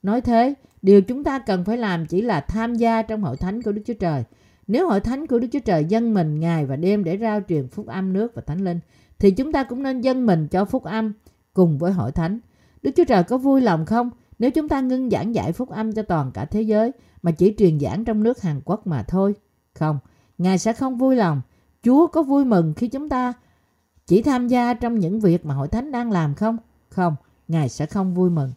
Nói 0.03 0.21
thế, 0.21 0.53
điều 0.81 1.01
chúng 1.01 1.23
ta 1.23 1.39
cần 1.39 1.63
phải 1.65 1.77
làm 1.77 2.05
chỉ 2.05 2.21
là 2.21 2.41
tham 2.41 2.75
gia 2.75 3.01
trong 3.01 3.23
hội 3.23 3.37
thánh 3.37 3.61
của 3.61 3.71
Đức 3.71 3.81
Chúa 3.85 3.93
Trời– 3.99 4.23
nếu 4.67 4.87
hội 4.87 4.99
thánh 4.99 5.27
của 5.27 5.39
Đức 5.39 5.47
Chúa 5.51 5.59
Trời 5.59 5.85
dân 5.85 6.13
mình 6.13 6.39
ngày 6.39 6.65
và 6.65 6.75
đêm 6.75 7.03
để 7.03 7.17
rao 7.17 7.41
truyền 7.49 7.67
phúc 7.67 7.87
âm 7.87 8.13
nước 8.13 8.35
và 8.35 8.41
thánh 8.41 8.63
linh, 8.63 8.79
thì 9.19 9.31
chúng 9.31 9.51
ta 9.51 9.63
cũng 9.63 9.83
nên 9.83 10.01
dân 10.01 10.25
mình 10.25 10.47
cho 10.47 10.65
phúc 10.65 10.83
âm 10.83 11.13
cùng 11.53 11.77
với 11.77 11.91
hội 11.91 12.11
thánh. 12.11 12.39
Đức 12.81 12.91
Chúa 12.95 13.03
Trời 13.03 13.23
có 13.23 13.37
vui 13.37 13.61
lòng 13.61 13.85
không 13.85 14.09
nếu 14.39 14.51
chúng 14.51 14.69
ta 14.69 14.81
ngưng 14.81 15.09
giảng 15.09 15.35
dạy 15.35 15.51
phúc 15.51 15.69
âm 15.69 15.93
cho 15.93 16.01
toàn 16.01 16.31
cả 16.31 16.45
thế 16.45 16.61
giới 16.61 16.91
mà 17.21 17.31
chỉ 17.31 17.55
truyền 17.57 17.79
giảng 17.79 18.05
trong 18.05 18.23
nước 18.23 18.41
Hàn 18.41 18.61
Quốc 18.65 18.87
mà 18.87 19.03
thôi? 19.03 19.35
Không, 19.73 19.99
Ngài 20.37 20.57
sẽ 20.57 20.73
không 20.73 20.97
vui 20.97 21.15
lòng. 21.15 21.41
Chúa 21.83 22.07
có 22.07 22.23
vui 22.23 22.45
mừng 22.45 22.73
khi 22.73 22.87
chúng 22.87 23.09
ta 23.09 23.33
chỉ 24.07 24.21
tham 24.21 24.47
gia 24.47 24.73
trong 24.73 24.99
những 24.99 25.19
việc 25.19 25.45
mà 25.45 25.53
hội 25.53 25.67
thánh 25.67 25.91
đang 25.91 26.11
làm 26.11 26.35
không? 26.35 26.57
Không, 26.89 27.15
Ngài 27.47 27.69
sẽ 27.69 27.85
không 27.85 28.13
vui 28.13 28.29
mừng. 28.29 28.51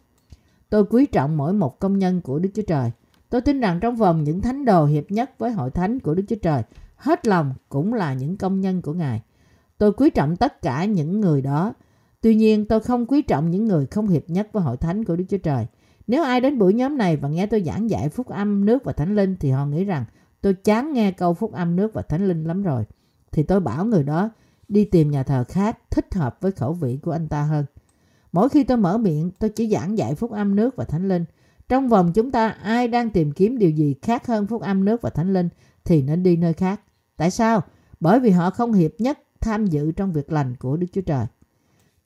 Tôi 0.69 0.85
quý 0.89 1.05
trọng 1.05 1.37
mỗi 1.37 1.53
một 1.53 1.79
công 1.79 1.99
nhân 1.99 2.21
của 2.21 2.39
Đức 2.39 2.49
Chúa 2.53 2.61
Trời. 2.61 2.91
Tôi 3.29 3.41
tin 3.41 3.59
rằng 3.59 3.79
trong 3.79 3.95
vòng 3.95 4.23
những 4.23 4.41
thánh 4.41 4.65
đồ 4.65 4.85
hiệp 4.85 5.11
nhất 5.11 5.31
với 5.39 5.51
hội 5.51 5.71
thánh 5.71 5.99
của 5.99 6.15
Đức 6.15 6.23
Chúa 6.29 6.35
Trời, 6.41 6.63
hết 6.95 7.27
lòng 7.27 7.53
cũng 7.69 7.93
là 7.93 8.13
những 8.13 8.37
công 8.37 8.61
nhân 8.61 8.81
của 8.81 8.93
Ngài. 8.93 9.21
Tôi 9.77 9.93
quý 9.93 10.09
trọng 10.09 10.35
tất 10.35 10.61
cả 10.61 10.85
những 10.85 11.21
người 11.21 11.41
đó. 11.41 11.73
Tuy 12.21 12.35
nhiên, 12.35 12.65
tôi 12.65 12.79
không 12.79 13.05
quý 13.05 13.21
trọng 13.21 13.51
những 13.51 13.65
người 13.65 13.85
không 13.85 14.07
hiệp 14.07 14.29
nhất 14.29 14.49
với 14.53 14.63
hội 14.63 14.77
thánh 14.77 15.05
của 15.05 15.15
Đức 15.15 15.25
Chúa 15.29 15.37
Trời. 15.37 15.67
Nếu 16.07 16.23
ai 16.23 16.41
đến 16.41 16.59
buổi 16.59 16.73
nhóm 16.73 16.97
này 16.97 17.17
và 17.17 17.29
nghe 17.29 17.45
tôi 17.45 17.63
giảng 17.63 17.89
dạy 17.89 18.09
phúc 18.09 18.27
âm, 18.27 18.65
nước 18.65 18.83
và 18.83 18.93
thánh 18.93 19.15
linh 19.15 19.35
thì 19.39 19.51
họ 19.51 19.65
nghĩ 19.65 19.83
rằng 19.83 20.05
tôi 20.41 20.53
chán 20.53 20.93
nghe 20.93 21.11
câu 21.11 21.33
phúc 21.33 21.53
âm, 21.53 21.75
nước 21.75 21.93
và 21.93 22.01
thánh 22.01 22.27
linh 22.27 22.43
lắm 22.43 22.63
rồi. 22.63 22.83
Thì 23.31 23.43
tôi 23.43 23.59
bảo 23.59 23.85
người 23.85 24.03
đó, 24.03 24.29
đi 24.67 24.85
tìm 24.85 25.11
nhà 25.11 25.23
thờ 25.23 25.43
khác, 25.47 25.79
thích 25.89 26.13
hợp 26.13 26.37
với 26.41 26.51
khẩu 26.51 26.73
vị 26.73 26.99
của 27.01 27.11
anh 27.11 27.27
ta 27.27 27.43
hơn. 27.43 27.65
Mỗi 28.31 28.49
khi 28.49 28.63
tôi 28.63 28.77
mở 28.77 28.97
miệng, 28.97 29.31
tôi 29.39 29.49
chỉ 29.49 29.69
giảng 29.69 29.97
dạy 29.97 30.15
phúc 30.15 30.31
âm, 30.31 30.55
nước 30.55 30.75
và 30.75 30.83
thánh 30.83 31.07
linh 31.07 31.25
trong 31.69 31.89
vòng 31.89 32.11
chúng 32.13 32.31
ta, 32.31 32.47
ai 32.47 32.87
đang 32.87 33.09
tìm 33.09 33.31
kiếm 33.31 33.57
điều 33.57 33.69
gì 33.69 33.95
khác 34.01 34.27
hơn 34.27 34.47
phúc 34.47 34.61
âm, 34.61 34.85
nước 34.85 35.01
và 35.01 35.09
thánh 35.09 35.33
linh 35.33 35.49
thì 35.85 36.01
nên 36.01 36.23
đi 36.23 36.37
nơi 36.37 36.53
khác. 36.53 36.81
Tại 37.17 37.31
sao? 37.31 37.61
Bởi 37.99 38.19
vì 38.19 38.29
họ 38.29 38.49
không 38.49 38.73
hiệp 38.73 38.91
nhất 38.99 39.19
tham 39.41 39.65
dự 39.65 39.91
trong 39.91 40.13
việc 40.13 40.31
lành 40.31 40.55
của 40.55 40.77
Đức 40.77 40.87
Chúa 40.93 41.01
Trời. 41.01 41.25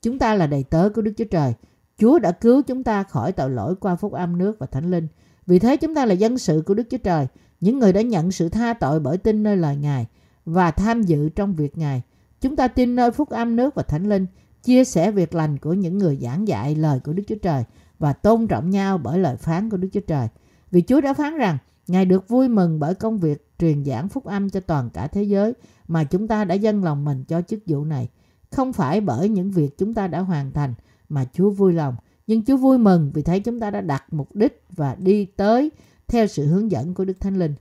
Chúng 0.02 0.18
ta 0.18 0.34
là 0.34 0.46
đầy 0.46 0.64
tớ 0.64 0.88
của 0.94 1.02
Đức 1.02 1.12
Chúa 1.16 1.24
Trời. 1.24 1.54
Chúa 1.98 2.18
đã 2.18 2.32
cứu 2.32 2.62
chúng 2.62 2.84
ta 2.84 3.02
khỏi 3.02 3.32
tội 3.32 3.50
lỗi 3.50 3.74
qua 3.80 3.96
phúc 3.96 4.12
âm 4.12 4.38
nước 4.38 4.58
và 4.58 4.66
thánh 4.66 4.90
linh. 4.90 5.06
Vì 5.46 5.58
thế 5.58 5.76
chúng 5.76 5.94
ta 5.94 6.06
là 6.06 6.14
dân 6.14 6.38
sự 6.38 6.62
của 6.66 6.74
Đức 6.74 6.82
Chúa 6.90 6.98
Trời, 6.98 7.26
những 7.60 7.78
người 7.78 7.92
đã 7.92 8.00
nhận 8.00 8.32
sự 8.32 8.48
tha 8.48 8.74
tội 8.74 9.00
bởi 9.00 9.18
tin 9.18 9.42
nơi 9.42 9.56
lời 9.56 9.76
Ngài 9.76 10.06
và 10.44 10.70
tham 10.70 11.02
dự 11.02 11.28
trong 11.28 11.54
việc 11.54 11.78
Ngài. 11.78 12.02
Chúng 12.40 12.56
ta 12.56 12.68
tin 12.68 12.96
nơi 12.96 13.10
phúc 13.10 13.28
âm 13.28 13.56
nước 13.56 13.74
và 13.74 13.82
thánh 13.82 14.08
linh, 14.08 14.26
chia 14.62 14.84
sẻ 14.84 15.10
việc 15.10 15.34
lành 15.34 15.58
của 15.58 15.72
những 15.72 15.98
người 15.98 16.18
giảng 16.22 16.48
dạy 16.48 16.74
lời 16.74 17.00
của 17.04 17.12
Đức 17.12 17.22
Chúa 17.28 17.38
Trời 17.42 17.64
và 17.98 18.12
tôn 18.12 18.46
trọng 18.46 18.70
nhau 18.70 18.98
bởi 18.98 19.18
lời 19.18 19.36
phán 19.36 19.70
của 19.70 19.76
Đức 19.76 19.88
Chúa 19.92 20.00
Trời. 20.00 20.28
Vì 20.70 20.82
Chúa 20.82 21.00
đã 21.00 21.14
phán 21.14 21.36
rằng 21.36 21.58
Ngài 21.86 22.04
được 22.04 22.28
vui 22.28 22.48
mừng 22.48 22.80
bởi 22.80 22.94
công 22.94 23.18
việc 23.18 23.48
truyền 23.58 23.84
giảng 23.84 24.08
phúc 24.08 24.24
âm 24.24 24.50
cho 24.50 24.60
toàn 24.60 24.90
cả 24.90 25.06
thế 25.06 25.22
giới 25.22 25.52
mà 25.88 26.04
chúng 26.04 26.28
ta 26.28 26.44
đã 26.44 26.54
dâng 26.54 26.84
lòng 26.84 27.04
mình 27.04 27.24
cho 27.24 27.42
chức 27.42 27.60
vụ 27.66 27.84
này. 27.84 28.08
Không 28.52 28.72
phải 28.72 29.00
bởi 29.00 29.28
những 29.28 29.50
việc 29.50 29.78
chúng 29.78 29.94
ta 29.94 30.06
đã 30.06 30.20
hoàn 30.20 30.52
thành 30.52 30.74
mà 31.08 31.24
Chúa 31.32 31.50
vui 31.50 31.72
lòng, 31.72 31.96
nhưng 32.26 32.44
Chúa 32.44 32.56
vui 32.56 32.78
mừng 32.78 33.10
vì 33.14 33.22
thấy 33.22 33.40
chúng 33.40 33.60
ta 33.60 33.70
đã 33.70 33.80
đặt 33.80 34.04
mục 34.12 34.34
đích 34.34 34.64
và 34.70 34.94
đi 34.94 35.24
tới 35.24 35.70
theo 36.08 36.26
sự 36.26 36.46
hướng 36.46 36.70
dẫn 36.70 36.94
của 36.94 37.04
Đức 37.04 37.20
Thánh 37.20 37.38
Linh. 37.38 37.54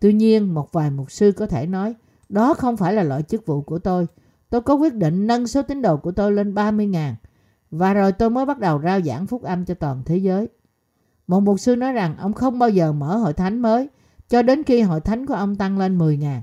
Tuy 0.00 0.12
nhiên, 0.12 0.54
một 0.54 0.72
vài 0.72 0.90
mục 0.90 1.10
sư 1.10 1.32
có 1.32 1.46
thể 1.46 1.66
nói, 1.66 1.94
đó 2.28 2.54
không 2.54 2.76
phải 2.76 2.94
là 2.94 3.02
loại 3.02 3.22
chức 3.22 3.46
vụ 3.46 3.62
của 3.62 3.78
tôi. 3.78 4.06
Tôi 4.50 4.60
có 4.60 4.74
quyết 4.74 4.94
định 4.94 5.26
nâng 5.26 5.46
số 5.46 5.62
tín 5.62 5.82
đồ 5.82 5.96
của 5.96 6.12
tôi 6.12 6.32
lên 6.32 6.54
30.000 6.54 7.14
và 7.70 7.94
rồi 7.94 8.12
tôi 8.12 8.30
mới 8.30 8.46
bắt 8.46 8.58
đầu 8.58 8.80
rao 8.82 9.00
giảng 9.00 9.26
phúc 9.26 9.42
âm 9.42 9.64
cho 9.64 9.74
toàn 9.74 10.02
thế 10.04 10.16
giới. 10.16 10.48
Một 11.26 11.40
mục 11.40 11.60
sư 11.60 11.76
nói 11.76 11.92
rằng 11.92 12.16
ông 12.16 12.32
không 12.32 12.58
bao 12.58 12.68
giờ 12.68 12.92
mở 12.92 13.16
hội 13.16 13.32
thánh 13.32 13.58
mới 13.58 13.88
cho 14.28 14.42
đến 14.42 14.62
khi 14.64 14.80
hội 14.80 15.00
thánh 15.00 15.26
của 15.26 15.34
ông 15.34 15.56
tăng 15.56 15.78
lên 15.78 15.98
10.000. 15.98 16.40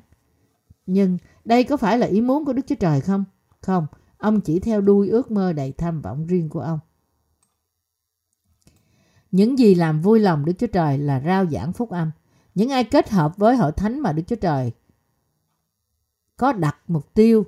Nhưng 0.86 1.17
đây 1.45 1.63
có 1.63 1.78
phải 1.78 1.97
là 1.97 2.08
ý 2.08 2.21
muốn 2.21 2.45
của 2.45 2.54
Đức 2.54 2.62
Chúa 2.67 2.75
Trời 2.75 3.02
không? 3.02 3.23
Không, 3.62 3.88
ông 4.17 4.41
chỉ 4.41 4.60
theo 4.60 4.82
đuôi 4.82 5.10
ước 5.10 5.32
mơ 5.32 5.54
đầy 5.54 5.71
tham 5.71 6.02
vọng 6.02 6.28
riêng 6.28 6.49
của 6.49 6.60
ông. 6.60 6.80
Những 9.32 9.60
gì 9.60 9.75
làm 9.75 10.02
vui 10.02 10.19
lòng 10.19 10.45
Đức 10.45 10.54
Chúa 10.58 10.67
Trời 10.67 10.97
là 10.97 11.21
rao 11.25 11.45
giảng 11.45 11.73
phúc 11.73 11.89
âm. 11.89 12.12
Những 12.56 12.69
ai 12.69 12.84
kết 12.84 13.10
hợp 13.10 13.38
với 13.38 13.56
hội 13.56 13.71
thánh 13.71 13.99
mà 13.99 14.12
Đức 14.12 14.23
Chúa 14.28 14.36
Trời 14.36 14.71
có 16.38 16.54
đặt 16.54 16.78
mục 16.88 17.13
tiêu 17.13 17.45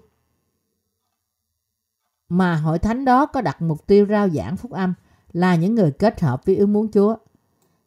mà 2.29 2.55
hội 2.55 2.79
thánh 2.79 3.05
đó 3.05 3.25
có 3.25 3.41
đặt 3.41 3.61
mục 3.61 3.87
tiêu 3.87 4.05
rao 4.09 4.29
giảng 4.29 4.57
phúc 4.57 4.71
âm 4.71 4.93
là 5.33 5.55
những 5.55 5.75
người 5.75 5.91
kết 5.91 6.21
hợp 6.21 6.45
với 6.45 6.55
ước 6.55 6.65
muốn 6.65 6.91
Chúa. 6.91 7.15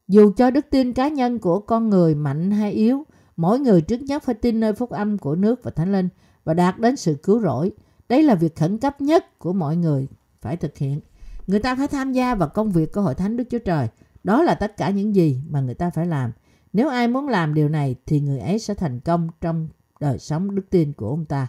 Dù 0.08 0.32
cho 0.36 0.50
đức 0.50 0.66
tin 0.70 0.92
cá 0.92 1.08
nhân 1.08 1.38
của 1.38 1.60
con 1.60 1.90
người 1.90 2.14
mạnh 2.14 2.50
hay 2.50 2.72
yếu, 2.72 3.04
mỗi 3.36 3.60
người 3.60 3.80
trước 3.80 4.02
nhất 4.02 4.22
phải 4.22 4.34
tin 4.34 4.60
nơi 4.60 4.72
phúc 4.72 4.90
âm 4.90 5.18
của 5.18 5.34
nước 5.34 5.60
và 5.62 5.70
thánh 5.70 5.92
linh 5.92 6.08
và 6.44 6.54
đạt 6.54 6.78
đến 6.78 6.96
sự 6.96 7.16
cứu 7.22 7.40
rỗi. 7.40 7.72
Đấy 8.08 8.22
là 8.22 8.34
việc 8.34 8.56
khẩn 8.56 8.78
cấp 8.78 9.00
nhất 9.00 9.38
của 9.38 9.52
mọi 9.52 9.76
người 9.76 10.08
phải 10.40 10.56
thực 10.56 10.78
hiện. 10.78 11.00
Người 11.46 11.60
ta 11.60 11.76
phải 11.76 11.88
tham 11.88 12.12
gia 12.12 12.34
vào 12.34 12.48
công 12.48 12.70
việc 12.70 12.92
của 12.92 13.00
Hội 13.00 13.14
Thánh 13.14 13.36
Đức 13.36 13.44
Chúa 13.50 13.58
Trời. 13.58 13.88
Đó 14.24 14.42
là 14.42 14.54
tất 14.54 14.76
cả 14.76 14.90
những 14.90 15.14
gì 15.14 15.40
mà 15.48 15.60
người 15.60 15.74
ta 15.74 15.90
phải 15.90 16.06
làm. 16.06 16.32
Nếu 16.72 16.88
ai 16.88 17.08
muốn 17.08 17.28
làm 17.28 17.54
điều 17.54 17.68
này 17.68 17.94
thì 18.06 18.20
người 18.20 18.38
ấy 18.38 18.58
sẽ 18.58 18.74
thành 18.74 19.00
công 19.00 19.28
trong 19.40 19.68
đời 20.00 20.18
sống 20.18 20.54
đức 20.54 20.70
tin 20.70 20.92
của 20.92 21.08
ông 21.08 21.24
ta. 21.24 21.48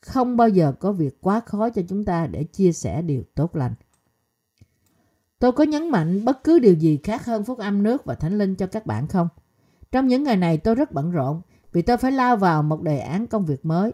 Không 0.00 0.36
bao 0.36 0.48
giờ 0.48 0.72
có 0.72 0.92
việc 0.92 1.20
quá 1.20 1.40
khó 1.40 1.70
cho 1.70 1.82
chúng 1.88 2.04
ta 2.04 2.26
để 2.26 2.44
chia 2.44 2.72
sẻ 2.72 3.02
điều 3.02 3.22
tốt 3.34 3.56
lành. 3.56 3.74
Tôi 5.38 5.52
có 5.52 5.64
nhấn 5.64 5.90
mạnh 5.90 6.24
bất 6.24 6.44
cứ 6.44 6.58
điều 6.58 6.74
gì 6.74 6.98
khác 7.02 7.24
hơn 7.24 7.44
phúc 7.44 7.58
âm 7.58 7.82
nước 7.82 8.04
và 8.04 8.14
thánh 8.14 8.38
linh 8.38 8.54
cho 8.54 8.66
các 8.66 8.86
bạn 8.86 9.08
không? 9.08 9.28
Trong 9.92 10.06
những 10.06 10.22
ngày 10.22 10.36
này 10.36 10.58
tôi 10.58 10.74
rất 10.74 10.92
bận 10.92 11.10
rộn 11.10 11.40
vì 11.72 11.82
tôi 11.82 11.96
phải 11.96 12.12
lao 12.12 12.36
vào 12.36 12.62
một 12.62 12.82
đề 12.82 12.98
án 12.98 13.26
công 13.26 13.46
việc 13.46 13.64
mới. 13.64 13.92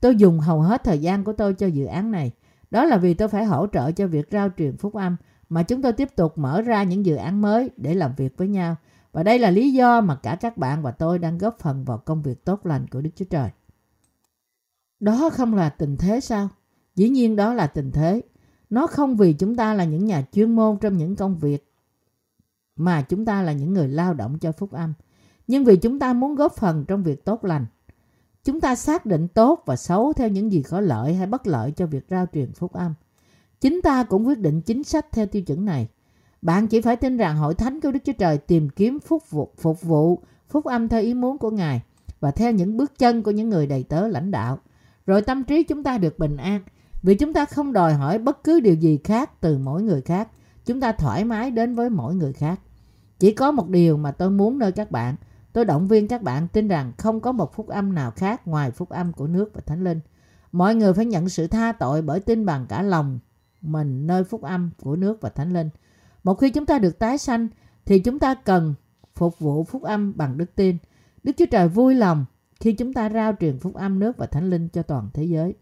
Tôi 0.00 0.16
dùng 0.16 0.40
hầu 0.40 0.60
hết 0.60 0.84
thời 0.84 0.98
gian 0.98 1.24
của 1.24 1.32
tôi 1.32 1.54
cho 1.54 1.66
dự 1.66 1.84
án 1.84 2.10
này. 2.10 2.30
Đó 2.70 2.84
là 2.84 2.96
vì 2.96 3.14
tôi 3.14 3.28
phải 3.28 3.44
hỗ 3.44 3.66
trợ 3.66 3.92
cho 3.92 4.06
việc 4.06 4.28
rao 4.30 4.48
truyền 4.58 4.76
phúc 4.76 4.94
âm 4.94 5.16
mà 5.48 5.62
chúng 5.62 5.82
tôi 5.82 5.92
tiếp 5.92 6.08
tục 6.16 6.38
mở 6.38 6.62
ra 6.62 6.82
những 6.82 7.06
dự 7.06 7.16
án 7.16 7.40
mới 7.40 7.70
để 7.76 7.94
làm 7.94 8.14
việc 8.16 8.36
với 8.36 8.48
nhau. 8.48 8.76
Và 9.12 9.22
đây 9.22 9.38
là 9.38 9.50
lý 9.50 9.72
do 9.72 10.00
mà 10.00 10.14
cả 10.14 10.36
các 10.40 10.56
bạn 10.56 10.82
và 10.82 10.90
tôi 10.90 11.18
đang 11.18 11.38
góp 11.38 11.58
phần 11.58 11.84
vào 11.84 11.98
công 11.98 12.22
việc 12.22 12.44
tốt 12.44 12.66
lành 12.66 12.86
của 12.88 13.00
Đức 13.00 13.10
Chúa 13.16 13.24
Trời. 13.24 13.50
Đó 15.00 15.30
không 15.32 15.54
là 15.54 15.68
tình 15.68 15.96
thế 15.96 16.20
sao? 16.20 16.48
Dĩ 16.94 17.08
nhiên 17.08 17.36
đó 17.36 17.54
là 17.54 17.66
tình 17.66 17.90
thế. 17.90 18.22
Nó 18.70 18.86
không 18.86 19.16
vì 19.16 19.32
chúng 19.32 19.56
ta 19.56 19.74
là 19.74 19.84
những 19.84 20.06
nhà 20.06 20.24
chuyên 20.32 20.56
môn 20.56 20.78
trong 20.80 20.96
những 20.96 21.16
công 21.16 21.38
việc 21.38 21.72
mà 22.76 23.02
chúng 23.02 23.24
ta 23.24 23.42
là 23.42 23.52
những 23.52 23.72
người 23.72 23.88
lao 23.88 24.14
động 24.14 24.38
cho 24.38 24.52
phúc 24.52 24.72
âm. 24.72 24.92
Nhưng 25.46 25.64
vì 25.64 25.76
chúng 25.76 25.98
ta 25.98 26.12
muốn 26.12 26.34
góp 26.34 26.54
phần 26.56 26.84
trong 26.88 27.02
việc 27.02 27.24
tốt 27.24 27.44
lành. 27.44 27.66
Chúng 28.44 28.60
ta 28.60 28.74
xác 28.74 29.06
định 29.06 29.28
tốt 29.28 29.62
và 29.66 29.76
xấu 29.76 30.12
theo 30.12 30.28
những 30.28 30.52
gì 30.52 30.62
có 30.62 30.80
lợi 30.80 31.14
hay 31.14 31.26
bất 31.26 31.46
lợi 31.46 31.72
cho 31.76 31.86
việc 31.86 32.06
rao 32.10 32.26
truyền 32.32 32.52
phúc 32.52 32.72
âm. 32.72 32.94
Chính 33.60 33.80
ta 33.82 34.04
cũng 34.04 34.26
quyết 34.26 34.38
định 34.38 34.60
chính 34.60 34.84
sách 34.84 35.06
theo 35.12 35.26
tiêu 35.26 35.42
chuẩn 35.42 35.64
này. 35.64 35.88
Bạn 36.42 36.66
chỉ 36.66 36.80
phải 36.80 36.96
tin 36.96 37.16
rằng 37.16 37.36
hội 37.36 37.54
thánh 37.54 37.80
của 37.80 37.92
Đức 37.92 37.98
Chúa 38.04 38.12
Trời 38.12 38.38
tìm 38.38 38.68
kiếm 38.68 38.98
phúc 39.00 39.30
vụ, 39.30 39.52
phục 39.58 39.82
vụ 39.82 40.22
phúc 40.48 40.64
âm 40.64 40.88
theo 40.88 41.02
ý 41.02 41.14
muốn 41.14 41.38
của 41.38 41.50
Ngài 41.50 41.82
và 42.20 42.30
theo 42.30 42.52
những 42.52 42.76
bước 42.76 42.98
chân 42.98 43.22
của 43.22 43.30
những 43.30 43.48
người 43.48 43.66
đầy 43.66 43.82
tớ 43.82 44.08
lãnh 44.08 44.30
đạo. 44.30 44.58
Rồi 45.06 45.22
tâm 45.22 45.44
trí 45.44 45.62
chúng 45.62 45.82
ta 45.82 45.98
được 45.98 46.18
bình 46.18 46.36
an 46.36 46.60
vì 47.02 47.14
chúng 47.14 47.32
ta 47.32 47.44
không 47.44 47.72
đòi 47.72 47.94
hỏi 47.94 48.18
bất 48.18 48.44
cứ 48.44 48.60
điều 48.60 48.74
gì 48.74 48.98
khác 49.04 49.40
từ 49.40 49.58
mỗi 49.58 49.82
người 49.82 50.00
khác. 50.00 50.28
Chúng 50.66 50.80
ta 50.80 50.92
thoải 50.92 51.24
mái 51.24 51.50
đến 51.50 51.74
với 51.74 51.90
mỗi 51.90 52.14
người 52.14 52.32
khác. 52.32 52.60
Chỉ 53.18 53.32
có 53.32 53.52
một 53.52 53.68
điều 53.68 53.96
mà 53.96 54.12
tôi 54.12 54.30
muốn 54.30 54.58
nơi 54.58 54.72
các 54.72 54.90
bạn. 54.90 55.14
Tôi 55.52 55.64
động 55.64 55.88
viên 55.88 56.08
các 56.08 56.22
bạn 56.22 56.48
tin 56.48 56.68
rằng 56.68 56.92
không 56.98 57.20
có 57.20 57.32
một 57.32 57.54
phúc 57.54 57.68
âm 57.68 57.94
nào 57.94 58.10
khác 58.10 58.48
ngoài 58.48 58.70
phúc 58.70 58.88
âm 58.88 59.12
của 59.12 59.26
nước 59.26 59.50
và 59.54 59.60
thánh 59.66 59.84
linh. 59.84 60.00
Mọi 60.52 60.74
người 60.74 60.94
phải 60.94 61.06
nhận 61.06 61.28
sự 61.28 61.46
tha 61.46 61.72
tội 61.72 62.02
bởi 62.02 62.20
tin 62.20 62.46
bằng 62.46 62.66
cả 62.68 62.82
lòng 62.82 63.18
mình 63.60 64.06
nơi 64.06 64.24
phúc 64.24 64.42
âm 64.42 64.70
của 64.82 64.96
nước 64.96 65.20
và 65.20 65.28
thánh 65.28 65.52
linh. 65.52 65.70
Một 66.24 66.34
khi 66.34 66.50
chúng 66.50 66.66
ta 66.66 66.78
được 66.78 66.98
tái 66.98 67.18
sanh, 67.18 67.48
thì 67.84 67.98
chúng 67.98 68.18
ta 68.18 68.34
cần 68.34 68.74
phục 69.14 69.38
vụ 69.38 69.64
phúc 69.64 69.82
âm 69.82 70.16
bằng 70.16 70.38
đức 70.38 70.54
tin. 70.54 70.76
Đức 71.22 71.32
Chúa 71.36 71.46
Trời 71.46 71.68
vui 71.68 71.94
lòng 71.94 72.24
khi 72.60 72.72
chúng 72.72 72.92
ta 72.92 73.10
rao 73.10 73.32
truyền 73.40 73.58
phúc 73.58 73.74
âm 73.74 73.98
nước 73.98 74.16
và 74.16 74.26
thánh 74.26 74.50
linh 74.50 74.68
cho 74.68 74.82
toàn 74.82 75.08
thế 75.14 75.24
giới. 75.24 75.54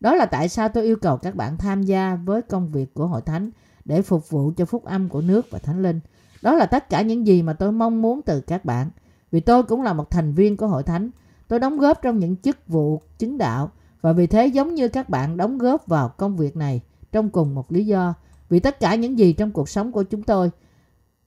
Đó 0.00 0.14
là 0.14 0.26
tại 0.26 0.48
sao 0.48 0.68
tôi 0.68 0.84
yêu 0.84 0.96
cầu 0.96 1.16
các 1.16 1.34
bạn 1.34 1.56
tham 1.56 1.82
gia 1.82 2.14
với 2.14 2.42
công 2.42 2.72
việc 2.72 2.94
của 2.94 3.06
hội 3.06 3.22
thánh 3.22 3.50
để 3.84 4.02
phục 4.02 4.30
vụ 4.30 4.52
cho 4.56 4.64
phúc 4.64 4.84
âm 4.84 5.08
của 5.08 5.20
nước 5.20 5.46
và 5.50 5.58
thánh 5.58 5.82
linh. 5.82 6.00
Đó 6.42 6.54
là 6.54 6.66
tất 6.66 6.88
cả 6.88 7.02
những 7.02 7.26
gì 7.26 7.42
mà 7.42 7.52
tôi 7.52 7.72
mong 7.72 8.02
muốn 8.02 8.22
từ 8.22 8.40
các 8.40 8.64
bạn. 8.64 8.90
Vì 9.30 9.40
tôi 9.40 9.62
cũng 9.62 9.82
là 9.82 9.92
một 9.92 10.10
thành 10.10 10.34
viên 10.34 10.56
của 10.56 10.66
hội 10.66 10.82
thánh. 10.82 11.10
Tôi 11.48 11.58
đóng 11.58 11.78
góp 11.78 12.02
trong 12.02 12.18
những 12.18 12.36
chức 12.36 12.68
vụ 12.68 13.02
chứng 13.18 13.38
đạo 13.38 13.70
và 14.00 14.12
vì 14.12 14.26
thế 14.26 14.46
giống 14.46 14.74
như 14.74 14.88
các 14.88 15.08
bạn 15.08 15.36
đóng 15.36 15.58
góp 15.58 15.86
vào 15.86 16.08
công 16.08 16.36
việc 16.36 16.56
này 16.56 16.80
trong 17.12 17.30
cùng 17.30 17.54
một 17.54 17.72
lý 17.72 17.86
do. 17.86 18.14
Vì 18.48 18.60
tất 18.60 18.80
cả 18.80 18.94
những 18.94 19.18
gì 19.18 19.32
trong 19.32 19.50
cuộc 19.50 19.68
sống 19.68 19.92
của 19.92 20.02
chúng 20.02 20.22
tôi 20.22 20.50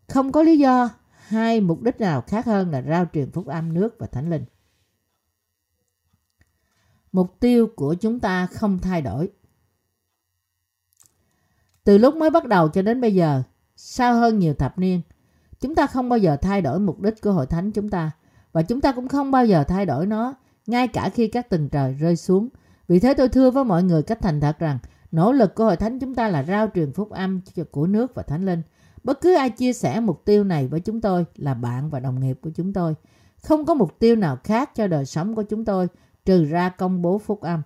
không 0.08 0.32
có 0.32 0.44
lý 0.44 0.58
do 0.58 0.90
hay 1.12 1.62
mục 1.62 1.82
đích 1.82 2.02
nào 2.02 2.22
khác 2.22 2.46
hơn 2.46 2.72
là 2.72 2.82
rao 2.82 3.06
truyền 3.14 3.32
phúc 3.32 3.48
âm 3.48 3.74
nước 3.74 3.96
và 4.00 4.08
thánh 4.08 4.30
linh. 4.30 4.46
Mục 7.12 7.36
tiêu 7.40 7.68
của 7.76 7.94
chúng 7.94 8.20
ta 8.20 8.48
không 8.48 8.80
thay 8.80 9.02
đổi. 9.02 9.30
Từ 11.84 11.98
lúc 11.98 12.16
mới 12.16 12.30
bắt 12.30 12.46
đầu 12.46 12.70
cho 12.70 12.82
đến 12.82 13.02
bây 13.02 13.16
giờ, 13.16 13.44
sau 13.76 14.16
hơn 14.16 14.40
nhiều 14.40 14.54
thập 14.54 14.80
niên, 14.80 15.02
chúng 15.62 15.76
ta 15.76 15.88
không 15.88 16.10
bao 16.10 16.20
giờ 16.20 16.38
thay 16.42 16.62
đổi 16.62 16.80
mục 16.80 17.00
đích 17.00 17.22
của 17.22 17.32
hội 17.32 17.46
thánh 17.46 17.72
chúng 17.72 17.90
ta 17.90 18.12
và 18.52 18.62
chúng 18.62 18.82
ta 18.82 18.92
cũng 18.92 19.08
không 19.08 19.32
bao 19.32 19.46
giờ 19.46 19.64
thay 19.64 19.86
đổi 19.86 20.06
nó 20.06 20.34
ngay 20.68 20.88
cả 20.88 21.10
khi 21.10 21.28
các 21.28 21.50
tầng 21.50 21.70
trời 21.70 21.94
rơi 21.94 22.16
xuống. 22.16 22.50
Vì 22.88 23.00
thế 23.00 23.14
tôi 23.14 23.30
thưa 23.30 23.52
với 23.52 23.64
mọi 23.64 23.84
người 23.84 24.04
cách 24.04 24.22
thành 24.22 24.42
thật 24.42 24.60
rằng 24.60 24.78
nỗ 25.12 25.32
lực 25.32 25.56
của 25.56 25.64
hội 25.66 25.78
thánh 25.78 26.00
chúng 26.00 26.16
ta 26.16 26.28
là 26.28 26.44
rao 26.44 26.68
truyền 26.76 26.92
phúc 26.92 27.10
âm 27.10 27.42
của 27.72 27.88
nước 27.88 28.16
và 28.16 28.24
thánh 28.24 28.46
linh. 28.46 28.62
Bất 29.04 29.22
cứ 29.22 29.36
ai 29.36 29.50
chia 29.50 29.74
sẻ 29.74 30.00
mục 30.00 30.22
tiêu 30.26 30.44
này 30.44 30.68
với 30.68 30.80
chúng 30.80 31.02
tôi 31.02 31.26
là 31.36 31.54
bạn 31.54 31.90
và 31.90 32.00
đồng 32.00 32.20
nghiệp 32.20 32.40
của 32.42 32.50
chúng 32.56 32.74
tôi. 32.74 32.96
Không 33.44 33.66
có 33.66 33.74
mục 33.74 34.00
tiêu 34.00 34.16
nào 34.16 34.38
khác 34.44 34.76
cho 34.76 34.88
đời 34.88 35.06
sống 35.06 35.36
của 35.36 35.44
chúng 35.44 35.66
tôi 35.66 35.88
trừ 36.26 36.46
ra 36.46 36.70
công 36.70 37.02
bố 37.02 37.18
phúc 37.18 37.42
âm. 37.42 37.62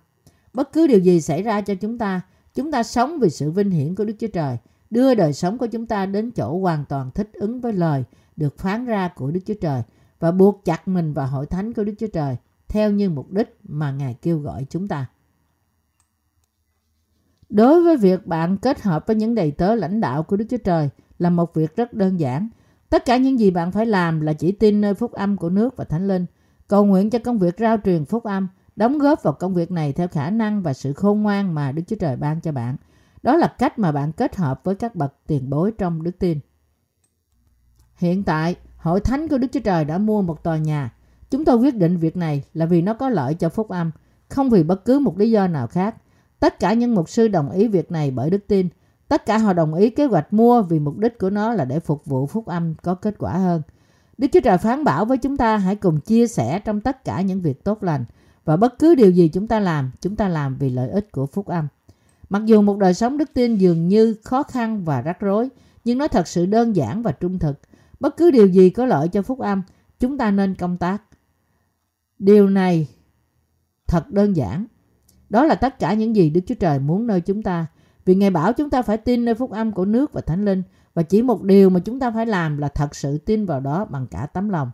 Bất 0.52 0.72
cứ 0.72 0.86
điều 0.86 0.98
gì 0.98 1.20
xảy 1.20 1.42
ra 1.42 1.60
cho 1.60 1.74
chúng 1.74 1.98
ta, 1.98 2.20
chúng 2.54 2.72
ta 2.72 2.82
sống 2.82 3.18
vì 3.18 3.30
sự 3.30 3.50
vinh 3.50 3.70
hiển 3.70 3.94
của 3.94 4.04
Đức 4.04 4.14
Chúa 4.18 4.26
Trời, 4.32 4.58
đưa 4.90 5.14
đời 5.14 5.32
sống 5.32 5.58
của 5.58 5.66
chúng 5.66 5.86
ta 5.86 6.06
đến 6.06 6.30
chỗ 6.30 6.58
hoàn 6.58 6.84
toàn 6.84 7.10
thích 7.10 7.30
ứng 7.32 7.60
với 7.60 7.72
lời 7.72 8.04
được 8.36 8.58
phán 8.58 8.84
ra 8.84 9.08
của 9.08 9.30
Đức 9.30 9.40
Chúa 9.46 9.54
Trời 9.60 9.82
và 10.20 10.32
buộc 10.32 10.64
chặt 10.64 10.88
mình 10.88 11.12
vào 11.12 11.26
hội 11.26 11.46
thánh 11.46 11.72
của 11.72 11.84
Đức 11.84 11.94
Chúa 11.98 12.06
Trời 12.12 12.36
theo 12.68 12.90
như 12.90 13.10
mục 13.10 13.30
đích 13.30 13.56
mà 13.62 13.90
Ngài 13.90 14.14
kêu 14.14 14.38
gọi 14.38 14.66
chúng 14.70 14.88
ta. 14.88 15.06
Đối 17.48 17.82
với 17.82 17.96
việc 17.96 18.26
bạn 18.26 18.56
kết 18.56 18.82
hợp 18.82 19.06
với 19.06 19.16
những 19.16 19.34
đầy 19.34 19.50
tớ 19.50 19.74
lãnh 19.74 20.00
đạo 20.00 20.22
của 20.22 20.36
Đức 20.36 20.44
Chúa 20.50 20.56
Trời 20.64 20.88
là 21.18 21.30
một 21.30 21.54
việc 21.54 21.76
rất 21.76 21.92
đơn 21.92 22.20
giản. 22.20 22.48
Tất 22.88 23.04
cả 23.04 23.16
những 23.16 23.40
gì 23.40 23.50
bạn 23.50 23.72
phải 23.72 23.86
làm 23.86 24.20
là 24.20 24.32
chỉ 24.32 24.52
tin 24.52 24.80
nơi 24.80 24.94
phúc 24.94 25.12
âm 25.12 25.36
của 25.36 25.50
nước 25.50 25.76
và 25.76 25.84
thánh 25.84 26.08
linh 26.08 26.26
Cầu 26.68 26.84
nguyện 26.84 27.10
cho 27.10 27.18
công 27.18 27.38
việc 27.38 27.54
rao 27.58 27.76
truyền 27.84 28.04
phúc 28.04 28.24
âm, 28.24 28.48
đóng 28.76 28.98
góp 28.98 29.22
vào 29.22 29.32
công 29.32 29.54
việc 29.54 29.70
này 29.70 29.92
theo 29.92 30.08
khả 30.08 30.30
năng 30.30 30.62
và 30.62 30.72
sự 30.72 30.92
khôn 30.92 31.22
ngoan 31.22 31.54
mà 31.54 31.72
Đức 31.72 31.82
Chúa 31.86 31.96
Trời 31.96 32.16
ban 32.16 32.40
cho 32.40 32.52
bạn. 32.52 32.76
Đó 33.26 33.36
là 33.36 33.46
cách 33.46 33.78
mà 33.78 33.92
bạn 33.92 34.12
kết 34.12 34.36
hợp 34.36 34.60
với 34.64 34.74
các 34.74 34.94
bậc 34.94 35.14
tiền 35.26 35.50
bối 35.50 35.72
trong 35.78 36.02
đức 36.02 36.18
tin. 36.18 36.40
Hiện 37.96 38.22
tại, 38.22 38.56
Hội 38.76 39.00
Thánh 39.00 39.28
của 39.28 39.38
Đức 39.38 39.46
Chúa 39.52 39.60
Trời 39.60 39.84
đã 39.84 39.98
mua 39.98 40.22
một 40.22 40.42
tòa 40.42 40.56
nhà. 40.56 40.92
Chúng 41.30 41.44
tôi 41.44 41.56
quyết 41.56 41.76
định 41.76 41.96
việc 41.96 42.16
này 42.16 42.44
là 42.54 42.66
vì 42.66 42.82
nó 42.82 42.94
có 42.94 43.08
lợi 43.08 43.34
cho 43.34 43.48
phúc 43.48 43.68
âm, 43.68 43.90
không 44.28 44.50
vì 44.50 44.62
bất 44.62 44.84
cứ 44.84 44.98
một 44.98 45.18
lý 45.18 45.30
do 45.30 45.46
nào 45.46 45.66
khác. 45.66 45.96
Tất 46.40 46.58
cả 46.58 46.72
những 46.72 46.94
mục 46.94 47.08
sư 47.08 47.28
đồng 47.28 47.50
ý 47.50 47.68
việc 47.68 47.92
này 47.92 48.10
bởi 48.10 48.30
đức 48.30 48.46
tin. 48.46 48.68
Tất 49.08 49.26
cả 49.26 49.38
họ 49.38 49.52
đồng 49.52 49.74
ý 49.74 49.90
kế 49.90 50.04
hoạch 50.04 50.32
mua 50.32 50.62
vì 50.62 50.78
mục 50.78 50.98
đích 50.98 51.18
của 51.18 51.30
nó 51.30 51.52
là 51.52 51.64
để 51.64 51.80
phục 51.80 52.04
vụ 52.04 52.26
phúc 52.26 52.46
âm 52.46 52.74
có 52.74 52.94
kết 52.94 53.14
quả 53.18 53.32
hơn. 53.32 53.62
Đức 54.18 54.28
Chúa 54.32 54.40
Trời 54.40 54.58
phán 54.58 54.84
bảo 54.84 55.04
với 55.04 55.18
chúng 55.18 55.36
ta 55.36 55.56
hãy 55.56 55.76
cùng 55.76 56.00
chia 56.00 56.26
sẻ 56.26 56.58
trong 56.58 56.80
tất 56.80 57.04
cả 57.04 57.20
những 57.20 57.40
việc 57.40 57.64
tốt 57.64 57.82
lành 57.82 58.04
và 58.44 58.56
bất 58.56 58.78
cứ 58.78 58.94
điều 58.94 59.10
gì 59.10 59.28
chúng 59.28 59.48
ta 59.48 59.60
làm, 59.60 59.90
chúng 60.00 60.16
ta 60.16 60.28
làm 60.28 60.56
vì 60.56 60.70
lợi 60.70 60.90
ích 60.90 61.12
của 61.12 61.26
phúc 61.26 61.46
âm. 61.46 61.68
Mặc 62.28 62.44
dù 62.44 62.62
một 62.62 62.78
đời 62.78 62.94
sống 62.94 63.18
đức 63.18 63.30
tin 63.34 63.56
dường 63.56 63.88
như 63.88 64.16
khó 64.24 64.42
khăn 64.42 64.84
và 64.84 65.00
rắc 65.00 65.20
rối, 65.20 65.48
nhưng 65.84 65.98
nó 65.98 66.08
thật 66.08 66.28
sự 66.28 66.46
đơn 66.46 66.76
giản 66.76 67.02
và 67.02 67.12
trung 67.12 67.38
thực. 67.38 67.60
Bất 68.00 68.16
cứ 68.16 68.30
điều 68.30 68.46
gì 68.46 68.70
có 68.70 68.86
lợi 68.86 69.08
cho 69.08 69.22
phúc 69.22 69.38
âm, 69.38 69.62
chúng 70.00 70.18
ta 70.18 70.30
nên 70.30 70.54
công 70.54 70.76
tác. 70.76 71.02
Điều 72.18 72.48
này 72.48 72.88
thật 73.86 74.10
đơn 74.10 74.36
giản. 74.36 74.66
Đó 75.28 75.44
là 75.44 75.54
tất 75.54 75.78
cả 75.78 75.94
những 75.94 76.16
gì 76.16 76.30
Đức 76.30 76.40
Chúa 76.46 76.54
Trời 76.54 76.78
muốn 76.78 77.06
nơi 77.06 77.20
chúng 77.20 77.42
ta. 77.42 77.66
Vì 78.04 78.14
Ngài 78.14 78.30
bảo 78.30 78.52
chúng 78.52 78.70
ta 78.70 78.82
phải 78.82 78.96
tin 78.96 79.24
nơi 79.24 79.34
phúc 79.34 79.50
âm 79.50 79.72
của 79.72 79.84
nước 79.84 80.12
và 80.12 80.20
Thánh 80.20 80.44
Linh 80.44 80.62
và 80.94 81.02
chỉ 81.02 81.22
một 81.22 81.42
điều 81.42 81.70
mà 81.70 81.80
chúng 81.80 82.00
ta 82.00 82.10
phải 82.10 82.26
làm 82.26 82.58
là 82.58 82.68
thật 82.68 82.94
sự 82.94 83.18
tin 83.18 83.46
vào 83.46 83.60
đó 83.60 83.84
bằng 83.84 84.06
cả 84.06 84.26
tấm 84.26 84.48
lòng. 84.48 84.70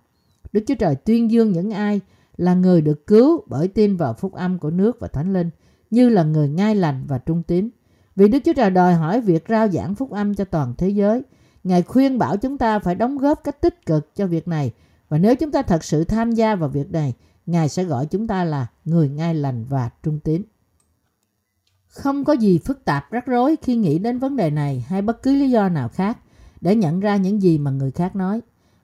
Đức 0.53 0.65
Chúa 0.67 0.75
Trời 0.75 0.95
tuyên 0.95 1.31
dương 1.31 1.53
những 1.53 1.71
ai 1.71 2.01
là 2.37 2.55
người 2.55 2.83
được 2.83 3.07
cứu 3.07 3.45
bởi 3.47 3.69
tin 3.69 3.97
vào 3.97 4.15
phúc 4.15 4.33
âm 4.33 4.59
của 4.59 4.71
nước 4.71 5.01
và 5.01 5.09
thánh 5.09 5.33
linh, 5.33 5.51
như 5.93 6.09
là 6.09 6.23
người 6.23 6.49
ngai 6.49 6.75
lành 6.75 7.05
và 7.09 7.19
trung 7.19 7.43
tín. 7.43 7.71
Vì 8.17 8.29
Đức 8.29 8.39
Chúa 8.45 8.53
Trời 8.53 8.71
đòi 8.71 8.95
hỏi 8.95 9.21
việc 9.21 9.45
rao 9.49 9.69
giảng 9.69 9.95
phúc 9.95 10.11
âm 10.11 10.35
cho 10.35 10.45
toàn 10.45 10.75
thế 10.79 10.89
giới. 10.89 11.23
Ngài 11.65 11.83
khuyên 11.83 12.19
bảo 12.19 12.37
chúng 12.37 12.59
ta 12.59 12.79
phải 12.79 12.95
đóng 12.95 13.19
góp 13.19 13.45
cách 13.45 13.61
tích 13.61 13.87
cực 13.87 14.17
cho 14.17 14.27
việc 14.27 14.49
này. 14.49 14.73
Và 15.09 15.19
nếu 15.19 15.37
chúng 15.37 15.53
ta 15.53 15.63
thật 15.63 15.85
sự 15.85 16.05
tham 16.05 16.33
gia 16.33 16.55
vào 16.55 16.69
việc 16.69 16.93
này, 16.93 17.15
Ngài 17.47 17.69
sẽ 17.69 17.85
gọi 17.85 18.07
chúng 18.07 18.27
ta 18.27 18.45
là 18.45 18.67
người 18.85 19.09
ngai 19.09 19.35
lành 19.35 19.65
và 19.65 19.91
trung 20.03 20.19
tín. 20.21 20.43
Không 21.89 22.25
có 22.25 22.33
gì 22.33 22.59
phức 22.59 22.85
tạp 22.85 23.11
rắc 23.11 23.27
rối 23.27 23.57
khi 23.63 23.77
nghĩ 23.77 23.99
đến 23.99 24.19
vấn 24.19 24.37
đề 24.37 24.51
này 24.51 24.85
hay 24.89 25.03
bất 25.03 25.23
cứ 25.23 25.35
lý 25.35 25.51
do 25.51 25.69
nào 25.69 25.89
khác 25.89 26.19
để 26.61 26.77
nhận 26.77 27.01
ra 27.01 27.17
những 27.17 27.43
gì 27.43 27.59
mà 27.59 27.71
người 27.71 27.91
khác 27.91 28.17
nói. 28.17 28.41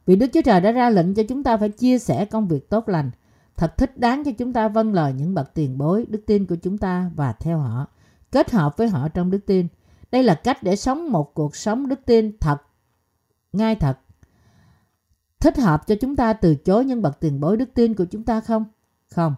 Vì 0.07 0.17
Đức 0.17 0.27
Chúa 0.33 0.43
Trời 0.43 0.61
đã 0.61 0.73
ra 0.73 0.91
lệnh 0.91 1.15
cho 1.15 1.23
chúng 1.29 1.43
ta 1.43 1.57
phải 1.57 1.69
chia 1.69 1.99
sẻ 1.99 2.25
công 2.25 2.49
việc 2.49 2.71
tốt 2.71 2.89
lành. 2.89 3.11
Thật 3.59 3.77
thích 3.77 3.99
đáng 3.99 4.25
cho 4.25 4.31
chúng 4.39 4.53
ta 4.53 4.69
vâng 4.69 4.95
lời 4.95 5.13
những 5.13 5.35
bậc 5.35 5.55
tiền 5.55 5.79
bối, 5.79 6.07
đức 6.09 6.23
tin 6.27 6.47
của 6.47 6.57
chúng 6.57 6.79
ta 6.79 7.11
và 7.17 7.33
theo 7.33 7.59
họ, 7.59 7.87
kết 8.33 8.51
hợp 8.51 8.77
với 8.77 8.89
họ 8.89 9.09
trong 9.09 9.31
đức 9.31 9.47
tin. 9.47 9.69
Đây 10.13 10.23
là 10.23 10.35
cách 10.35 10.63
để 10.63 10.77
sống 10.77 11.13
một 11.13 11.35
cuộc 11.35 11.57
sống 11.57 11.89
đức 11.89 12.01
tin 12.07 12.39
thật 12.39 12.57
ngay 13.53 13.75
thật 13.75 13.99
thích 15.41 15.59
hợp 15.59 15.87
cho 15.87 15.95
chúng 16.01 16.17
ta 16.17 16.33
từ 16.33 16.55
chối 16.55 16.85
những 16.85 17.03
bậc 17.03 17.21
tiền 17.21 17.41
bối 17.41 17.57
đức 17.57 17.75
tin 17.75 17.95
của 17.95 18.05
chúng 18.05 18.23
ta 18.25 18.41
không? 18.41 18.65
Không, 19.15 19.35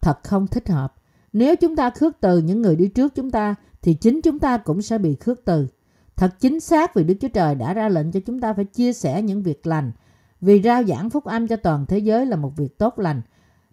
thật 0.00 0.24
không 0.24 0.46
thích 0.46 0.68
hợp. 0.68 0.94
Nếu 1.32 1.56
chúng 1.56 1.76
ta 1.76 1.90
khước 1.90 2.20
từ 2.20 2.38
những 2.38 2.62
người 2.62 2.76
đi 2.76 2.88
trước 2.88 3.14
chúng 3.14 3.30
ta 3.30 3.54
thì 3.82 3.94
chính 3.94 4.20
chúng 4.22 4.38
ta 4.38 4.56
cũng 4.56 4.82
sẽ 4.82 4.98
bị 4.98 5.14
khước 5.14 5.44
từ. 5.44 5.66
Thật 6.16 6.40
chính 6.40 6.60
xác 6.60 6.94
vì 6.94 7.04
Đức 7.04 7.14
Chúa 7.20 7.28
Trời 7.28 7.54
đã 7.54 7.74
ra 7.74 7.88
lệnh 7.88 8.12
cho 8.12 8.20
chúng 8.26 8.40
ta 8.40 8.52
phải 8.52 8.64
chia 8.64 8.92
sẻ 8.92 9.22
những 9.22 9.42
việc 9.42 9.66
lành. 9.66 9.92
Vì 10.40 10.62
rao 10.62 10.84
giảng 10.84 11.10
phúc 11.10 11.24
âm 11.24 11.48
cho 11.48 11.56
toàn 11.56 11.86
thế 11.86 11.98
giới 11.98 12.26
là 12.26 12.36
một 12.36 12.56
việc 12.56 12.78
tốt 12.78 12.98
lành. 12.98 13.22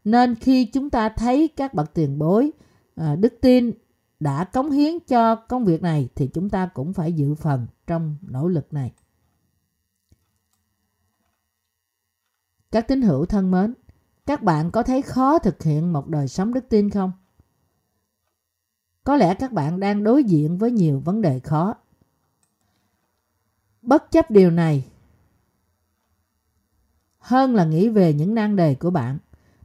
Nên 0.05 0.35
khi 0.35 0.65
chúng 0.65 0.89
ta 0.89 1.09
thấy 1.09 1.47
các 1.47 1.73
bậc 1.73 1.93
tiền 1.93 2.17
bối, 2.19 2.51
à, 2.95 3.15
đức 3.15 3.33
tin 3.41 3.71
đã 4.19 4.43
cống 4.43 4.71
hiến 4.71 4.99
cho 5.07 5.35
công 5.35 5.65
việc 5.65 5.81
này 5.81 6.09
thì 6.15 6.27
chúng 6.27 6.49
ta 6.49 6.69
cũng 6.73 6.93
phải 6.93 7.13
dự 7.13 7.35
phần 7.35 7.67
trong 7.87 8.17
nỗ 8.21 8.47
lực 8.47 8.73
này. 8.73 8.93
Các 12.71 12.87
tín 12.87 13.01
hữu 13.01 13.25
thân 13.25 13.51
mến, 13.51 13.73
các 14.25 14.43
bạn 14.43 14.71
có 14.71 14.83
thấy 14.83 15.01
khó 15.01 15.39
thực 15.39 15.63
hiện 15.63 15.93
một 15.93 16.07
đời 16.07 16.27
sống 16.27 16.53
đức 16.53 16.69
tin 16.69 16.89
không? 16.89 17.11
Có 19.03 19.15
lẽ 19.15 19.33
các 19.33 19.51
bạn 19.51 19.79
đang 19.79 20.03
đối 20.03 20.23
diện 20.23 20.57
với 20.57 20.71
nhiều 20.71 20.99
vấn 20.99 21.21
đề 21.21 21.39
khó. 21.39 21.75
Bất 23.81 24.11
chấp 24.11 24.31
điều 24.31 24.51
này, 24.51 24.85
hơn 27.17 27.55
là 27.55 27.65
nghĩ 27.65 27.89
về 27.89 28.13
những 28.13 28.35
nan 28.35 28.55
đề 28.55 28.75
của 28.75 28.89
bạn, 28.89 29.17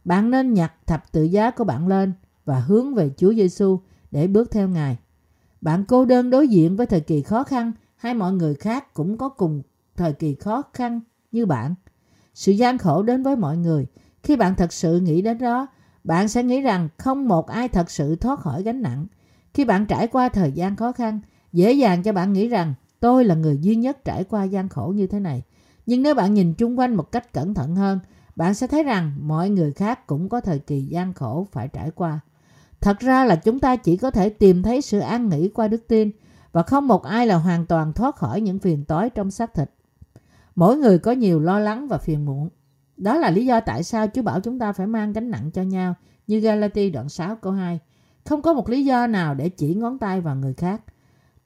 bạn 0.04 0.30
nên 0.30 0.54
nhặt 0.54 0.72
thập 0.86 1.12
tự 1.12 1.22
giá 1.22 1.50
của 1.50 1.64
bạn 1.64 1.88
lên 1.88 2.12
và 2.44 2.60
hướng 2.60 2.94
về 2.94 3.10
Chúa 3.16 3.34
Giêsu 3.34 3.80
để 4.10 4.26
bước 4.26 4.50
theo 4.50 4.68
Ngài. 4.68 4.98
Bạn 5.60 5.84
cô 5.84 6.04
đơn 6.04 6.30
đối 6.30 6.48
diện 6.48 6.76
với 6.76 6.86
thời 6.86 7.00
kỳ 7.00 7.22
khó 7.22 7.44
khăn 7.44 7.72
hay 7.96 8.14
mọi 8.14 8.32
người 8.32 8.54
khác 8.54 8.94
cũng 8.94 9.18
có 9.18 9.28
cùng 9.28 9.62
thời 9.96 10.12
kỳ 10.12 10.34
khó 10.34 10.62
khăn 10.72 11.00
như 11.32 11.46
bạn. 11.46 11.74
Sự 12.34 12.52
gian 12.52 12.78
khổ 12.78 13.02
đến 13.02 13.22
với 13.22 13.36
mọi 13.36 13.56
người. 13.56 13.86
Khi 14.22 14.36
bạn 14.36 14.54
thật 14.54 14.72
sự 14.72 15.00
nghĩ 15.00 15.22
đến 15.22 15.38
đó, 15.38 15.66
bạn 16.04 16.28
sẽ 16.28 16.42
nghĩ 16.42 16.60
rằng 16.60 16.88
không 16.96 17.28
một 17.28 17.48
ai 17.48 17.68
thật 17.68 17.90
sự 17.90 18.16
thoát 18.16 18.40
khỏi 18.40 18.62
gánh 18.62 18.82
nặng. 18.82 19.06
Khi 19.54 19.64
bạn 19.64 19.86
trải 19.86 20.06
qua 20.06 20.28
thời 20.28 20.52
gian 20.52 20.76
khó 20.76 20.92
khăn, 20.92 21.20
dễ 21.52 21.72
dàng 21.72 22.02
cho 22.02 22.12
bạn 22.12 22.32
nghĩ 22.32 22.48
rằng 22.48 22.74
tôi 23.00 23.24
là 23.24 23.34
người 23.34 23.58
duy 23.60 23.76
nhất 23.76 24.04
trải 24.04 24.24
qua 24.24 24.44
gian 24.44 24.68
khổ 24.68 24.92
như 24.96 25.06
thế 25.06 25.20
này. 25.20 25.42
Nhưng 25.86 26.02
nếu 26.02 26.14
bạn 26.14 26.34
nhìn 26.34 26.54
chung 26.54 26.78
quanh 26.78 26.94
một 26.94 27.12
cách 27.12 27.32
cẩn 27.32 27.54
thận 27.54 27.76
hơn, 27.76 27.98
bạn 28.40 28.55
sẽ 28.55 28.66
thấy 28.66 28.83
rằng 28.83 29.12
mọi 29.18 29.50
người 29.50 29.72
khác 29.72 30.07
cũng 30.07 30.29
có 30.29 30.40
thời 30.40 30.59
kỳ 30.59 30.81
gian 30.81 31.14
khổ 31.14 31.46
phải 31.53 31.68
trải 31.68 31.90
qua. 31.90 32.20
Thật 32.81 32.98
ra 33.00 33.24
là 33.24 33.37
chúng 33.37 33.61
ta 33.61 33.76
chỉ 33.76 33.96
có 33.96 34.11
thể 34.11 34.29
tìm 34.29 34.62
thấy 34.62 34.83
sự 34.83 34.98
an 34.98 35.29
nghỉ 35.29 35.48
qua 35.48 35.68
đức 35.68 35.88
tin 35.88 36.11
và 36.53 36.62
không 36.62 36.88
một 36.88 37.03
ai 37.03 37.26
là 37.26 37.37
hoàn 37.37 37.66
toàn 37.66 37.92
thoát 37.92 38.16
khỏi 38.16 38.40
những 38.40 38.59
phiền 38.59 38.85
toái 38.85 39.11
trong 39.11 39.31
xác 39.31 39.55
thịt. 39.55 39.70
Mỗi 40.55 40.76
người 40.76 40.98
có 40.98 41.12
nhiều 41.12 41.40
lo 41.40 41.59
lắng 41.59 41.88
và 41.88 41.98
phiền 41.98 42.24
muộn. 42.24 42.48
Đó 42.96 43.18
là 43.18 43.31
lý 43.31 43.46
do 43.46 43.61
tại 43.61 43.83
sao 43.83 44.07
Chúa 44.14 44.22
bảo 44.22 44.40
chúng 44.40 44.59
ta 44.59 44.72
phải 44.72 44.87
mang 44.87 45.12
gánh 45.12 45.31
nặng 45.31 45.50
cho 45.50 45.62
nhau 45.62 45.94
như 46.26 46.40
Galati 46.40 46.90
đoạn 46.90 47.09
6 47.09 47.37
câu 47.37 47.53
2. 47.53 47.81
Không 48.24 48.42
có 48.42 48.53
một 48.53 48.68
lý 48.68 48.85
do 48.85 49.07
nào 49.07 49.35
để 49.35 49.48
chỉ 49.48 49.74
ngón 49.74 49.98
tay 49.98 50.20
vào 50.20 50.37
người 50.37 50.55
khác. 50.55 50.83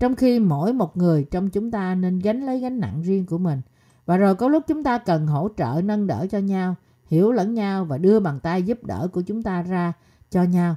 Trong 0.00 0.16
khi 0.16 0.38
mỗi 0.38 0.72
một 0.72 0.96
người 0.96 1.26
trong 1.30 1.50
chúng 1.50 1.70
ta 1.70 1.94
nên 1.94 2.18
gánh 2.18 2.46
lấy 2.46 2.60
gánh 2.60 2.80
nặng 2.80 3.02
riêng 3.02 3.26
của 3.26 3.38
mình. 3.38 3.60
Và 4.06 4.16
rồi 4.16 4.34
có 4.34 4.48
lúc 4.48 4.62
chúng 4.66 4.82
ta 4.82 4.98
cần 4.98 5.26
hỗ 5.26 5.48
trợ 5.56 5.80
nâng 5.84 6.06
đỡ 6.06 6.26
cho 6.30 6.38
nhau, 6.38 6.74
hiểu 7.14 7.32
lẫn 7.32 7.54
nhau 7.54 7.84
và 7.84 7.98
đưa 7.98 8.20
bàn 8.20 8.40
tay 8.40 8.62
giúp 8.62 8.84
đỡ 8.84 9.08
của 9.12 9.22
chúng 9.22 9.42
ta 9.42 9.62
ra 9.62 9.92
cho 10.30 10.42
nhau. 10.42 10.76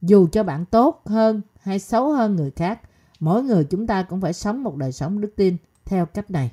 Dù 0.00 0.28
cho 0.32 0.42
bạn 0.42 0.64
tốt 0.64 1.02
hơn 1.06 1.40
hay 1.60 1.78
xấu 1.78 2.12
hơn 2.12 2.36
người 2.36 2.50
khác, 2.50 2.80
mỗi 3.20 3.42
người 3.42 3.64
chúng 3.64 3.86
ta 3.86 4.02
cũng 4.02 4.20
phải 4.20 4.32
sống 4.32 4.62
một 4.62 4.76
đời 4.76 4.92
sống 4.92 5.20
đức 5.20 5.32
tin 5.36 5.56
theo 5.84 6.06
cách 6.06 6.30
này. 6.30 6.50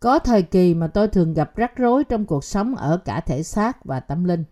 Có 0.00 0.18
thời 0.18 0.42
kỳ 0.42 0.74
mà 0.74 0.86
tôi 0.86 1.08
thường 1.08 1.34
gặp 1.34 1.56
rắc 1.56 1.76
rối 1.76 2.04
trong 2.04 2.24
cuộc 2.24 2.44
sống 2.44 2.74
ở 2.74 2.96
cả 3.04 3.20
thể 3.20 3.42
xác 3.42 3.84
và 3.84 4.00
tâm 4.00 4.24
linh. 4.24 4.44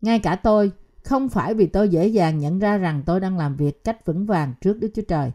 Ngay 0.00 0.18
cả 0.18 0.36
tôi, 0.36 0.72
không 1.04 1.28
phải 1.28 1.54
vì 1.54 1.66
tôi 1.66 1.88
dễ 1.88 2.06
dàng 2.06 2.38
nhận 2.38 2.58
ra 2.58 2.78
rằng 2.78 3.02
tôi 3.06 3.20
đang 3.20 3.38
làm 3.38 3.56
việc 3.56 3.84
cách 3.84 4.06
vững 4.06 4.26
vàng 4.26 4.54
trước 4.60 4.78
Đức 4.78 4.90
Chúa 4.94 5.02
Trời. 5.08 5.32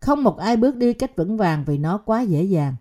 Không 0.00 0.24
một 0.24 0.38
ai 0.38 0.56
bước 0.56 0.76
đi 0.76 0.92
cách 0.92 1.16
vững 1.16 1.36
vàng 1.36 1.64
vì 1.66 1.78
nó 1.78 1.98
quá 1.98 2.22
dễ 2.22 2.42
dàng. 2.42 2.76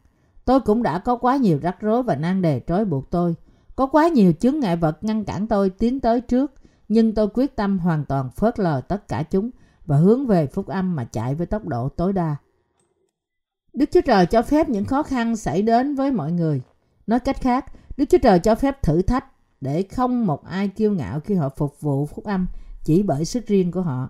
Tôi 0.47 0.59
cũng 0.59 0.83
đã 0.83 0.99
có 0.99 1.15
quá 1.15 1.37
nhiều 1.37 1.59
rắc 1.61 1.81
rối 1.81 2.03
và 2.03 2.15
nan 2.15 2.41
đề 2.41 2.61
trói 2.67 2.85
buộc 2.85 3.09
tôi. 3.09 3.35
Có 3.75 3.85
quá 3.85 4.07
nhiều 4.07 4.33
chướng 4.39 4.59
ngại 4.59 4.75
vật 4.75 5.03
ngăn 5.03 5.25
cản 5.25 5.47
tôi 5.47 5.69
tiến 5.69 5.99
tới 5.99 6.21
trước, 6.21 6.51
nhưng 6.87 7.13
tôi 7.13 7.27
quyết 7.33 7.55
tâm 7.55 7.79
hoàn 7.79 8.05
toàn 8.05 8.29
phớt 8.29 8.59
lờ 8.59 8.81
tất 8.81 9.07
cả 9.07 9.23
chúng 9.23 9.49
và 9.85 9.97
hướng 9.97 10.27
về 10.27 10.47
phúc 10.47 10.67
âm 10.67 10.95
mà 10.95 11.03
chạy 11.03 11.35
với 11.35 11.47
tốc 11.47 11.67
độ 11.67 11.89
tối 11.89 12.13
đa. 12.13 12.35
Đức 13.73 13.89
Chúa 13.91 14.01
Trời 14.01 14.25
cho 14.25 14.41
phép 14.41 14.69
những 14.69 14.85
khó 14.85 15.03
khăn 15.03 15.35
xảy 15.35 15.61
đến 15.61 15.95
với 15.95 16.11
mọi 16.11 16.31
người. 16.31 16.61
Nói 17.07 17.19
cách 17.19 17.41
khác, 17.41 17.65
Đức 17.97 18.05
Chúa 18.09 18.17
Trời 18.17 18.39
cho 18.39 18.55
phép 18.55 18.81
thử 18.83 19.01
thách 19.01 19.25
để 19.61 19.83
không 19.83 20.25
một 20.25 20.45
ai 20.45 20.67
kiêu 20.67 20.91
ngạo 20.91 21.19
khi 21.19 21.35
họ 21.35 21.49
phục 21.49 21.81
vụ 21.81 22.05
phúc 22.05 22.25
âm 22.25 22.47
chỉ 22.83 23.03
bởi 23.03 23.25
sức 23.25 23.47
riêng 23.47 23.71
của 23.71 23.81
họ. 23.81 24.09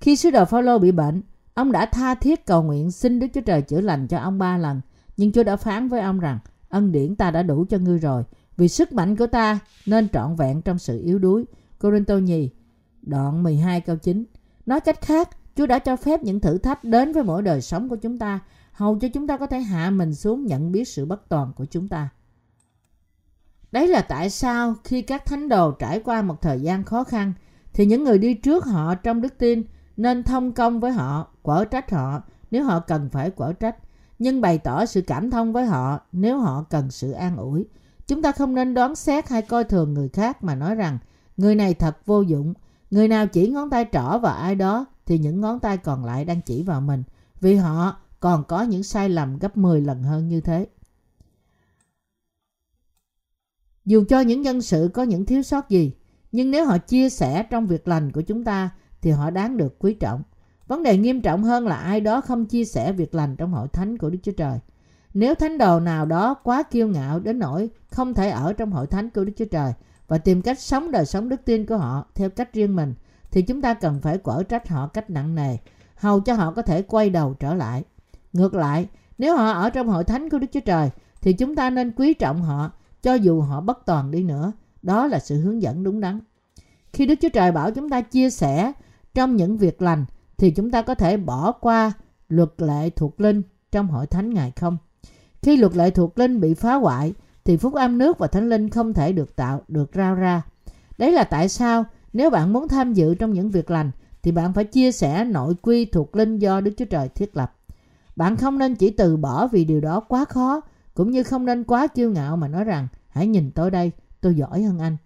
Khi 0.00 0.16
sứ 0.16 0.30
đồ 0.30 0.44
Phaolô 0.44 0.78
bị 0.78 0.92
bệnh, 0.92 1.22
ông 1.54 1.72
đã 1.72 1.86
tha 1.86 2.14
thiết 2.14 2.46
cầu 2.46 2.62
nguyện 2.62 2.90
xin 2.90 3.20
Đức 3.20 3.26
Chúa 3.34 3.40
Trời 3.40 3.62
chữa 3.62 3.80
lành 3.80 4.06
cho 4.06 4.18
ông 4.18 4.38
ba 4.38 4.58
lần, 4.58 4.80
nhưng 5.20 5.32
Chúa 5.32 5.42
đã 5.42 5.56
phán 5.56 5.88
với 5.88 6.00
ông 6.00 6.20
rằng 6.20 6.38
ân 6.68 6.92
điển 6.92 7.16
ta 7.16 7.30
đã 7.30 7.42
đủ 7.42 7.64
cho 7.68 7.78
ngươi 7.78 7.98
rồi, 7.98 8.24
vì 8.56 8.68
sức 8.68 8.92
mạnh 8.92 9.16
của 9.16 9.26
ta 9.26 9.58
nên 9.86 10.08
trọn 10.08 10.36
vẹn 10.36 10.62
trong 10.62 10.78
sự 10.78 11.00
yếu 11.04 11.18
đuối. 11.18 11.44
Corinto 11.80 12.16
nhì, 12.16 12.50
đoạn 13.02 13.42
12 13.42 13.80
câu 13.80 13.96
9. 13.96 14.24
Nói 14.66 14.80
cách 14.80 15.00
khác, 15.00 15.28
Chúa 15.56 15.66
đã 15.66 15.78
cho 15.78 15.96
phép 15.96 16.22
những 16.22 16.40
thử 16.40 16.58
thách 16.58 16.84
đến 16.84 17.12
với 17.12 17.22
mỗi 17.22 17.42
đời 17.42 17.60
sống 17.60 17.88
của 17.88 17.96
chúng 17.96 18.18
ta 18.18 18.40
hầu 18.72 18.98
cho 18.98 19.08
chúng 19.08 19.26
ta 19.26 19.36
có 19.36 19.46
thể 19.46 19.60
hạ 19.60 19.90
mình 19.90 20.14
xuống 20.14 20.46
nhận 20.46 20.72
biết 20.72 20.88
sự 20.88 21.06
bất 21.06 21.28
toàn 21.28 21.52
của 21.56 21.64
chúng 21.64 21.88
ta. 21.88 22.08
Đấy 23.72 23.88
là 23.88 24.02
tại 24.02 24.30
sao 24.30 24.74
khi 24.84 25.02
các 25.02 25.26
thánh 25.26 25.48
đồ 25.48 25.70
trải 25.70 26.00
qua 26.00 26.22
một 26.22 26.40
thời 26.40 26.60
gian 26.60 26.84
khó 26.84 27.04
khăn 27.04 27.32
thì 27.72 27.86
những 27.86 28.04
người 28.04 28.18
đi 28.18 28.34
trước 28.34 28.64
họ 28.64 28.94
trong 28.94 29.20
đức 29.20 29.38
tin 29.38 29.62
nên 29.96 30.22
thông 30.22 30.52
công 30.52 30.80
với 30.80 30.92
họ, 30.92 31.26
quở 31.42 31.64
trách 31.64 31.90
họ 31.90 32.22
nếu 32.50 32.64
họ 32.64 32.80
cần 32.80 33.08
phải 33.08 33.30
quở 33.30 33.52
trách, 33.52 33.76
nhưng 34.20 34.40
bày 34.40 34.58
tỏ 34.58 34.86
sự 34.86 35.02
cảm 35.02 35.30
thông 35.30 35.52
với 35.52 35.66
họ 35.66 36.00
nếu 36.12 36.38
họ 36.38 36.64
cần 36.70 36.90
sự 36.90 37.10
an 37.10 37.36
ủi. 37.36 37.66
Chúng 38.06 38.22
ta 38.22 38.32
không 38.32 38.54
nên 38.54 38.74
đoán 38.74 38.94
xét 38.94 39.28
hay 39.28 39.42
coi 39.42 39.64
thường 39.64 39.94
người 39.94 40.08
khác 40.08 40.44
mà 40.44 40.54
nói 40.54 40.74
rằng 40.74 40.98
người 41.36 41.54
này 41.54 41.74
thật 41.74 42.06
vô 42.06 42.22
dụng. 42.22 42.54
Người 42.90 43.08
nào 43.08 43.26
chỉ 43.26 43.48
ngón 43.48 43.70
tay 43.70 43.86
trỏ 43.92 44.18
vào 44.18 44.34
ai 44.34 44.54
đó 44.54 44.86
thì 45.06 45.18
những 45.18 45.40
ngón 45.40 45.60
tay 45.60 45.76
còn 45.76 46.04
lại 46.04 46.24
đang 46.24 46.40
chỉ 46.40 46.62
vào 46.62 46.80
mình 46.80 47.02
vì 47.40 47.54
họ 47.54 47.96
còn 48.20 48.44
có 48.44 48.62
những 48.62 48.82
sai 48.82 49.08
lầm 49.08 49.38
gấp 49.38 49.56
10 49.56 49.80
lần 49.80 50.02
hơn 50.02 50.28
như 50.28 50.40
thế. 50.40 50.66
Dù 53.84 54.04
cho 54.08 54.20
những 54.20 54.42
nhân 54.42 54.62
sự 54.62 54.90
có 54.94 55.02
những 55.02 55.26
thiếu 55.26 55.42
sót 55.42 55.68
gì, 55.68 55.92
nhưng 56.32 56.50
nếu 56.50 56.66
họ 56.66 56.78
chia 56.78 57.10
sẻ 57.10 57.42
trong 57.42 57.66
việc 57.66 57.88
lành 57.88 58.12
của 58.12 58.20
chúng 58.20 58.44
ta 58.44 58.70
thì 59.00 59.10
họ 59.10 59.30
đáng 59.30 59.56
được 59.56 59.78
quý 59.78 59.94
trọng. 59.94 60.22
Vấn 60.70 60.82
đề 60.82 60.96
nghiêm 60.96 61.20
trọng 61.20 61.44
hơn 61.44 61.66
là 61.66 61.76
ai 61.76 62.00
đó 62.00 62.20
không 62.20 62.46
chia 62.46 62.64
sẻ 62.64 62.92
việc 62.92 63.14
lành 63.14 63.36
trong 63.36 63.52
hội 63.52 63.68
thánh 63.68 63.98
của 63.98 64.10
Đức 64.10 64.18
Chúa 64.22 64.32
Trời. 64.32 64.58
Nếu 65.14 65.34
thánh 65.34 65.58
đồ 65.58 65.80
nào 65.80 66.06
đó 66.06 66.34
quá 66.34 66.62
kiêu 66.62 66.88
ngạo 66.88 67.20
đến 67.20 67.38
nỗi 67.38 67.70
không 67.88 68.14
thể 68.14 68.30
ở 68.30 68.52
trong 68.52 68.70
hội 68.70 68.86
thánh 68.86 69.10
của 69.10 69.24
Đức 69.24 69.32
Chúa 69.36 69.44
Trời 69.44 69.72
và 70.08 70.18
tìm 70.18 70.42
cách 70.42 70.60
sống 70.60 70.90
đời 70.90 71.06
sống 71.06 71.28
đức 71.28 71.44
tin 71.44 71.66
của 71.66 71.76
họ 71.76 72.06
theo 72.14 72.30
cách 72.30 72.52
riêng 72.52 72.76
mình, 72.76 72.94
thì 73.30 73.42
chúng 73.42 73.62
ta 73.62 73.74
cần 73.74 74.00
phải 74.00 74.18
quở 74.18 74.42
trách 74.42 74.68
họ 74.68 74.86
cách 74.86 75.10
nặng 75.10 75.34
nề, 75.34 75.56
hầu 75.94 76.20
cho 76.20 76.34
họ 76.34 76.52
có 76.52 76.62
thể 76.62 76.82
quay 76.82 77.10
đầu 77.10 77.34
trở 77.34 77.54
lại. 77.54 77.84
Ngược 78.32 78.54
lại, 78.54 78.86
nếu 79.18 79.36
họ 79.36 79.50
ở 79.50 79.70
trong 79.70 79.88
hội 79.88 80.04
thánh 80.04 80.30
của 80.30 80.38
Đức 80.38 80.46
Chúa 80.52 80.60
Trời 80.60 80.90
thì 81.20 81.32
chúng 81.32 81.56
ta 81.56 81.70
nên 81.70 81.92
quý 81.96 82.14
trọng 82.14 82.42
họ 82.42 82.70
cho 83.02 83.14
dù 83.14 83.40
họ 83.40 83.60
bất 83.60 83.86
toàn 83.86 84.10
đi 84.10 84.22
nữa. 84.22 84.52
Đó 84.82 85.06
là 85.06 85.18
sự 85.18 85.40
hướng 85.40 85.62
dẫn 85.62 85.82
đúng 85.82 86.00
đắn. 86.00 86.20
Khi 86.92 87.06
Đức 87.06 87.14
Chúa 87.20 87.28
Trời 87.28 87.52
bảo 87.52 87.70
chúng 87.70 87.90
ta 87.90 88.00
chia 88.00 88.30
sẻ 88.30 88.72
trong 89.14 89.36
những 89.36 89.56
việc 89.56 89.82
lành 89.82 90.04
thì 90.40 90.50
chúng 90.50 90.70
ta 90.70 90.82
có 90.82 90.94
thể 90.94 91.16
bỏ 91.16 91.52
qua 91.52 91.92
luật 92.28 92.50
lệ 92.58 92.90
thuộc 92.90 93.20
linh 93.20 93.42
trong 93.72 93.88
hội 93.88 94.06
thánh 94.06 94.34
Ngài 94.34 94.50
không? 94.50 94.76
Khi 95.42 95.56
luật 95.56 95.76
lệ 95.76 95.90
thuộc 95.90 96.18
linh 96.18 96.40
bị 96.40 96.54
phá 96.54 96.74
hoại 96.74 97.14
thì 97.44 97.56
phúc 97.56 97.74
âm 97.74 97.98
nước 97.98 98.18
và 98.18 98.26
thánh 98.26 98.48
linh 98.48 98.70
không 98.70 98.94
thể 98.94 99.12
được 99.12 99.36
tạo, 99.36 99.62
được 99.68 99.90
rao 99.94 100.14
ra. 100.14 100.42
Đấy 100.98 101.12
là 101.12 101.24
tại 101.24 101.48
sao 101.48 101.84
nếu 102.12 102.30
bạn 102.30 102.52
muốn 102.52 102.68
tham 102.68 102.92
dự 102.92 103.14
trong 103.14 103.32
những 103.32 103.50
việc 103.50 103.70
lành 103.70 103.90
thì 104.22 104.32
bạn 104.32 104.52
phải 104.52 104.64
chia 104.64 104.92
sẻ 104.92 105.24
nội 105.24 105.54
quy 105.62 105.84
thuộc 105.84 106.16
linh 106.16 106.38
do 106.38 106.60
Đức 106.60 106.72
Chúa 106.76 106.84
Trời 106.84 107.08
thiết 107.08 107.36
lập. 107.36 107.56
Bạn 108.16 108.36
không 108.36 108.58
nên 108.58 108.74
chỉ 108.74 108.90
từ 108.90 109.16
bỏ 109.16 109.46
vì 109.46 109.64
điều 109.64 109.80
đó 109.80 110.00
quá 110.00 110.24
khó, 110.24 110.60
cũng 110.94 111.10
như 111.10 111.22
không 111.22 111.46
nên 111.46 111.64
quá 111.64 111.86
kiêu 111.86 112.10
ngạo 112.10 112.36
mà 112.36 112.48
nói 112.48 112.64
rằng 112.64 112.88
hãy 113.08 113.26
nhìn 113.26 113.50
tôi 113.50 113.70
đây, 113.70 113.92
tôi 114.20 114.34
giỏi 114.34 114.62
hơn 114.62 114.78
anh. 114.78 114.96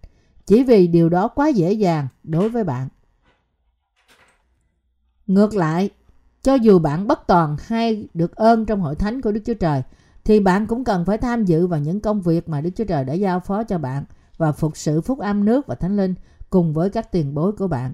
Chỉ 0.45 0.63
vì 0.63 0.87
điều 0.87 1.09
đó 1.09 1.27
quá 1.27 1.47
dễ 1.47 1.73
dàng 1.73 2.07
đối 2.23 2.49
với 2.49 2.63
bạn. 2.63 2.87
Ngược 5.27 5.55
lại, 5.55 5.89
cho 6.43 6.55
dù 6.55 6.79
bạn 6.79 7.07
bất 7.07 7.27
toàn 7.27 7.55
hay 7.59 8.07
được 8.13 8.35
ơn 8.35 8.65
trong 8.65 8.81
hội 8.81 8.95
thánh 8.95 9.21
của 9.21 9.31
Đức 9.31 9.41
Chúa 9.45 9.53
Trời, 9.53 9.81
thì 10.23 10.39
bạn 10.39 10.67
cũng 10.67 10.83
cần 10.83 11.05
phải 11.05 11.17
tham 11.17 11.45
dự 11.45 11.67
vào 11.67 11.79
những 11.79 11.99
công 11.99 12.21
việc 12.21 12.49
mà 12.49 12.61
Đức 12.61 12.69
Chúa 12.75 12.83
Trời 12.83 13.05
đã 13.05 13.13
giao 13.13 13.39
phó 13.39 13.63
cho 13.63 13.77
bạn 13.77 14.03
và 14.37 14.51
phục 14.51 14.77
sự 14.77 15.01
phúc 15.01 15.19
âm 15.19 15.45
nước 15.45 15.67
và 15.67 15.75
thánh 15.75 15.97
linh 15.97 16.15
cùng 16.49 16.73
với 16.73 16.89
các 16.89 17.11
tiền 17.11 17.33
bối 17.33 17.51
của 17.51 17.67
bạn. 17.67 17.93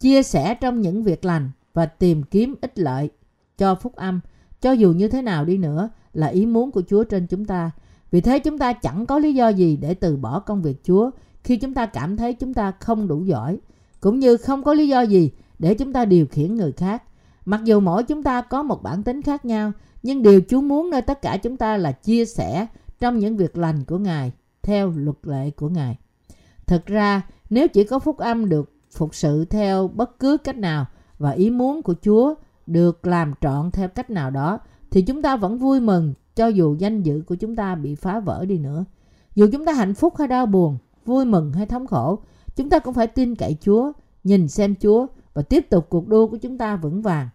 Chia 0.00 0.22
sẻ 0.22 0.54
trong 0.54 0.80
những 0.80 1.02
việc 1.02 1.24
lành 1.24 1.50
và 1.74 1.86
tìm 1.86 2.22
kiếm 2.22 2.54
ích 2.60 2.78
lợi 2.78 3.10
cho 3.58 3.74
phúc 3.74 3.96
âm, 3.96 4.20
cho 4.60 4.72
dù 4.72 4.92
như 4.92 5.08
thế 5.08 5.22
nào 5.22 5.44
đi 5.44 5.58
nữa 5.58 5.88
là 6.14 6.26
ý 6.26 6.46
muốn 6.46 6.70
của 6.70 6.82
Chúa 6.88 7.04
trên 7.04 7.26
chúng 7.26 7.44
ta. 7.44 7.70
Vì 8.10 8.20
thế 8.20 8.38
chúng 8.38 8.58
ta 8.58 8.72
chẳng 8.72 9.06
có 9.06 9.18
lý 9.18 9.34
do 9.34 9.48
gì 9.48 9.76
để 9.76 9.94
từ 9.94 10.16
bỏ 10.16 10.40
công 10.40 10.62
việc 10.62 10.84
Chúa 10.84 11.10
khi 11.44 11.56
chúng 11.56 11.74
ta 11.74 11.86
cảm 11.86 12.16
thấy 12.16 12.32
chúng 12.32 12.54
ta 12.54 12.72
không 12.80 13.08
đủ 13.08 13.24
giỏi, 13.24 13.58
cũng 14.00 14.18
như 14.18 14.36
không 14.36 14.62
có 14.64 14.74
lý 14.74 14.88
do 14.88 15.00
gì 15.02 15.30
để 15.58 15.74
chúng 15.74 15.92
ta 15.92 16.04
điều 16.04 16.26
khiển 16.26 16.54
người 16.54 16.72
khác. 16.72 17.02
Mặc 17.44 17.60
dù 17.64 17.80
mỗi 17.80 18.02
chúng 18.04 18.22
ta 18.22 18.42
có 18.42 18.62
một 18.62 18.82
bản 18.82 19.02
tính 19.02 19.22
khác 19.22 19.44
nhau, 19.44 19.72
nhưng 20.02 20.22
điều 20.22 20.40
Chúa 20.48 20.60
muốn 20.60 20.90
nơi 20.90 21.02
tất 21.02 21.22
cả 21.22 21.36
chúng 21.36 21.56
ta 21.56 21.76
là 21.76 21.92
chia 21.92 22.24
sẻ 22.24 22.66
trong 23.00 23.18
những 23.18 23.36
việc 23.36 23.56
lành 23.56 23.84
của 23.84 23.98
Ngài 23.98 24.32
theo 24.62 24.92
luật 24.96 25.16
lệ 25.22 25.50
của 25.50 25.68
Ngài. 25.68 25.98
Thực 26.66 26.86
ra, 26.86 27.22
nếu 27.50 27.68
chỉ 27.68 27.84
có 27.84 27.98
phúc 27.98 28.18
âm 28.18 28.48
được 28.48 28.72
phục 28.92 29.14
sự 29.14 29.44
theo 29.44 29.88
bất 29.88 30.18
cứ 30.18 30.36
cách 30.36 30.56
nào 30.56 30.86
và 31.18 31.30
ý 31.30 31.50
muốn 31.50 31.82
của 31.82 31.94
Chúa 32.02 32.34
được 32.66 33.06
làm 33.06 33.34
trọn 33.40 33.70
theo 33.70 33.88
cách 33.88 34.10
nào 34.10 34.30
đó 34.30 34.58
thì 34.90 35.02
chúng 35.02 35.22
ta 35.22 35.36
vẫn 35.36 35.58
vui 35.58 35.80
mừng 35.80 36.14
cho 36.36 36.46
dù 36.46 36.76
danh 36.78 37.02
dự 37.02 37.22
của 37.26 37.34
chúng 37.34 37.56
ta 37.56 37.74
bị 37.74 37.94
phá 37.94 38.20
vỡ 38.20 38.44
đi 38.44 38.58
nữa. 38.58 38.84
Dù 39.34 39.48
chúng 39.52 39.64
ta 39.64 39.72
hạnh 39.72 39.94
phúc 39.94 40.14
hay 40.18 40.28
đau 40.28 40.46
buồn, 40.46 40.78
vui 41.04 41.24
mừng 41.24 41.52
hay 41.52 41.66
thống 41.66 41.86
khổ, 41.86 42.18
chúng 42.56 42.70
ta 42.70 42.78
cũng 42.78 42.94
phải 42.94 43.06
tin 43.06 43.34
cậy 43.34 43.56
Chúa, 43.60 43.92
nhìn 44.24 44.48
xem 44.48 44.74
Chúa 44.74 45.06
và 45.38 45.42
tiếp 45.42 45.70
tục 45.70 45.86
cuộc 45.90 46.08
đua 46.08 46.26
của 46.26 46.36
chúng 46.36 46.58
ta 46.58 46.76
vững 46.76 47.02
vàng. 47.02 47.28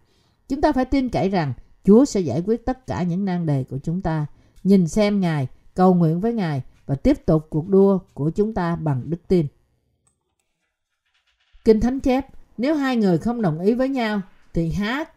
Chúng 0.48 0.60
ta 0.60 0.72
phải 0.72 0.84
tin 0.84 1.08
cậy 1.08 1.28
rằng 1.28 1.52
Chúa 1.84 2.04
sẽ 2.04 2.20
giải 2.20 2.42
quyết 2.46 2.66
tất 2.66 2.86
cả 2.86 3.02
những 3.02 3.24
nan 3.24 3.46
đề 3.46 3.64
của 3.64 3.78
chúng 3.78 4.02
ta. 4.02 4.26
Nhìn 4.64 4.88
xem 4.88 5.20
Ngài, 5.20 5.48
cầu 5.74 5.94
nguyện 5.94 6.20
với 6.20 6.32
Ngài 6.32 6.62
và 6.86 6.94
tiếp 6.94 7.26
tục 7.26 7.46
cuộc 7.50 7.68
đua 7.68 7.98
của 8.14 8.30
chúng 8.30 8.54
ta 8.54 8.76
bằng 8.76 9.02
đức 9.10 9.28
tin. 9.28 9.46
Kinh 11.64 11.80
Thánh 11.80 12.00
chép, 12.00 12.26
nếu 12.58 12.74
hai 12.74 12.96
người 12.96 13.18
không 13.18 13.42
đồng 13.42 13.60
ý 13.60 13.74
với 13.74 13.88
nhau 13.88 14.20
thì 14.54 14.70
hát 14.70 15.12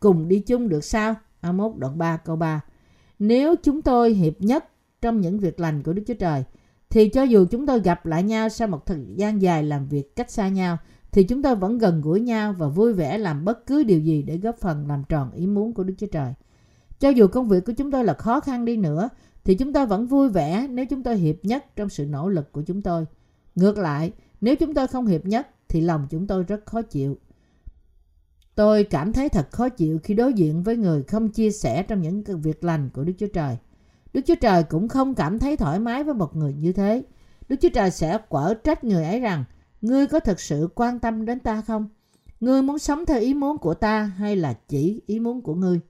cùng 0.00 0.28
đi 0.28 0.40
chung 0.40 0.68
được 0.68 0.84
sao? 0.84 1.14
Amos 1.40 1.76
đoạn 1.76 1.98
3 1.98 2.16
câu 2.16 2.36
3. 2.36 2.60
Nếu 3.18 3.54
chúng 3.62 3.82
tôi 3.82 4.12
hiệp 4.12 4.40
nhất 4.40 4.64
trong 5.00 5.20
những 5.20 5.38
việc 5.40 5.60
lành 5.60 5.82
của 5.82 5.92
Đức 5.92 6.02
Chúa 6.06 6.14
Trời 6.14 6.44
thì 6.90 7.08
cho 7.08 7.22
dù 7.22 7.46
chúng 7.50 7.66
tôi 7.66 7.80
gặp 7.80 8.06
lại 8.06 8.22
nhau 8.22 8.48
sau 8.48 8.68
một 8.68 8.86
thời 8.86 9.06
gian 9.16 9.42
dài 9.42 9.62
làm 9.62 9.88
việc 9.88 10.16
cách 10.16 10.30
xa 10.30 10.48
nhau 10.48 10.78
thì 11.12 11.24
chúng 11.24 11.42
ta 11.42 11.54
vẫn 11.54 11.78
gần 11.78 12.00
gũi 12.00 12.20
nhau 12.20 12.54
và 12.58 12.68
vui 12.68 12.92
vẻ 12.92 13.18
làm 13.18 13.44
bất 13.44 13.66
cứ 13.66 13.84
điều 13.84 14.00
gì 14.00 14.22
để 14.22 14.38
góp 14.38 14.58
phần 14.58 14.86
làm 14.86 15.04
tròn 15.08 15.32
ý 15.32 15.46
muốn 15.46 15.74
của 15.74 15.84
Đức 15.84 15.94
Chúa 15.98 16.06
Trời. 16.06 16.34
Cho 16.98 17.08
dù 17.08 17.26
công 17.26 17.48
việc 17.48 17.64
của 17.64 17.72
chúng 17.72 17.90
tôi 17.90 18.04
là 18.04 18.14
khó 18.14 18.40
khăn 18.40 18.64
đi 18.64 18.76
nữa 18.76 19.08
thì 19.44 19.54
chúng 19.54 19.72
tôi 19.72 19.86
vẫn 19.86 20.06
vui 20.06 20.28
vẻ 20.28 20.66
nếu 20.70 20.86
chúng 20.86 21.02
tôi 21.02 21.16
hiệp 21.16 21.36
nhất 21.42 21.76
trong 21.76 21.88
sự 21.88 22.06
nỗ 22.06 22.28
lực 22.28 22.52
của 22.52 22.62
chúng 22.62 22.82
tôi. 22.82 23.06
Ngược 23.54 23.78
lại, 23.78 24.12
nếu 24.40 24.56
chúng 24.56 24.74
tôi 24.74 24.86
không 24.86 25.06
hiệp 25.06 25.26
nhất 25.26 25.48
thì 25.68 25.80
lòng 25.80 26.06
chúng 26.10 26.26
tôi 26.26 26.42
rất 26.42 26.66
khó 26.66 26.82
chịu. 26.82 27.18
Tôi 28.54 28.84
cảm 28.84 29.12
thấy 29.12 29.28
thật 29.28 29.50
khó 29.50 29.68
chịu 29.68 29.98
khi 30.02 30.14
đối 30.14 30.32
diện 30.32 30.62
với 30.62 30.76
người 30.76 31.02
không 31.02 31.28
chia 31.28 31.50
sẻ 31.50 31.82
trong 31.82 32.02
những 32.02 32.22
việc 32.42 32.64
lành 32.64 32.90
của 32.90 33.04
Đức 33.04 33.12
Chúa 33.18 33.26
Trời. 33.26 33.56
Đức 34.12 34.20
Chúa 34.26 34.34
Trời 34.34 34.62
cũng 34.62 34.88
không 34.88 35.14
cảm 35.14 35.38
thấy 35.38 35.56
thoải 35.56 35.78
mái 35.78 36.04
với 36.04 36.14
một 36.14 36.36
người 36.36 36.54
như 36.54 36.72
thế. 36.72 37.02
Đức 37.48 37.56
Chúa 37.60 37.68
Trời 37.68 37.90
sẽ 37.90 38.18
quở 38.28 38.54
trách 38.54 38.84
người 38.84 39.04
ấy 39.04 39.20
rằng 39.20 39.44
Ngươi 39.82 40.06
có 40.06 40.20
thật 40.20 40.40
sự 40.40 40.68
quan 40.74 40.98
tâm 40.98 41.24
đến 41.24 41.40
ta 41.40 41.62
không? 41.62 41.88
Ngươi 42.40 42.62
muốn 42.62 42.78
sống 42.78 43.06
theo 43.06 43.20
ý 43.20 43.34
muốn 43.34 43.58
của 43.58 43.74
ta 43.74 44.02
hay 44.02 44.36
là 44.36 44.54
chỉ 44.68 45.02
ý 45.06 45.20
muốn 45.20 45.42
của 45.42 45.54
ngươi? 45.54 45.80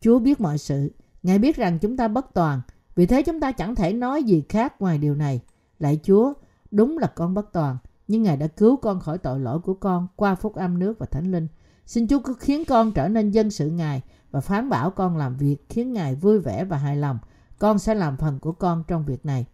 Chúa 0.00 0.18
biết 0.18 0.40
mọi 0.40 0.58
sự. 0.58 0.92
Ngài 1.22 1.38
biết 1.38 1.56
rằng 1.56 1.78
chúng 1.78 1.96
ta 1.96 2.08
bất 2.08 2.34
toàn. 2.34 2.60
Vì 2.94 3.06
thế 3.06 3.22
chúng 3.22 3.40
ta 3.40 3.52
chẳng 3.52 3.74
thể 3.74 3.92
nói 3.92 4.22
gì 4.22 4.42
khác 4.48 4.80
ngoài 4.80 4.98
điều 4.98 5.14
này. 5.14 5.40
Lạy 5.78 6.00
Chúa, 6.02 6.32
đúng 6.70 6.98
là 6.98 7.06
con 7.06 7.34
bất 7.34 7.52
toàn. 7.52 7.76
Nhưng 8.08 8.22
Ngài 8.22 8.36
đã 8.36 8.46
cứu 8.46 8.76
con 8.76 9.00
khỏi 9.00 9.18
tội 9.18 9.40
lỗi 9.40 9.60
của 9.60 9.74
con 9.74 10.08
qua 10.16 10.34
phúc 10.34 10.54
âm 10.54 10.78
nước 10.78 10.98
và 10.98 11.06
thánh 11.06 11.32
linh. 11.32 11.48
Xin 11.86 12.08
Chúa 12.08 12.20
cứ 12.20 12.34
khiến 12.40 12.64
con 12.64 12.92
trở 12.92 13.08
nên 13.08 13.30
dân 13.30 13.50
sự 13.50 13.70
Ngài 13.70 14.02
và 14.30 14.40
phán 14.40 14.68
bảo 14.68 14.90
con 14.90 15.16
làm 15.16 15.36
việc 15.36 15.56
khiến 15.68 15.92
Ngài 15.92 16.14
vui 16.14 16.38
vẻ 16.38 16.64
và 16.64 16.76
hài 16.76 16.96
lòng. 16.96 17.18
Con 17.58 17.78
sẽ 17.78 17.94
làm 17.94 18.16
phần 18.16 18.38
của 18.38 18.52
con 18.52 18.84
trong 18.88 19.04
việc 19.04 19.26
này. 19.26 19.46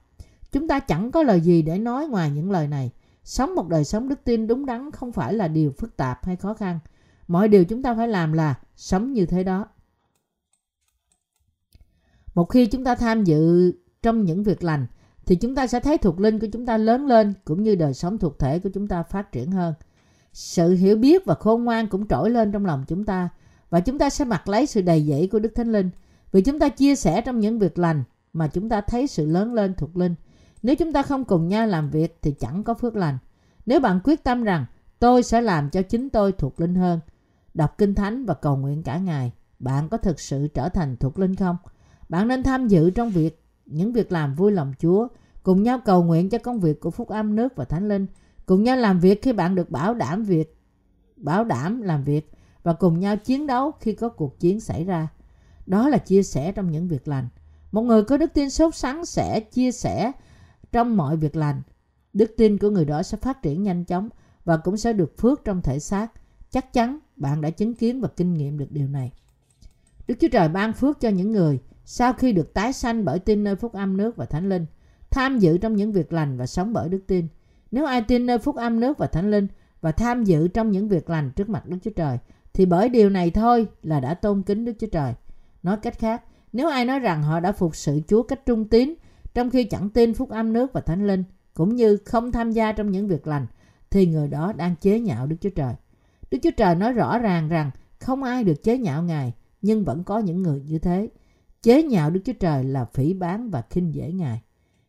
Chúng 0.53 0.69
ta 0.69 0.81
chẳng 0.81 1.11
có 1.11 1.23
lời 1.23 1.41
gì 1.41 1.63
để 1.63 1.79
nói 1.79 2.09
ngoài 2.09 2.31
những 2.31 2.51
lời 2.51 2.69
này. 2.69 2.91
Sống 3.25 3.55
một 3.55 3.69
đời 3.69 3.85
sống 3.85 4.09
đức 4.09 4.25
tin 4.25 4.47
đúng 4.47 4.67
đắn 4.67 4.91
không 4.91 5.13
phải 5.13 5.35
là 5.35 5.49
điều 5.49 5.71
phức 5.71 5.97
tạp 5.97 6.25
hay 6.25 6.37
khó 6.37 6.55
khăn. 6.55 6.79
Mọi 7.29 7.49
điều 7.49 7.65
chúng 7.65 7.83
ta 7.83 7.95
phải 7.95 8.09
làm 8.09 8.33
là 8.33 8.55
sống 8.77 9.13
như 9.13 9.27
thế 9.27 9.45
đó. 9.45 9.67
Một 12.35 12.45
khi 12.45 12.67
chúng 12.67 12.85
ta 12.85 12.95
tham 12.95 13.25
dự 13.25 13.73
trong 14.03 14.25
những 14.25 14.43
việc 14.43 14.65
lành, 14.65 14.87
thì 15.27 15.37
chúng 15.37 15.55
ta 15.55 15.67
sẽ 15.67 15.81
thấy 15.81 15.99
thuộc 15.99 16.21
linh 16.21 16.39
của 16.39 16.47
chúng 16.53 16.67
ta 16.67 16.77
lớn 16.77 17.07
lên 17.07 17.35
cũng 17.45 17.63
như 17.63 17.75
đời 17.75 17.95
sống 17.95 18.19
thuộc 18.19 18.39
thể 18.39 18.59
của 18.59 18.69
chúng 18.75 18.89
ta 18.89 19.03
phát 19.03 19.33
triển 19.33 19.51
hơn. 19.51 19.75
Sự 20.33 20.75
hiểu 20.75 20.97
biết 20.97 21.25
và 21.25 21.35
khôn 21.35 21.65
ngoan 21.65 21.87
cũng 21.87 22.09
trỗi 22.09 22.31
lên 22.31 22.53
trong 22.53 22.67
lòng 22.67 22.85
chúng 22.89 23.05
ta 23.05 23.29
và 23.71 23.81
chúng 23.81 23.99
ta 23.99 24.11
sẽ 24.11 24.25
mặc 24.25 24.49
lấy 24.49 24.67
sự 24.67 24.83
đầy 24.83 25.07
dẫy 25.07 25.29
của 25.33 25.39
Đức 25.39 25.53
Thánh 25.55 25.73
Linh 25.73 25.91
vì 26.33 26.43
chúng 26.43 26.59
ta 26.59 26.69
chia 26.69 26.95
sẻ 26.97 27.21
trong 27.21 27.41
những 27.41 27.59
việc 27.59 27.79
lành 27.79 28.05
mà 28.33 28.49
chúng 28.49 28.69
ta 28.69 28.81
thấy 28.81 29.07
sự 29.07 29.27
lớn 29.27 29.55
lên 29.55 29.75
thuộc 29.75 29.97
linh. 29.97 30.15
Nếu 30.63 30.77
chúng 30.77 30.93
ta 30.93 31.03
không 31.03 31.25
cùng 31.25 31.49
nhau 31.49 31.67
làm 31.67 31.91
việc 31.91 32.19
thì 32.23 32.35
chẳng 32.41 32.65
có 32.65 32.75
phước 32.75 32.97
lành. 32.97 33.19
Nếu 33.67 33.81
bạn 33.81 34.01
quyết 34.05 34.25
tâm 34.25 34.43
rằng 34.43 34.67
tôi 34.99 35.23
sẽ 35.23 35.41
làm 35.41 35.71
cho 35.71 35.83
chính 35.83 36.11
tôi 36.11 36.33
thuộc 36.33 36.61
linh 36.61 36.75
hơn, 36.75 37.01
đọc 37.55 37.79
kinh 37.79 37.95
thánh 37.95 38.25
và 38.25 38.35
cầu 38.35 38.57
nguyện 38.57 38.83
cả 38.83 38.99
ngày, 38.99 39.33
bạn 39.59 39.89
có 39.89 39.97
thực 39.97 40.21
sự 40.21 40.49
trở 40.55 40.69
thành 40.69 40.97
thuộc 40.97 41.19
linh 41.19 41.35
không? 41.37 41.57
Bạn 42.09 42.29
nên 42.29 42.43
tham 42.43 42.69
dự 42.69 42.91
trong 42.91 43.11
việc 43.11 43.45
những 43.67 43.93
việc 43.93 44.13
làm 44.13 44.35
vui 44.35 44.53
lòng 44.53 44.75
Chúa, 44.79 45.09
cùng 45.43 45.63
nhau 45.63 45.81
cầu 45.85 46.05
nguyện 46.05 46.31
cho 46.31 46.39
công 46.39 46.61
việc 46.61 46.81
của 46.81 46.91
phúc 46.91 47.09
âm 47.09 47.37
nước 47.37 47.57
và 47.57 47.65
thánh 47.65 47.89
linh, 47.89 48.07
cùng 48.47 48.63
nhau 48.63 48.77
làm 48.77 49.01
việc 49.01 49.23
khi 49.23 49.33
bạn 49.33 49.55
được 49.55 49.71
bảo 49.71 49.95
đảm 49.95 50.25
việc, 50.25 50.59
bảo 51.17 51.45
đảm 51.45 51.83
làm 51.83 52.05
việc 52.05 52.31
và 52.63 52.73
cùng 52.73 53.01
nhau 53.01 53.17
chiến 53.17 53.47
đấu 53.47 53.71
khi 53.81 53.93
có 53.93 54.09
cuộc 54.09 54.41
chiến 54.41 54.61
xảy 54.61 54.85
ra. 54.85 55.09
Đó 55.67 55.89
là 55.89 55.99
chia 55.99 56.23
sẻ 56.23 56.53
trong 56.53 56.71
những 56.71 56.89
việc 56.89 57.09
lành. 57.09 57.29
Một 57.73 57.83
người 57.83 58.03
có 58.03 58.17
đức 58.17 58.35
tin 58.35 58.51
sốt 58.51 58.75
sắng 58.75 59.07
sẽ 59.07 59.41
chia 59.41 59.73
sẻ 59.73 60.13
trong 60.73 60.97
mọi 60.97 61.17
việc 61.17 61.37
lành. 61.37 61.63
Đức 62.13 62.35
tin 62.37 62.59
của 62.59 62.71
người 62.71 62.85
đó 62.85 63.03
sẽ 63.03 63.17
phát 63.17 63.43
triển 63.43 63.63
nhanh 63.63 63.85
chóng 63.85 64.09
và 64.45 64.57
cũng 64.57 64.77
sẽ 64.77 64.93
được 64.93 65.19
phước 65.19 65.45
trong 65.45 65.63
thể 65.63 65.79
xác. 65.79 66.13
Chắc 66.51 66.73
chắn 66.73 66.99
bạn 67.17 67.41
đã 67.41 67.51
chứng 67.51 67.75
kiến 67.75 68.01
và 68.01 68.09
kinh 68.17 68.35
nghiệm 68.35 68.59
được 68.59 68.73
điều 68.73 68.89
này. 68.89 69.13
Đức 70.09 70.15
Chúa 70.21 70.29
Trời 70.29 70.49
ban 70.49 70.73
phước 70.73 71.01
cho 71.01 71.09
những 71.09 71.33
người 71.33 71.59
sau 71.85 72.13
khi 72.13 72.33
được 72.33 72.55
tái 72.55 72.73
sanh 72.73 73.05
bởi 73.05 73.19
tin 73.19 73.45
nơi 73.45 73.57
phúc 73.57 73.73
âm 73.73 73.97
nước 73.97 74.17
và 74.17 74.25
thánh 74.25 74.49
linh, 74.49 74.67
tham 75.11 75.39
dự 75.39 75.59
trong 75.59 75.77
những 75.77 75.93
việc 75.93 76.13
lành 76.13 76.37
và 76.37 76.47
sống 76.47 76.73
bởi 76.73 76.89
đức 76.89 77.01
tin. 77.07 77.27
Nếu 77.71 77.87
ai 77.87 78.03
tin 78.03 78.27
nơi 78.27 78.39
phúc 78.39 78.57
âm 78.57 78.81
nước 78.81 78.99
và 78.99 79.07
thánh 79.07 79.31
linh 79.31 79.47
và 79.81 79.93
tham 79.93 80.25
dự 80.25 80.49
trong 80.49 80.71
những 80.71 80.89
việc 80.89 81.11
lành 81.11 81.31
trước 81.31 81.49
mặt 81.49 81.69
Đức 81.69 81.79
Chúa 81.83 81.91
Trời, 81.91 82.19
thì 82.53 82.67
bởi 82.67 82.89
điều 82.89 83.11
này 83.11 83.31
thôi 83.31 83.67
là 83.83 84.01
đã 84.01 84.15
tôn 84.15 84.43
kính 84.43 84.65
Đức 84.65 84.73
Chúa 84.81 84.87
Trời. 84.87 85.15
Nói 85.63 85.77
cách 85.83 85.99
khác, 85.99 86.25
nếu 86.53 86.69
ai 86.69 86.85
nói 86.85 86.99
rằng 86.99 87.23
họ 87.23 87.41
đã 87.41 87.53
phục 87.53 87.77
sự 87.77 88.01
Chúa 88.09 88.23
cách 88.23 88.47
trung 88.47 88.69
tín 88.69 88.95
trong 89.35 89.51
khi 89.51 89.65
chẳng 89.65 89.91
tin 89.91 90.15
phúc 90.15 90.31
âm 90.31 90.53
nước 90.53 90.73
và 90.73 90.81
thánh 90.81 91.07
linh, 91.07 91.25
cũng 91.55 91.77
như 91.77 91.97
không 91.97 92.33
tham 92.33 92.53
gia 92.53 92.73
trong 92.73 92.91
những 92.91 93.09
việc 93.09 93.27
lành, 93.27 93.47
thì 93.91 94.07
người 94.07 94.29
đó 94.29 94.53
đang 94.53 94.77
chế 94.77 95.01
nhạo 95.01 95.27
Đức 95.27 95.37
Chúa 95.41 95.51
Trời. 95.51 95.75
Đức 96.31 96.39
Chúa 96.43 96.51
Trời 96.57 96.75
nói 96.75 96.93
rõ 96.93 97.19
ràng 97.19 97.49
rằng 97.49 97.71
không 97.99 98.23
ai 98.23 98.45
được 98.45 98.63
chế 98.63 98.79
nhạo 98.79 99.03
Ngài, 99.03 99.33
nhưng 99.63 99.85
vẫn 99.85 100.05
có 100.05 100.19
những 100.19 100.43
người 100.43 100.61
như 100.61 100.79
thế. 100.79 101.09
Chế 101.63 101.83
nhạo 101.83 102.11
Đức 102.11 102.21
Chúa 102.25 102.33
Trời 102.41 102.65
là 102.65 102.85
phỉ 102.85 103.15
bán 103.15 103.51
và 103.51 103.63
khinh 103.71 103.95
dễ 103.95 104.13
Ngài. 104.13 104.43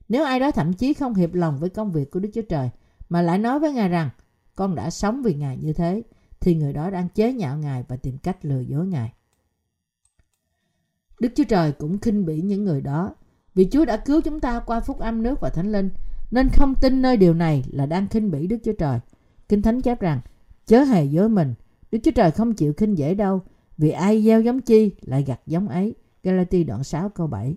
Nếu 0.10 0.26
ai 0.26 0.40
đó 0.40 0.52
thậm 0.52 0.74
chí 0.74 0.94
không 0.94 1.14
hiệp 1.14 1.34
lòng 1.34 1.60
với 1.60 1.70
công 1.70 1.92
việc 1.92 2.12
của 2.12 2.20
Đức 2.20 2.30
Chúa 2.34 2.42
Trời, 2.50 2.70
mà 3.10 3.22
lại 3.22 3.38
nói 3.38 3.60
với 3.60 3.74
Ngài 3.74 3.90
rằng 3.90 4.10
con 4.56 4.76
đã 4.76 4.90
sống 4.90 5.22
vì 5.24 5.34
Ngài 5.34 5.58
như 5.58 5.74
thế, 5.74 6.02
thì 6.40 6.56
người 6.56 6.74
đó 6.74 6.90
đang 6.90 7.10
chế 7.10 7.34
nhạo 7.34 7.58
Ngài 7.58 7.84
và 7.88 7.98
tìm 7.98 8.18
cách 8.18 8.46
lừa 8.46 8.60
dối 8.60 8.88
Ngài. 8.88 9.14
Đức 11.20 11.30
Chúa 11.36 11.44
Trời 11.44 11.72
cũng 11.72 12.00
khinh 12.00 12.26
bỉ 12.26 12.42
những 12.42 12.64
người 12.64 12.82
đó 12.82 13.16
vì 13.56 13.70
Chúa 13.72 13.86
đã 13.86 13.98
cứu 13.98 14.22
chúng 14.22 14.40
ta 14.40 14.60
qua 14.60 14.80
phúc 14.80 15.00
âm 15.00 15.24
nước 15.24 15.40
và 15.42 15.50
thánh 15.50 15.72
linh, 15.72 15.90
nên 16.32 16.50
không 16.50 16.76
tin 16.76 17.02
nơi 17.02 17.18
điều 17.18 17.34
này 17.34 17.64
là 17.72 17.86
đang 17.86 18.08
khinh 18.08 18.32
bỉ 18.32 18.48
Đức 18.48 18.58
Chúa 18.64 18.74
Trời. 18.74 19.00
Kinh 19.50 19.62
Thánh 19.62 19.82
chép 19.82 20.02
rằng, 20.02 20.20
chớ 20.66 20.84
hề 20.84 21.04
dối 21.04 21.30
mình, 21.30 21.54
Đức 21.92 22.00
Chúa 22.04 22.12
Trời 22.12 22.32
không 22.32 22.54
chịu 22.54 22.74
khinh 22.74 22.98
dễ 22.98 23.14
đâu, 23.14 23.42
vì 23.78 23.90
ai 23.90 24.24
gieo 24.24 24.42
giống 24.42 24.62
chi 24.62 24.92
lại 25.02 25.24
gặt 25.24 25.40
giống 25.48 25.68
ấy. 25.68 25.96
Galati 26.24 26.64
đoạn 26.64 26.84
6 26.84 27.10
câu 27.10 27.28
7 27.28 27.56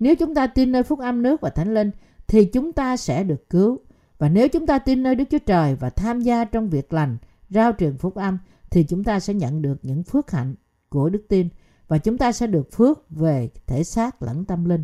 Nếu 0.00 0.14
chúng 0.14 0.34
ta 0.34 0.46
tin 0.46 0.72
nơi 0.72 0.82
phúc 0.82 0.98
âm 0.98 1.22
nước 1.22 1.40
và 1.40 1.50
thánh 1.50 1.74
linh, 1.74 1.90
thì 2.26 2.44
chúng 2.44 2.72
ta 2.72 2.96
sẽ 2.96 3.24
được 3.24 3.50
cứu. 3.50 3.78
Và 4.18 4.28
nếu 4.28 4.48
chúng 4.48 4.66
ta 4.66 4.78
tin 4.78 5.02
nơi 5.02 5.14
Đức 5.14 5.24
Chúa 5.30 5.38
Trời 5.38 5.74
và 5.74 5.90
tham 5.90 6.20
gia 6.20 6.44
trong 6.44 6.68
việc 6.68 6.92
lành, 6.92 7.16
rao 7.50 7.72
truyền 7.78 7.96
phúc 7.96 8.14
âm, 8.14 8.38
thì 8.70 8.84
chúng 8.84 9.04
ta 9.04 9.20
sẽ 9.20 9.34
nhận 9.34 9.62
được 9.62 9.78
những 9.82 10.02
phước 10.02 10.30
hạnh 10.30 10.54
của 10.88 11.08
đức 11.08 11.22
tin 11.28 11.48
và 11.88 11.98
chúng 11.98 12.18
ta 12.18 12.32
sẽ 12.32 12.46
được 12.46 12.72
phước 12.72 13.10
về 13.10 13.48
thể 13.66 13.84
xác 13.84 14.22
lẫn 14.22 14.44
tâm 14.44 14.64
linh. 14.64 14.82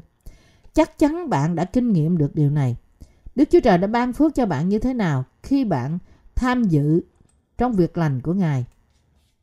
Chắc 0.77 0.99
chắn 0.99 1.31
bạn 1.31 1.55
đã 1.55 1.65
kinh 1.65 1.93
nghiệm 1.93 2.19
được 2.19 2.35
điều 2.35 2.51
này. 2.51 2.77
Đức 3.35 3.49
Chúa 3.51 3.61
Trời 3.61 3.79
đã 3.79 3.87
ban 3.87 4.13
phước 4.13 4.35
cho 4.35 4.47
bạn 4.47 4.69
như 4.69 4.79
thế 4.79 4.95
nào 4.95 5.25
khi 5.43 5.65
bạn 5.65 5.99
tham 6.35 6.65
dự 6.65 7.01
trong 7.59 7.73
việc 7.73 7.99
lành 7.99 8.21
của 8.21 8.33
Ngài. 8.33 8.65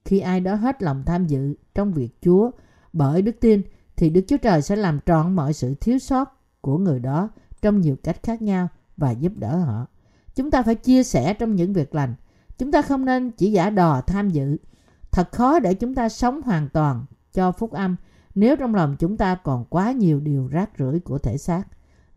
Khi 0.05 0.19
ai 0.19 0.39
đó 0.39 0.55
hết 0.55 0.83
lòng 0.83 1.03
tham 1.05 1.27
dự 1.27 1.55
trong 1.75 1.93
việc 1.93 2.09
Chúa 2.21 2.51
bởi 2.93 3.21
đức 3.21 3.35
tin, 3.39 3.61
thì 3.95 4.09
Đức 4.09 4.21
Chúa 4.27 4.37
Trời 4.37 4.61
sẽ 4.61 4.75
làm 4.75 4.99
trọn 5.05 5.35
mọi 5.35 5.53
sự 5.53 5.75
thiếu 5.75 5.99
sót 5.99 6.37
của 6.61 6.77
người 6.77 6.99
đó 6.99 7.29
trong 7.61 7.81
nhiều 7.81 7.95
cách 8.03 8.23
khác 8.23 8.41
nhau 8.41 8.67
và 8.97 9.11
giúp 9.11 9.33
đỡ 9.35 9.57
họ. 9.57 9.87
Chúng 10.35 10.51
ta 10.51 10.63
phải 10.63 10.75
chia 10.75 11.03
sẻ 11.03 11.33
trong 11.33 11.55
những 11.55 11.73
việc 11.73 11.95
lành. 11.95 12.15
Chúng 12.57 12.71
ta 12.71 12.81
không 12.81 13.05
nên 13.05 13.31
chỉ 13.31 13.51
giả 13.51 13.69
đò 13.69 14.01
tham 14.01 14.29
dự. 14.29 14.57
Thật 15.11 15.31
khó 15.31 15.59
để 15.59 15.73
chúng 15.73 15.95
ta 15.95 16.09
sống 16.09 16.41
hoàn 16.41 16.69
toàn 16.69 17.05
cho 17.33 17.51
phúc 17.51 17.71
âm 17.71 17.95
nếu 18.35 18.55
trong 18.55 18.75
lòng 18.75 18.95
chúng 18.99 19.17
ta 19.17 19.35
còn 19.35 19.65
quá 19.65 19.91
nhiều 19.91 20.19
điều 20.19 20.47
rác 20.47 20.69
rưởi 20.79 20.99
của 20.99 21.17
thể 21.17 21.37
xác. 21.37 21.63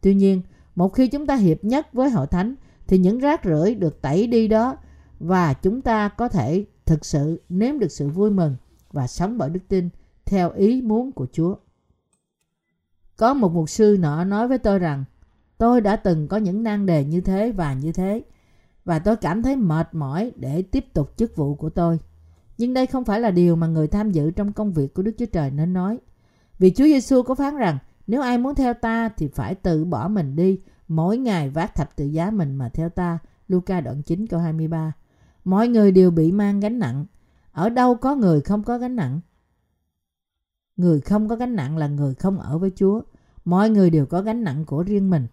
Tuy 0.01 0.15
nhiên, 0.15 0.43
một 0.75 0.89
khi 0.89 1.09
chúng 1.09 1.27
ta 1.27 1.35
hiệp 1.35 1.65
nhất 1.65 1.93
với 1.93 2.11
hội 2.11 2.27
thánh 2.27 2.55
thì 2.87 2.99
những 2.99 3.19
rác 3.19 3.45
rưởi 3.45 3.75
được 3.75 4.03
tẩy 4.03 4.27
đi 4.27 4.49
đó 4.49 4.77
và 5.21 5.53
chúng 5.53 5.83
ta 5.83 6.09
có 6.09 6.29
thể 6.29 6.65
thực 6.85 7.05
sự 7.05 7.43
nếm 7.49 7.79
được 7.79 7.93
sự 7.93 8.09
vui 8.09 8.31
mừng 8.31 8.57
và 8.93 9.07
sống 9.07 9.39
bởi 9.39 9.51
đức 9.51 9.61
tin 9.69 9.89
theo 10.25 10.51
ý 10.51 10.83
muốn 10.83 11.13
của 11.13 11.27
Chúa. 11.33 11.57
Có 13.17 13.35
một 13.35 13.53
mục 13.53 13.71
sư 13.71 13.97
nọ 14.01 14.25
nói 14.25 14.49
với 14.49 14.59
tôi 14.59 14.79
rằng 14.79 15.05
tôi 15.59 15.81
đã 15.81 15.97
từng 15.97 16.29
có 16.29 16.37
những 16.37 16.63
nan 16.63 16.87
đề 16.87 17.05
như 17.05 17.21
thế 17.21 17.53
và 17.53 17.73
như 17.73 17.93
thế 17.93 18.23
và 18.85 18.99
tôi 18.99 19.17
cảm 19.17 19.43
thấy 19.43 19.57
mệt 19.57 19.89
mỏi 19.93 20.33
để 20.37 20.63
tiếp 20.63 20.85
tục 20.93 21.13
chức 21.17 21.37
vụ 21.37 21.55
của 21.55 21.71
tôi. 21.71 21.99
Nhưng 22.59 22.75
đây 22.75 22.87
không 22.87 23.05
phải 23.05 23.21
là 23.21 23.31
điều 23.31 23.57
mà 23.57 23.67
người 23.67 23.89
tham 23.89 24.11
dự 24.11 24.31
trong 24.31 24.53
công 24.53 24.73
việc 24.73 24.95
của 24.95 25.03
Đức 25.03 25.13
Chúa 25.19 25.27
Trời 25.27 25.51
nên 25.51 25.73
nói. 25.73 25.99
Vì 26.59 26.71
Chúa 26.71 26.85
Giêsu 26.85 27.23
có 27.23 27.35
phán 27.35 27.57
rằng 27.57 27.79
nếu 28.07 28.21
ai 28.21 28.39
muốn 28.39 28.55
theo 28.55 28.75
ta 28.75 29.09
thì 29.09 29.29
phải 29.29 29.55
tự 29.55 29.85
bỏ 29.85 30.09
mình 30.09 30.37
đi, 30.37 30.61
mỗi 30.89 31.19
ngày 31.19 31.51
vác 31.51 31.75
thập 31.75 31.97
tự 31.97 32.05
giá 32.05 32.31
mình 32.31 32.55
mà 32.55 32.69
theo 32.69 32.89
ta. 32.89 33.19
Luca 33.49 33.81
đoạn 33.81 34.03
9 34.03 34.27
câu 34.27 34.41
23 34.41 34.93
Mọi 35.45 35.69
người 35.69 35.93
đều 35.93 36.11
bị 36.11 36.33
mang 36.33 36.61
gánh 36.61 36.79
nặng. 36.79 37.07
Ở 37.53 37.69
đâu 37.69 37.95
có 37.95 38.15
người 38.15 38.41
không 38.41 38.63
có 38.63 38.79
gánh 38.79 38.97
nặng? 38.97 39.21
Người 40.77 41.01
không 41.01 41.29
có 41.29 41.37
gánh 41.37 41.57
nặng 41.57 41.77
là 41.77 41.89
người 41.89 42.15
không 42.15 42.39
ở 42.39 42.59
với 42.59 42.71
Chúa. 42.77 43.03
Mọi 43.45 43.71
người 43.71 43.91
đều 43.91 44.07
có 44.07 44.23
gánh 44.23 44.45
nặng 44.45 44.65
của 44.65 44.83
riêng 44.83 45.11
mình. 45.11 45.27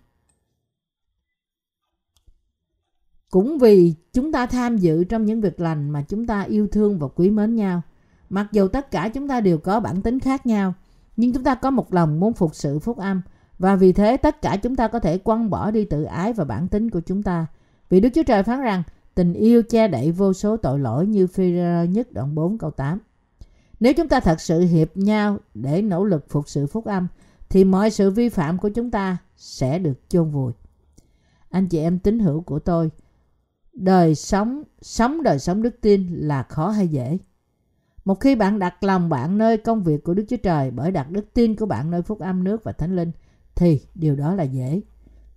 Cũng 3.33 3.57
vì 3.57 3.93
chúng 4.13 4.31
ta 4.31 4.45
tham 4.45 4.77
dự 4.77 5.03
trong 5.03 5.25
những 5.25 5.41
việc 5.41 5.59
lành 5.59 5.89
mà 5.89 6.01
chúng 6.01 6.27
ta 6.27 6.41
yêu 6.41 6.67
thương 6.67 6.99
và 6.99 7.07
quý 7.07 7.29
mến 7.29 7.55
nhau. 7.55 7.81
Mặc 8.29 8.47
dù 8.51 8.67
tất 8.67 8.91
cả 8.91 9.09
chúng 9.09 9.27
ta 9.27 9.41
đều 9.41 9.57
có 9.57 9.79
bản 9.79 10.01
tính 10.01 10.19
khác 10.19 10.45
nhau, 10.45 10.73
nhưng 11.17 11.33
chúng 11.33 11.43
ta 11.43 11.55
có 11.55 11.71
một 11.71 11.93
lòng 11.93 12.19
muốn 12.19 12.33
phục 12.33 12.55
sự 12.55 12.79
phúc 12.79 12.97
âm 12.97 13.21
và 13.59 13.75
vì 13.75 13.93
thế 13.93 14.17
tất 14.17 14.41
cả 14.41 14.57
chúng 14.57 14.75
ta 14.75 14.87
có 14.87 14.99
thể 14.99 15.17
quăng 15.17 15.49
bỏ 15.49 15.71
đi 15.71 15.85
tự 15.85 16.03
ái 16.03 16.33
và 16.33 16.43
bản 16.43 16.67
tính 16.67 16.89
của 16.89 16.99
chúng 16.99 17.23
ta. 17.23 17.45
Vì 17.89 17.99
Đức 17.99 18.09
Chúa 18.13 18.23
Trời 18.23 18.43
phán 18.43 18.61
rằng 18.61 18.83
tình 19.15 19.33
yêu 19.33 19.63
che 19.63 19.87
đậy 19.87 20.11
vô 20.11 20.33
số 20.33 20.57
tội 20.57 20.79
lỗi 20.79 21.07
như 21.07 21.27
phi 21.27 21.51
nhất 21.89 22.11
đoạn 22.11 22.35
4 22.35 22.57
câu 22.57 22.71
8. 22.71 22.99
Nếu 23.79 23.93
chúng 23.93 24.07
ta 24.07 24.19
thật 24.19 24.41
sự 24.41 24.59
hiệp 24.59 24.97
nhau 24.97 25.37
để 25.53 25.81
nỗ 25.81 26.03
lực 26.03 26.25
phục 26.29 26.49
sự 26.49 26.67
phúc 26.67 26.85
âm 26.85 27.07
thì 27.49 27.63
mọi 27.63 27.89
sự 27.89 28.11
vi 28.11 28.29
phạm 28.29 28.57
của 28.57 28.69
chúng 28.69 28.91
ta 28.91 29.17
sẽ 29.37 29.79
được 29.79 30.09
chôn 30.09 30.29
vùi. 30.29 30.53
Anh 31.49 31.67
chị 31.67 31.79
em 31.79 31.99
tín 31.99 32.19
hữu 32.19 32.41
của 32.41 32.59
tôi, 32.59 32.89
đời 33.73 34.15
sống, 34.15 34.63
sống 34.81 35.23
đời 35.23 35.39
sống 35.39 35.61
đức 35.61 35.81
tin 35.81 36.07
là 36.09 36.43
khó 36.43 36.69
hay 36.69 36.87
dễ? 36.87 37.17
Một 38.05 38.19
khi 38.19 38.35
bạn 38.35 38.59
đặt 38.59 38.83
lòng 38.83 39.09
bạn 39.09 39.37
nơi 39.37 39.57
công 39.57 39.83
việc 39.83 40.03
của 40.03 40.13
Đức 40.13 40.25
Chúa 40.29 40.37
Trời 40.37 40.71
bởi 40.71 40.91
đặt 40.91 41.11
đức 41.11 41.33
tin 41.33 41.55
của 41.55 41.65
bạn 41.65 41.91
nơi 41.91 42.01
phúc 42.01 42.19
âm 42.19 42.43
nước 42.43 42.63
và 42.63 42.71
thánh 42.71 42.95
linh 42.95 43.11
thì 43.55 43.81
điều 43.95 44.15
đó 44.15 44.35
là 44.35 44.43
dễ. 44.43 44.81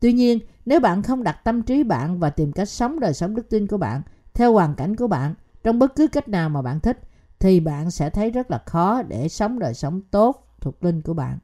Tuy 0.00 0.12
nhiên, 0.12 0.38
nếu 0.66 0.80
bạn 0.80 1.02
không 1.02 1.22
đặt 1.22 1.44
tâm 1.44 1.62
trí 1.62 1.82
bạn 1.82 2.18
và 2.18 2.30
tìm 2.30 2.52
cách 2.52 2.68
sống 2.68 3.00
đời 3.00 3.14
sống 3.14 3.34
đức 3.34 3.48
tin 3.50 3.66
của 3.66 3.76
bạn 3.78 4.02
theo 4.34 4.52
hoàn 4.52 4.74
cảnh 4.74 4.96
của 4.96 5.06
bạn 5.06 5.34
trong 5.64 5.78
bất 5.78 5.96
cứ 5.96 6.06
cách 6.06 6.28
nào 6.28 6.48
mà 6.48 6.62
bạn 6.62 6.80
thích 6.80 7.00
thì 7.38 7.60
bạn 7.60 7.90
sẽ 7.90 8.10
thấy 8.10 8.30
rất 8.30 8.50
là 8.50 8.62
khó 8.66 9.02
để 9.02 9.28
sống 9.28 9.58
đời 9.58 9.74
sống 9.74 10.00
tốt 10.10 10.56
thuộc 10.60 10.84
linh 10.84 11.02
của 11.02 11.14
bạn. 11.14 11.38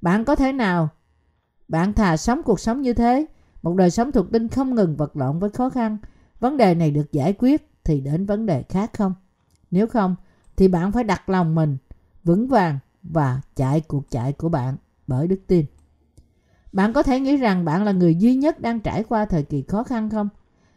Bạn 0.00 0.24
có 0.24 0.36
thể 0.36 0.52
nào 0.52 0.88
bạn 1.68 1.92
thà 1.92 2.16
sống 2.16 2.42
cuộc 2.42 2.60
sống 2.60 2.82
như 2.82 2.92
thế, 2.92 3.26
một 3.62 3.74
đời 3.74 3.90
sống 3.90 4.12
thuộc 4.12 4.32
linh 4.32 4.48
không 4.48 4.74
ngừng 4.74 4.96
vật 4.96 5.16
lộn 5.16 5.38
với 5.38 5.50
khó 5.50 5.70
khăn, 5.70 5.96
vấn 6.40 6.56
đề 6.56 6.74
này 6.74 6.90
được 6.90 7.12
giải 7.12 7.34
quyết 7.38 7.70
thì 7.84 8.00
đến 8.00 8.26
vấn 8.26 8.46
đề 8.46 8.62
khác 8.62 8.90
không? 8.92 9.14
Nếu 9.70 9.86
không 9.86 10.16
thì 10.56 10.68
bạn 10.68 10.92
phải 10.92 11.04
đặt 11.04 11.28
lòng 11.28 11.54
mình 11.54 11.76
vững 12.24 12.48
vàng 12.48 12.78
và 13.02 13.40
chạy 13.56 13.80
cuộc 13.80 14.10
chạy 14.10 14.32
của 14.32 14.48
bạn 14.48 14.76
bởi 15.06 15.26
đức 15.26 15.40
tin. 15.46 15.66
Bạn 16.72 16.92
có 16.92 17.02
thể 17.02 17.20
nghĩ 17.20 17.36
rằng 17.36 17.64
bạn 17.64 17.84
là 17.84 17.92
người 17.92 18.14
duy 18.14 18.36
nhất 18.36 18.60
đang 18.60 18.80
trải 18.80 19.04
qua 19.04 19.24
thời 19.24 19.42
kỳ 19.42 19.62
khó 19.62 19.82
khăn 19.82 20.10
không? 20.10 20.28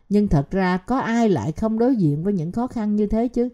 Nhưng 0.09 0.27
thật 0.27 0.51
ra 0.51 0.77
có 0.77 0.99
ai 0.99 1.29
lại 1.29 1.51
không 1.51 1.79
đối 1.79 1.95
diện 1.95 2.23
với 2.23 2.33
những 2.33 2.51
khó 2.51 2.67
khăn 2.67 2.95
như 2.95 3.07
thế 3.07 3.27
chứ? 3.27 3.49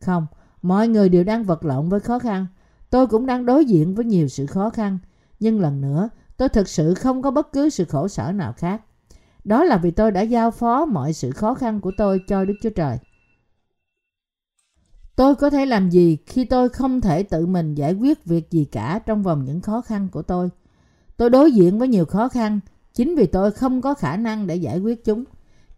Không, 0.00 0.26
mọi 0.62 0.88
người 0.88 1.08
đều 1.08 1.24
đang 1.24 1.44
vật 1.44 1.64
lộn 1.64 1.88
với 1.88 2.00
khó 2.00 2.18
khăn. 2.18 2.46
Tôi 2.90 3.06
cũng 3.06 3.26
đang 3.26 3.46
đối 3.46 3.64
diện 3.64 3.94
với 3.94 4.04
nhiều 4.04 4.28
sự 4.28 4.46
khó 4.46 4.70
khăn. 4.70 4.98
Nhưng 5.40 5.60
lần 5.60 5.80
nữa, 5.80 6.08
tôi 6.36 6.48
thực 6.48 6.68
sự 6.68 6.94
không 6.94 7.22
có 7.22 7.30
bất 7.30 7.52
cứ 7.52 7.70
sự 7.70 7.84
khổ 7.84 8.08
sở 8.08 8.32
nào 8.32 8.52
khác. 8.52 8.82
Đó 9.48 9.64
là 9.64 9.76
vì 9.76 9.90
tôi 9.90 10.10
đã 10.10 10.20
giao 10.20 10.50
phó 10.50 10.86
mọi 10.86 11.12
sự 11.12 11.30
khó 11.30 11.54
khăn 11.54 11.80
của 11.80 11.92
tôi 11.96 12.20
cho 12.28 12.44
Đức 12.44 12.54
Chúa 12.62 12.70
Trời. 12.70 12.98
Tôi 15.16 15.34
có 15.34 15.50
thể 15.50 15.66
làm 15.66 15.90
gì 15.90 16.18
khi 16.26 16.44
tôi 16.44 16.68
không 16.68 17.00
thể 17.00 17.22
tự 17.22 17.46
mình 17.46 17.74
giải 17.74 17.94
quyết 17.94 18.24
việc 18.24 18.50
gì 18.50 18.64
cả 18.64 19.00
trong 19.06 19.22
vòng 19.22 19.44
những 19.44 19.60
khó 19.60 19.80
khăn 19.80 20.08
của 20.12 20.22
tôi? 20.22 20.50
Tôi 21.16 21.30
đối 21.30 21.52
diện 21.52 21.78
với 21.78 21.88
nhiều 21.88 22.04
khó 22.04 22.28
khăn 22.28 22.60
chính 22.94 23.14
vì 23.14 23.26
tôi 23.26 23.50
không 23.50 23.80
có 23.80 23.94
khả 23.94 24.16
năng 24.16 24.46
để 24.46 24.56
giải 24.56 24.78
quyết 24.78 25.04
chúng. 25.04 25.24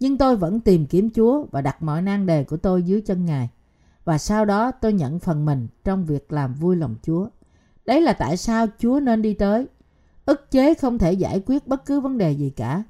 Nhưng 0.00 0.18
tôi 0.18 0.36
vẫn 0.36 0.60
tìm 0.60 0.86
kiếm 0.86 1.10
Chúa 1.10 1.44
và 1.50 1.60
đặt 1.60 1.82
mọi 1.82 2.02
nan 2.02 2.26
đề 2.26 2.44
của 2.44 2.56
tôi 2.56 2.82
dưới 2.82 3.00
chân 3.00 3.24
Ngài. 3.24 3.48
Và 4.04 4.18
sau 4.18 4.44
đó 4.44 4.70
tôi 4.70 4.92
nhận 4.92 5.18
phần 5.18 5.44
mình 5.44 5.68
trong 5.84 6.04
việc 6.04 6.32
làm 6.32 6.54
vui 6.54 6.76
lòng 6.76 6.94
Chúa. 7.02 7.28
Đấy 7.86 8.00
là 8.00 8.12
tại 8.12 8.36
sao 8.36 8.66
Chúa 8.78 9.00
nên 9.00 9.22
đi 9.22 9.34
tới. 9.34 9.66
Ức 10.26 10.50
chế 10.50 10.74
không 10.74 10.98
thể 10.98 11.12
giải 11.12 11.42
quyết 11.46 11.66
bất 11.66 11.86
cứ 11.86 12.00
vấn 12.00 12.18
đề 12.18 12.32
gì 12.32 12.50
cả. 12.50 12.82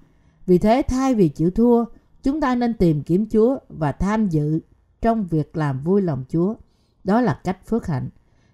Vì 0.50 0.58
thế 0.58 0.82
thay 0.88 1.14
vì 1.14 1.28
chịu 1.28 1.50
thua, 1.50 1.84
chúng 2.22 2.40
ta 2.40 2.54
nên 2.54 2.74
tìm 2.74 3.02
kiếm 3.02 3.26
Chúa 3.26 3.58
và 3.68 3.92
tham 3.92 4.28
dự 4.28 4.60
trong 5.00 5.26
việc 5.26 5.56
làm 5.56 5.82
vui 5.82 6.02
lòng 6.02 6.24
Chúa. 6.28 6.54
Đó 7.04 7.20
là 7.20 7.40
cách 7.44 7.66
phước 7.66 7.86
hạnh. 7.86 8.08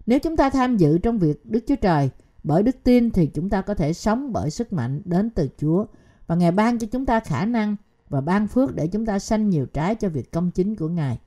Nếu 0.06 0.18
chúng 0.18 0.36
ta 0.36 0.50
tham 0.50 0.76
dự 0.76 0.98
trong 0.98 1.18
việc 1.18 1.46
Đức 1.46 1.60
Chúa 1.66 1.76
Trời 1.76 2.10
bởi 2.42 2.62
đức 2.62 2.76
tin 2.82 3.10
thì 3.10 3.26
chúng 3.26 3.48
ta 3.48 3.62
có 3.62 3.74
thể 3.74 3.92
sống 3.92 4.32
bởi 4.32 4.50
sức 4.50 4.72
mạnh 4.72 5.02
đến 5.04 5.30
từ 5.30 5.48
Chúa 5.58 5.86
và 6.26 6.34
Ngài 6.34 6.52
ban 6.52 6.78
cho 6.78 6.86
chúng 6.92 7.06
ta 7.06 7.20
khả 7.20 7.44
năng 7.44 7.76
và 8.08 8.20
ban 8.20 8.46
phước 8.46 8.74
để 8.74 8.86
chúng 8.86 9.06
ta 9.06 9.18
sanh 9.18 9.50
nhiều 9.50 9.66
trái 9.66 9.94
cho 9.94 10.08
việc 10.08 10.32
công 10.32 10.50
chính 10.50 10.76
của 10.76 10.88
Ngài. 10.88 11.18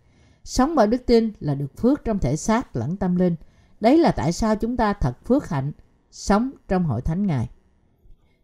Sống 0.43 0.75
bởi 0.75 0.87
đức 0.87 1.05
tin 1.05 1.31
là 1.39 1.55
được 1.55 1.77
phước 1.77 2.05
trong 2.05 2.19
thể 2.19 2.35
xác 2.35 2.75
lẫn 2.75 2.97
tâm 2.97 3.15
linh. 3.15 3.35
Đấy 3.79 3.97
là 3.97 4.11
tại 4.11 4.31
sao 4.31 4.55
chúng 4.55 4.77
ta 4.77 4.93
thật 4.93 5.25
phước 5.25 5.49
hạnh 5.49 5.71
sống 6.11 6.51
trong 6.67 6.83
hội 6.83 7.01
thánh 7.01 7.27
Ngài. 7.27 7.49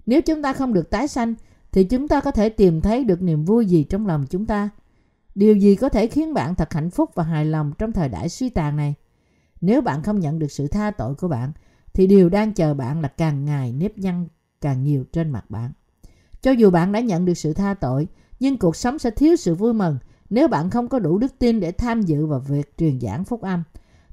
Nếu 0.06 0.22
chúng 0.22 0.42
ta 0.42 0.54
không 0.54 0.74
được 0.74 0.90
tái 0.90 1.08
sanh 1.08 1.34
thì 1.76 1.84
chúng 1.84 2.08
ta 2.08 2.22
có 2.22 2.32
thể 2.32 2.50
tìm 2.50 2.82
thấy 2.82 3.04
được 3.04 3.22
niềm 3.22 3.46
vui 3.46 3.66
gì 3.66 3.84
trong 3.84 4.08
lòng 4.08 4.26
chúng 4.30 4.46
ta. 4.46 4.70
Điều 5.36 5.56
gì 5.56 5.76
có 5.76 5.90
thể 5.90 6.08
khiến 6.08 6.34
bạn 6.34 6.56
thật 6.56 6.74
hạnh 6.74 6.90
phúc 6.90 7.10
và 7.16 7.24
hài 7.24 7.46
lòng 7.46 7.72
trong 7.78 7.92
thời 7.92 8.10
đại 8.10 8.30
suy 8.30 8.50
tàn 8.50 8.76
này? 8.76 8.94
Nếu 9.62 9.82
bạn 9.82 10.04
không 10.04 10.20
nhận 10.20 10.40
được 10.40 10.52
sự 10.52 10.68
tha 10.68 10.92
tội 10.92 11.16
của 11.16 11.28
bạn 11.28 11.52
thì 11.94 12.08
điều 12.08 12.30
đang 12.30 12.54
chờ 12.54 12.74
bạn 12.74 13.02
là 13.02 13.08
càng 13.08 13.46
ngày 13.46 13.72
nếp 13.72 13.98
nhăn 13.98 14.28
càng 14.62 14.84
nhiều 14.84 15.04
trên 15.12 15.30
mặt 15.30 15.50
bạn. 15.50 15.72
Cho 16.42 16.52
dù 16.52 16.70
bạn 16.70 16.92
đã 16.92 17.00
nhận 17.00 17.26
được 17.26 17.34
sự 17.34 17.54
tha 17.54 17.74
tội, 17.74 18.08
nhưng 18.40 18.58
cuộc 18.58 18.76
sống 18.76 19.00
sẽ 19.00 19.12
thiếu 19.12 19.36
sự 19.36 19.56
vui 19.56 19.74
mừng 19.74 19.98
nếu 20.30 20.48
bạn 20.48 20.70
không 20.70 20.88
có 20.88 21.00
đủ 21.00 21.18
đức 21.18 21.40
tin 21.40 21.60
để 21.60 21.72
tham 21.72 22.02
dự 22.02 22.26
vào 22.26 22.40
việc 22.40 22.78
truyền 22.78 23.00
giảng 23.00 23.24
phúc 23.24 23.42
âm. 23.42 23.64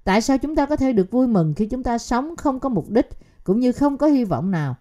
Tại 0.04 0.20
sao 0.20 0.38
chúng 0.38 0.56
ta 0.56 0.66
có 0.66 0.76
thể 0.76 0.92
được 0.92 1.10
vui 1.10 1.26
mừng 1.26 1.54
khi 1.54 1.66
chúng 1.66 1.82
ta 1.82 1.98
sống 1.98 2.36
không 2.36 2.60
có 2.60 2.68
mục 2.68 2.90
đích 2.90 3.08
cũng 3.44 3.60
như 3.60 3.72
không 3.72 3.98
có 3.98 4.06
hy 4.06 4.24
vọng 4.24 4.50
nào? 4.50 4.76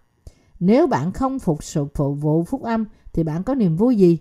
Nếu 0.64 0.86
bạn 0.86 1.12
không 1.12 1.38
phục 1.38 1.64
sự 1.64 1.86
phụ 1.94 2.14
vụ 2.14 2.44
phúc 2.44 2.62
âm 2.62 2.84
thì 3.12 3.22
bạn 3.22 3.42
có 3.42 3.54
niềm 3.54 3.76
vui 3.76 3.96
gì? 3.96 4.18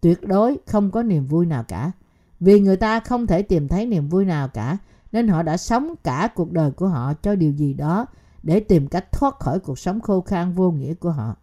Tuyệt 0.00 0.22
đối 0.22 0.58
không 0.66 0.90
có 0.90 1.02
niềm 1.02 1.26
vui 1.26 1.46
nào 1.46 1.64
cả. 1.64 1.92
Vì 2.40 2.60
người 2.60 2.76
ta 2.76 3.00
không 3.00 3.26
thể 3.26 3.42
tìm 3.42 3.68
thấy 3.68 3.86
niềm 3.86 4.08
vui 4.08 4.24
nào 4.24 4.48
cả 4.48 4.78
nên 5.12 5.28
họ 5.28 5.42
đã 5.42 5.56
sống 5.56 5.94
cả 6.04 6.28
cuộc 6.34 6.52
đời 6.52 6.70
của 6.70 6.88
họ 6.88 7.14
cho 7.22 7.34
điều 7.34 7.52
gì 7.52 7.74
đó 7.74 8.06
để 8.42 8.60
tìm 8.60 8.86
cách 8.86 9.12
thoát 9.12 9.40
khỏi 9.40 9.60
cuộc 9.60 9.78
sống 9.78 10.00
khô 10.00 10.20
khan 10.20 10.52
vô 10.52 10.70
nghĩa 10.70 10.94
của 10.94 11.10
họ. 11.10 11.36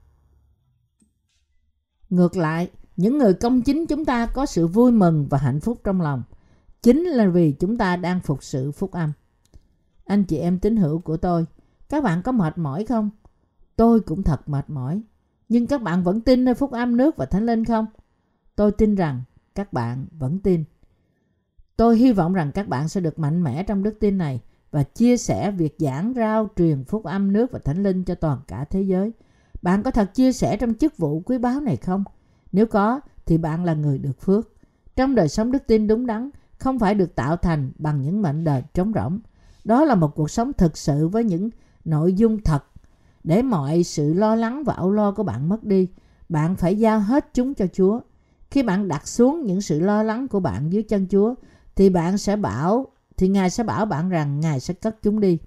Ngược 2.10 2.38
lại, 2.38 2.70
những 2.98 3.18
người 3.18 3.34
công 3.34 3.62
chính 3.62 3.86
chúng 3.86 4.06
ta 4.06 4.26
có 4.26 4.46
sự 4.46 4.68
vui 4.68 4.92
mừng 4.92 5.28
và 5.30 5.38
hạnh 5.38 5.60
phúc 5.60 5.82
trong 5.84 6.02
lòng, 6.02 6.24
chính 6.82 7.04
là 7.04 7.28
vì 7.28 7.52
chúng 7.52 7.78
ta 7.78 7.96
đang 7.96 8.20
phục 8.20 8.44
sự 8.44 8.72
phúc 8.72 8.92
âm. 8.92 9.12
Anh 10.06 10.24
chị 10.24 10.38
em 10.38 10.60
tín 10.60 10.76
hữu 10.76 11.00
của 11.00 11.18
tôi, 11.18 11.46
các 11.90 12.04
bạn 12.04 12.22
có 12.22 12.32
mệt 12.32 12.58
mỏi 12.58 12.86
không? 12.86 13.10
Tôi 13.76 14.00
cũng 14.00 14.24
thật 14.24 14.50
mệt 14.50 14.70
mỏi. 14.70 15.02
Nhưng 15.50 15.68
các 15.68 15.82
bạn 15.82 16.04
vẫn 16.04 16.22
tin 16.22 16.46
nơi 16.46 16.54
phúc 16.54 16.72
âm 16.72 16.98
nước 16.98 17.18
và 17.18 17.26
thánh 17.26 17.46
linh 17.46 17.66
không? 17.66 17.86
Tôi 18.56 18.72
tin 18.72 18.96
rằng 18.96 19.22
các 19.56 19.74
bạn 19.74 20.08
vẫn 20.12 20.40
tin. 20.40 20.64
Tôi 21.78 21.98
hy 21.98 22.14
vọng 22.14 22.34
rằng 22.34 22.52
các 22.52 22.68
bạn 22.68 22.90
sẽ 22.90 23.02
được 23.02 23.20
mạnh 23.20 23.44
mẽ 23.44 23.64
trong 23.64 23.84
đức 23.84 24.00
tin 24.00 24.18
này 24.18 24.42
và 24.72 24.84
chia 24.84 25.18
sẻ 25.18 25.52
việc 25.52 25.76
giảng 25.80 26.14
rao 26.16 26.50
truyền 26.56 26.84
phúc 26.84 27.04
âm 27.04 27.34
nước 27.34 27.52
và 27.52 27.60
thánh 27.60 27.84
linh 27.84 28.04
cho 28.04 28.16
toàn 28.16 28.40
cả 28.48 28.66
thế 28.66 28.82
giới. 28.82 29.12
Bạn 29.62 29.84
có 29.84 29.92
thật 29.92 30.14
chia 30.14 30.32
sẻ 30.32 30.58
trong 30.58 30.74
chức 30.74 30.98
vụ 30.98 31.20
quý 31.26 31.38
báu 31.38 31.60
này 31.60 31.78
không? 31.78 32.04
Nếu 32.52 32.66
có, 32.66 33.00
thì 33.26 33.38
bạn 33.38 33.66
là 33.66 33.74
người 33.74 33.98
được 33.98 34.22
phước. 34.22 34.50
Trong 34.96 35.16
đời 35.16 35.30
sống 35.30 35.52
đức 35.52 35.64
tin 35.68 35.88
đúng 35.88 36.06
đắn, 36.06 36.30
không 36.58 36.80
phải 36.80 36.96
được 36.96 37.16
tạo 37.16 37.38
thành 37.38 37.72
bằng 37.78 38.02
những 38.02 38.22
mệnh 38.22 38.44
đời 38.44 38.64
trống 38.74 38.92
rỗng. 38.96 39.20
Đó 39.64 39.86
là 39.86 39.96
một 39.96 40.16
cuộc 40.16 40.32
sống 40.32 40.52
thực 40.54 40.78
sự 40.78 41.08
với 41.08 41.24
những 41.24 41.50
nội 41.86 42.14
dung 42.14 42.44
thật. 42.44 42.64
Để 43.24 43.42
mọi 43.42 43.84
sự 43.84 44.14
lo 44.14 44.36
lắng 44.36 44.64
và 44.64 44.74
âu 44.74 44.92
lo 44.92 45.12
của 45.12 45.24
bạn 45.24 45.50
mất 45.50 45.64
đi, 45.64 45.88
bạn 46.30 46.56
phải 46.56 46.78
giao 46.78 47.00
hết 47.00 47.30
chúng 47.34 47.54
cho 47.54 47.66
Chúa. 47.74 48.00
Khi 48.52 48.64
bạn 48.64 48.88
đặt 48.88 49.08
xuống 49.08 49.46
những 49.46 49.62
sự 49.62 49.80
lo 49.80 50.04
lắng 50.04 50.28
của 50.28 50.40
bạn 50.40 50.74
dưới 50.74 50.84
chân 50.84 51.08
Chúa, 51.10 51.36
thì 51.76 51.90
bạn 51.90 52.18
sẽ 52.18 52.36
bảo 52.36 52.88
thì 53.18 53.28
Ngài 53.28 53.50
sẽ 53.50 53.64
bảo 53.64 53.86
bạn 53.86 54.10
rằng 54.10 54.40
Ngài 54.40 54.60
sẽ 54.60 54.74
cất 54.74 55.02
chúng 55.02 55.20
đi. 55.20 55.38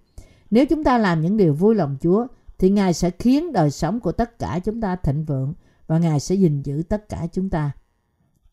Nếu 0.50 0.66
chúng 0.66 0.84
ta 0.84 0.98
làm 0.98 1.20
những 1.20 1.36
điều 1.36 1.54
vui 1.54 1.74
lòng 1.74 1.96
Chúa 2.00 2.26
thì 2.58 2.70
Ngài 2.70 2.94
sẽ 2.94 3.10
khiến 3.10 3.52
đời 3.52 3.70
sống 3.70 4.00
của 4.00 4.12
tất 4.12 4.38
cả 4.38 4.58
chúng 4.64 4.80
ta 4.80 4.96
thịnh 4.96 5.24
vượng 5.24 5.54
và 5.86 5.98
Ngài 5.98 6.20
sẽ 6.20 6.34
gìn 6.34 6.62
giữ 6.62 6.82
tất 6.88 7.08
cả 7.08 7.26
chúng 7.32 7.50
ta. 7.50 7.70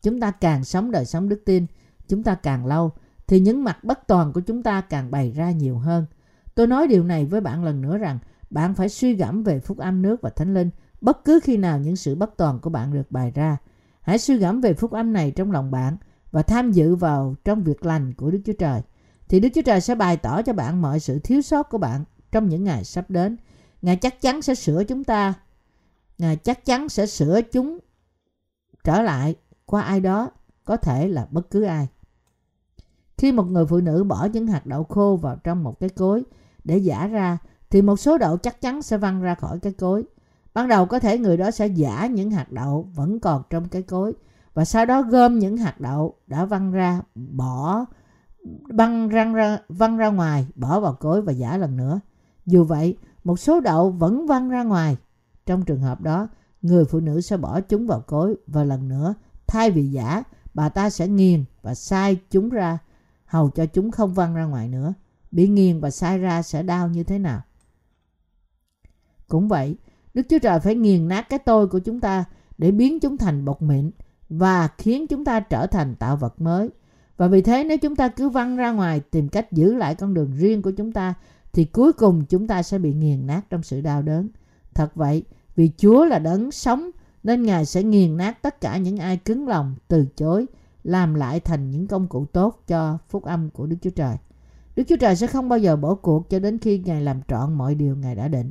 Chúng 0.02 0.20
ta 0.20 0.30
càng 0.30 0.64
sống 0.64 0.90
đời 0.90 1.04
sống 1.04 1.28
đức 1.28 1.42
tin, 1.44 1.66
chúng 2.08 2.22
ta 2.22 2.34
càng 2.34 2.66
lâu 2.66 2.90
thì 3.26 3.40
những 3.40 3.64
mặt 3.64 3.84
bất 3.84 4.06
toàn 4.06 4.32
của 4.32 4.40
chúng 4.40 4.62
ta 4.62 4.80
càng 4.80 5.10
bày 5.10 5.30
ra 5.30 5.50
nhiều 5.50 5.78
hơn. 5.78 6.06
Tôi 6.54 6.66
nói 6.66 6.86
điều 6.88 7.04
này 7.04 7.24
với 7.24 7.40
bạn 7.40 7.64
lần 7.64 7.82
nữa 7.82 7.98
rằng 7.98 8.18
bạn 8.52 8.74
phải 8.74 8.88
suy 8.88 9.14
gẫm 9.14 9.42
về 9.42 9.60
phúc 9.60 9.78
âm 9.78 10.02
nước 10.02 10.22
và 10.22 10.30
thánh 10.30 10.54
linh 10.54 10.70
bất 11.00 11.24
cứ 11.24 11.40
khi 11.42 11.56
nào 11.56 11.78
những 11.78 11.96
sự 11.96 12.14
bất 12.14 12.36
toàn 12.36 12.58
của 12.60 12.70
bạn 12.70 12.92
được 12.92 13.10
bày 13.10 13.30
ra. 13.30 13.56
Hãy 14.00 14.18
suy 14.18 14.36
gẫm 14.36 14.60
về 14.60 14.74
phúc 14.74 14.92
âm 14.92 15.12
này 15.12 15.30
trong 15.30 15.52
lòng 15.52 15.70
bạn 15.70 15.96
và 16.30 16.42
tham 16.42 16.72
dự 16.72 16.94
vào 16.94 17.34
trong 17.44 17.62
việc 17.62 17.86
lành 17.86 18.14
của 18.14 18.30
Đức 18.30 18.40
Chúa 18.44 18.52
Trời. 18.58 18.80
Thì 19.28 19.40
Đức 19.40 19.48
Chúa 19.54 19.62
Trời 19.62 19.80
sẽ 19.80 19.94
bày 19.94 20.16
tỏ 20.16 20.42
cho 20.42 20.52
bạn 20.52 20.82
mọi 20.82 21.00
sự 21.00 21.18
thiếu 21.18 21.42
sót 21.42 21.62
của 21.62 21.78
bạn 21.78 22.04
trong 22.32 22.48
những 22.48 22.64
ngày 22.64 22.84
sắp 22.84 23.10
đến. 23.10 23.36
Ngài 23.82 23.96
chắc 23.96 24.20
chắn 24.20 24.42
sẽ 24.42 24.54
sửa 24.54 24.84
chúng 24.84 25.04
ta. 25.04 25.34
Ngài 26.18 26.36
chắc 26.36 26.64
chắn 26.64 26.88
sẽ 26.88 27.06
sửa 27.06 27.40
chúng 27.42 27.78
trở 28.84 29.02
lại 29.02 29.34
qua 29.64 29.82
ai 29.82 30.00
đó, 30.00 30.30
có 30.64 30.76
thể 30.76 31.08
là 31.08 31.26
bất 31.30 31.50
cứ 31.50 31.62
ai. 31.62 31.88
Khi 33.18 33.32
một 33.32 33.44
người 33.44 33.66
phụ 33.66 33.80
nữ 33.80 34.04
bỏ 34.04 34.28
những 34.32 34.46
hạt 34.46 34.66
đậu 34.66 34.84
khô 34.84 35.18
vào 35.22 35.36
trong 35.36 35.64
một 35.64 35.80
cái 35.80 35.90
cối 35.90 36.22
để 36.64 36.78
giả 36.78 37.06
ra 37.06 37.38
thì 37.72 37.82
một 37.82 37.96
số 37.96 38.18
đậu 38.18 38.36
chắc 38.36 38.60
chắn 38.60 38.82
sẽ 38.82 38.98
văng 38.98 39.22
ra 39.22 39.34
khỏi 39.34 39.58
cái 39.58 39.72
cối. 39.72 40.04
Ban 40.54 40.68
đầu 40.68 40.86
có 40.86 40.98
thể 40.98 41.18
người 41.18 41.36
đó 41.36 41.50
sẽ 41.50 41.66
giả 41.66 42.06
những 42.06 42.30
hạt 42.30 42.52
đậu 42.52 42.88
vẫn 42.94 43.20
còn 43.20 43.42
trong 43.50 43.68
cái 43.68 43.82
cối 43.82 44.12
và 44.54 44.64
sau 44.64 44.86
đó 44.86 45.02
gom 45.02 45.38
những 45.38 45.56
hạt 45.56 45.80
đậu 45.80 46.14
đã 46.26 46.44
văng 46.44 46.72
ra 46.72 47.00
bỏ 47.14 47.84
băng 48.74 49.08
răng 49.08 49.34
ra 49.34 49.58
văng 49.68 49.96
ra 49.96 50.08
ngoài 50.08 50.46
bỏ 50.54 50.80
vào 50.80 50.94
cối 50.94 51.22
và 51.22 51.32
giả 51.32 51.56
lần 51.56 51.76
nữa. 51.76 52.00
Dù 52.46 52.64
vậy, 52.64 52.96
một 53.24 53.38
số 53.38 53.60
đậu 53.60 53.90
vẫn 53.90 54.26
văng 54.26 54.48
ra 54.48 54.62
ngoài. 54.62 54.96
Trong 55.46 55.64
trường 55.64 55.80
hợp 55.80 56.00
đó, 56.00 56.28
người 56.62 56.84
phụ 56.84 57.00
nữ 57.00 57.20
sẽ 57.20 57.36
bỏ 57.36 57.60
chúng 57.60 57.86
vào 57.86 58.00
cối 58.00 58.36
và 58.46 58.64
lần 58.64 58.88
nữa 58.88 59.14
thay 59.46 59.70
vì 59.70 59.90
giả, 59.90 60.22
bà 60.54 60.68
ta 60.68 60.90
sẽ 60.90 61.08
nghiền 61.08 61.44
và 61.62 61.74
sai 61.74 62.16
chúng 62.30 62.48
ra 62.48 62.78
hầu 63.24 63.50
cho 63.50 63.66
chúng 63.66 63.90
không 63.90 64.14
văng 64.14 64.34
ra 64.34 64.44
ngoài 64.44 64.68
nữa. 64.68 64.94
Bị 65.30 65.48
nghiền 65.48 65.80
và 65.80 65.90
sai 65.90 66.18
ra 66.18 66.42
sẽ 66.42 66.62
đau 66.62 66.88
như 66.88 67.04
thế 67.04 67.18
nào? 67.18 67.42
Cũng 69.32 69.48
vậy, 69.48 69.76
Đức 70.14 70.22
Chúa 70.28 70.38
Trời 70.38 70.60
phải 70.60 70.74
nghiền 70.74 71.08
nát 71.08 71.28
cái 71.28 71.38
tôi 71.38 71.66
của 71.66 71.78
chúng 71.78 72.00
ta 72.00 72.24
để 72.58 72.70
biến 72.70 73.00
chúng 73.00 73.16
thành 73.16 73.44
bột 73.44 73.62
mịn 73.62 73.90
và 74.28 74.68
khiến 74.78 75.06
chúng 75.06 75.24
ta 75.24 75.40
trở 75.40 75.66
thành 75.66 75.94
tạo 75.94 76.16
vật 76.16 76.40
mới. 76.40 76.70
Và 77.16 77.28
vì 77.28 77.42
thế 77.42 77.64
nếu 77.64 77.78
chúng 77.78 77.96
ta 77.96 78.08
cứ 78.08 78.28
văng 78.28 78.56
ra 78.56 78.72
ngoài 78.72 79.00
tìm 79.00 79.28
cách 79.28 79.52
giữ 79.52 79.74
lại 79.74 79.94
con 79.94 80.14
đường 80.14 80.32
riêng 80.36 80.62
của 80.62 80.70
chúng 80.70 80.92
ta 80.92 81.14
thì 81.52 81.64
cuối 81.64 81.92
cùng 81.92 82.24
chúng 82.24 82.46
ta 82.46 82.62
sẽ 82.62 82.78
bị 82.78 82.94
nghiền 82.94 83.26
nát 83.26 83.40
trong 83.50 83.62
sự 83.62 83.80
đau 83.80 84.02
đớn. 84.02 84.28
Thật 84.74 84.94
vậy, 84.94 85.22
vì 85.56 85.70
Chúa 85.76 86.04
là 86.04 86.18
đấng 86.18 86.52
sống 86.52 86.90
nên 87.22 87.42
Ngài 87.42 87.66
sẽ 87.66 87.82
nghiền 87.82 88.16
nát 88.16 88.42
tất 88.42 88.60
cả 88.60 88.76
những 88.76 88.96
ai 88.96 89.16
cứng 89.16 89.48
lòng, 89.48 89.74
từ 89.88 90.06
chối, 90.16 90.46
làm 90.84 91.14
lại 91.14 91.40
thành 91.40 91.70
những 91.70 91.86
công 91.86 92.06
cụ 92.06 92.24
tốt 92.24 92.62
cho 92.66 92.98
phúc 93.08 93.24
âm 93.24 93.50
của 93.50 93.66
Đức 93.66 93.76
Chúa 93.82 93.90
Trời. 93.90 94.16
Đức 94.76 94.82
Chúa 94.88 94.96
Trời 94.96 95.16
sẽ 95.16 95.26
không 95.26 95.48
bao 95.48 95.58
giờ 95.58 95.76
bỏ 95.76 95.94
cuộc 95.94 96.30
cho 96.30 96.38
đến 96.38 96.58
khi 96.58 96.78
Ngài 96.78 97.00
làm 97.00 97.20
trọn 97.28 97.54
mọi 97.54 97.74
điều 97.74 97.96
Ngài 97.96 98.14
đã 98.14 98.28
định. 98.28 98.50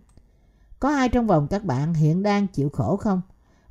Có 0.81 0.89
ai 0.89 1.09
trong 1.09 1.27
vòng 1.27 1.47
các 1.47 1.65
bạn 1.65 1.93
hiện 1.93 2.23
đang 2.23 2.47
chịu 2.47 2.69
khổ 2.69 2.97
không? 2.97 3.21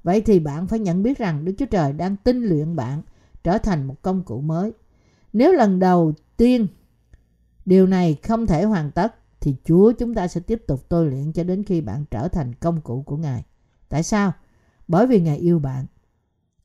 Vậy 0.03 0.21
thì 0.21 0.41
bạn 0.41 0.67
phải 0.67 0.79
nhận 0.79 1.03
biết 1.03 1.19
rằng 1.19 1.45
Đức 1.45 1.53
Chúa 1.59 1.67
Trời 1.67 1.93
đang 1.93 2.17
tinh 2.17 2.45
luyện 2.45 2.77
bạn 2.77 3.03
trở 3.45 3.59
thành 3.59 3.87
một 3.87 4.03
công 4.03 4.23
cụ 4.23 4.41
mới. 4.41 4.73
Nếu 5.33 5.53
lần 5.53 5.79
đầu 5.79 6.13
tiên 6.37 6.67
điều 7.65 7.87
này 7.87 8.17
không 8.23 8.47
thể 8.47 8.65
hoàn 8.65 8.91
tất 8.91 9.15
thì 9.41 9.57
Chúa 9.65 9.93
chúng 9.93 10.15
ta 10.15 10.29
sẽ 10.29 10.41
tiếp 10.41 10.63
tục 10.67 10.89
tôi 10.89 11.07
luyện 11.07 11.33
cho 11.33 11.45
đến 11.45 11.65
khi 11.65 11.81
bạn 11.81 12.05
trở 12.11 12.29
thành 12.29 12.55
công 12.55 12.81
cụ 12.81 13.03
của 13.03 13.17
Ngài. 13.17 13.45
Tại 13.89 14.03
sao? 14.03 14.33
Bởi 14.89 15.07
vì 15.07 15.21
Ngài 15.21 15.37
yêu 15.37 15.59
bạn. 15.59 15.87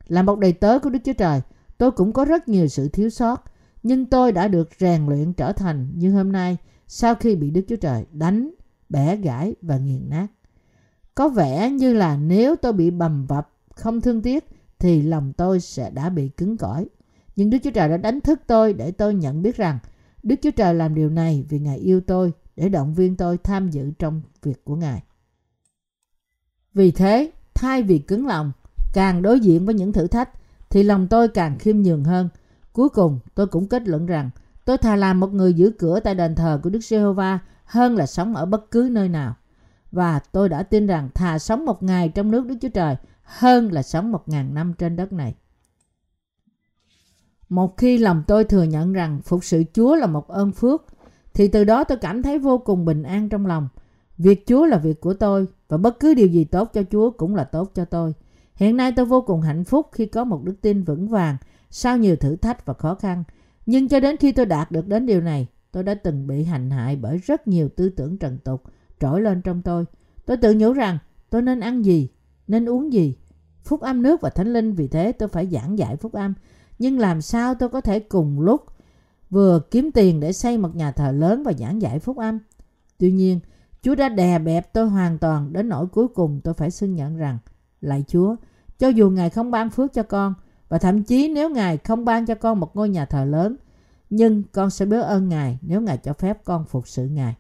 Là 0.08 0.22
một 0.22 0.40
đầy 0.40 0.54
tớ 0.54 0.80
của 0.80 0.90
Đức 0.90 1.00
Chúa 1.06 1.14
Trời, 1.14 1.42
tôi 1.78 1.92
cũng 1.92 2.14
có 2.14 2.26
rất 2.26 2.48
nhiều 2.48 2.68
sự 2.68 2.90
thiếu 2.90 3.10
sót, 3.10 3.44
nhưng 3.84 4.06
tôi 4.06 4.32
đã 4.32 4.48
được 4.48 4.70
rèn 4.80 5.06
luyện 5.06 5.34
trở 5.34 5.52
thành 5.52 5.92
như 5.96 6.14
hôm 6.14 6.32
nay 6.32 6.58
sau 6.88 7.16
khi 7.16 7.36
bị 7.36 7.50
Đức 7.50 7.62
Chúa 7.68 7.76
Trời 7.76 8.06
đánh, 8.12 8.52
bẻ 8.90 9.16
gãy 9.16 9.56
và 9.62 9.78
nghiền 9.78 10.10
nát. 10.10 10.28
Có 11.16 11.30
vẻ 11.30 11.72
như 11.72 11.94
là 11.94 12.18
nếu 12.18 12.56
tôi 12.56 12.74
bị 12.74 12.92
bầm 12.92 13.26
vập, 13.26 13.50
không 13.76 14.02
thương 14.02 14.22
tiếc 14.22 14.48
thì 14.80 15.02
lòng 15.02 15.34
tôi 15.34 15.60
sẽ 15.60 15.90
đã 15.90 16.10
bị 16.10 16.30
cứng 16.30 16.58
cỏi. 16.58 16.88
Nhưng 17.36 17.50
Đức 17.50 17.58
Chúa 17.64 17.72
Trời 17.72 17.90
đã 17.90 17.98
đánh 17.98 18.22
thức 18.22 18.42
tôi 18.48 18.74
để 18.74 18.92
tôi 18.92 19.14
nhận 19.14 19.42
biết 19.42 19.58
rằng 19.58 19.80
Đức 20.24 20.36
Chúa 20.42 20.52
Trời 20.52 20.74
làm 20.74 20.96
điều 20.96 21.10
này 21.10 21.46
vì 21.50 21.60
Ngài 21.60 21.78
yêu 21.78 22.02
tôi 22.02 22.34
để 22.56 22.70
động 22.70 22.94
viên 22.94 23.16
tôi 23.16 23.38
tham 23.38 23.70
dự 23.70 23.92
trong 24.00 24.22
việc 24.44 24.66
của 24.66 24.76
Ngài. 24.76 25.04
Vì 26.74 26.92
thế, 26.92 27.32
thay 27.54 27.84
vì 27.84 28.00
cứng 28.00 28.28
lòng, 28.28 28.52
càng 28.94 29.22
đối 29.22 29.40
diện 29.40 29.66
với 29.66 29.76
những 29.76 29.94
thử 29.94 30.08
thách 30.08 30.30
thì 30.70 30.84
lòng 30.84 31.08
tôi 31.08 31.28
càng 31.28 31.58
khiêm 31.60 31.82
nhường 31.82 32.04
hơn. 32.04 32.30
Cuối 32.74 32.90
cùng, 32.90 33.20
tôi 33.36 33.48
cũng 33.48 33.68
kết 33.68 33.88
luận 33.88 34.06
rằng 34.06 34.30
tôi 34.66 34.78
thà 34.78 34.96
làm 34.96 35.20
một 35.20 35.34
người 35.34 35.54
giữ 35.54 35.72
cửa 35.80 36.00
tại 36.00 36.16
đền 36.16 36.36
thờ 36.36 36.60
của 36.64 36.70
Đức 36.70 36.84
Giê-hô-va 36.84 37.40
hơn 37.66 37.96
là 37.96 38.06
sống 38.06 38.36
ở 38.36 38.46
bất 38.46 38.72
cứ 38.72 38.90
nơi 38.92 39.10
nào. 39.10 39.36
Và 39.92 40.20
tôi 40.20 40.50
đã 40.50 40.64
tin 40.64 40.88
rằng 40.88 41.10
thà 41.14 41.40
sống 41.40 41.66
một 41.66 41.84
ngày 41.84 42.10
trong 42.10 42.32
nước 42.32 42.46
Đức 42.46 42.56
Chúa 42.62 42.70
Trời 42.70 42.96
hơn 43.24 43.72
là 43.72 43.84
sống 43.84 44.12
một 44.12 44.30
ngàn 44.30 44.54
năm 44.54 44.74
trên 44.74 44.96
đất 44.96 45.14
này. 45.14 45.36
Một 47.50 47.78
khi 47.78 47.98
lòng 47.98 48.24
tôi 48.28 48.44
thừa 48.44 48.64
nhận 48.64 48.94
rằng 48.94 49.22
phục 49.24 49.44
sự 49.44 49.64
Chúa 49.74 49.96
là 49.96 50.08
một 50.08 50.28
ơn 50.28 50.52
phước, 50.52 50.86
thì 51.34 51.48
từ 51.48 51.64
đó 51.64 51.84
tôi 51.84 51.98
cảm 51.98 52.24
thấy 52.24 52.40
vô 52.40 52.58
cùng 52.58 52.86
bình 52.86 53.04
an 53.04 53.30
trong 53.30 53.46
lòng. 53.46 53.68
Việc 54.18 54.48
Chúa 54.48 54.66
là 54.66 54.78
việc 54.78 55.02
của 55.02 55.14
tôi 55.14 55.48
và 55.68 55.78
bất 55.78 56.00
cứ 56.00 56.14
điều 56.14 56.28
gì 56.28 56.44
tốt 56.44 56.70
cho 56.74 56.84
Chúa 56.92 57.12
cũng 57.12 57.36
là 57.36 57.44
tốt 57.44 57.72
cho 57.76 57.86
tôi. 57.86 58.14
Hiện 58.56 58.78
nay 58.78 58.92
tôi 58.96 59.06
vô 59.06 59.22
cùng 59.22 59.42
hạnh 59.42 59.64
phúc 59.64 59.90
khi 59.92 60.06
có 60.06 60.24
một 60.24 60.44
đức 60.44 60.56
tin 60.62 60.84
vững 60.84 61.08
vàng 61.08 61.38
sau 61.70 61.98
nhiều 61.98 62.16
thử 62.16 62.36
thách 62.36 62.66
và 62.66 62.74
khó 62.74 62.96
khăn. 62.96 63.24
Nhưng 63.66 63.88
cho 63.88 64.00
đến 64.00 64.18
khi 64.18 64.32
tôi 64.32 64.46
đạt 64.46 64.72
được 64.72 64.88
đến 64.88 65.06
điều 65.06 65.22
này, 65.22 65.48
tôi 65.76 65.84
đã 65.84 65.94
từng 65.94 66.28
bị 66.28 66.44
hành 66.44 66.70
hại 66.70 66.96
bởi 66.96 67.18
rất 67.18 67.48
nhiều 67.48 67.70
tư 67.70 67.90
tưởng 67.90 68.18
trần 68.18 68.38
tục 68.38 68.64
trỗi 69.00 69.22
lên 69.22 69.42
trong 69.42 69.62
tôi. 69.62 69.86
Tôi 70.26 70.38
tự 70.38 70.54
nhủ 70.54 70.74
rằng 70.74 70.98
tôi 71.30 71.42
nên 71.42 71.60
ăn 71.60 71.86
gì, 71.86 72.10
nên 72.48 72.70
uống 72.70 72.94
gì. 72.94 73.16
Phúc 73.64 73.82
âm 73.82 74.02
nước 74.02 74.22
và 74.22 74.30
thánh 74.30 74.54
linh 74.54 74.74
vì 74.74 74.88
thế 74.88 75.12
tôi 75.12 75.30
phải 75.30 75.48
giảng 75.48 75.78
dạy 75.78 75.96
phúc 75.96 76.14
âm. 76.14 76.34
Nhưng 76.80 77.00
làm 77.00 77.22
sao 77.22 77.56
tôi 77.56 77.70
có 77.70 77.82
thể 77.82 78.00
cùng 78.00 78.42
lúc 78.42 78.66
vừa 79.30 79.60
kiếm 79.72 79.92
tiền 79.92 80.20
để 80.20 80.34
xây 80.34 80.58
một 80.58 80.76
nhà 80.76 80.92
thờ 80.92 81.12
lớn 81.12 81.44
và 81.44 81.54
giảng 81.54 81.82
dạy 81.82 82.00
phúc 82.00 82.18
âm? 82.18 82.40
Tuy 82.98 83.12
nhiên, 83.12 83.40
Chúa 83.82 83.96
đã 83.96 84.10
đè 84.10 84.40
bẹp 84.40 84.74
tôi 84.74 84.90
hoàn 84.90 85.18
toàn 85.18 85.54
đến 85.54 85.70
nỗi 85.70 85.88
cuối 85.88 86.08
cùng 86.08 86.42
tôi 86.44 86.54
phải 86.54 86.72
xưng 86.72 86.96
nhận 86.96 87.18
rằng 87.18 87.38
Lạy 87.82 88.04
Chúa, 88.08 88.36
cho 88.80 88.88
dù 88.88 89.10
Ngài 89.10 89.30
không 89.30 89.52
ban 89.52 89.70
phước 89.70 89.94
cho 89.94 90.04
con 90.04 90.34
và 90.70 90.78
thậm 90.78 91.04
chí 91.04 91.28
nếu 91.28 91.50
Ngài 91.50 91.78
không 91.78 92.06
ban 92.06 92.26
cho 92.26 92.36
con 92.36 92.60
một 92.60 92.76
ngôi 92.76 92.90
nhà 92.90 93.06
thờ 93.06 93.26
lớn 93.26 93.56
nhưng 94.10 94.44
con 94.44 94.70
sẽ 94.70 94.86
biết 94.86 95.02
ơn 95.02 95.30
Ngài 95.30 95.60
nếu 95.62 95.82
Ngài 95.82 95.98
cho 95.98 96.14
phép 96.14 96.46
con 96.46 96.66
phục 96.66 96.88
sự 96.88 97.08
Ngài. 97.08 97.36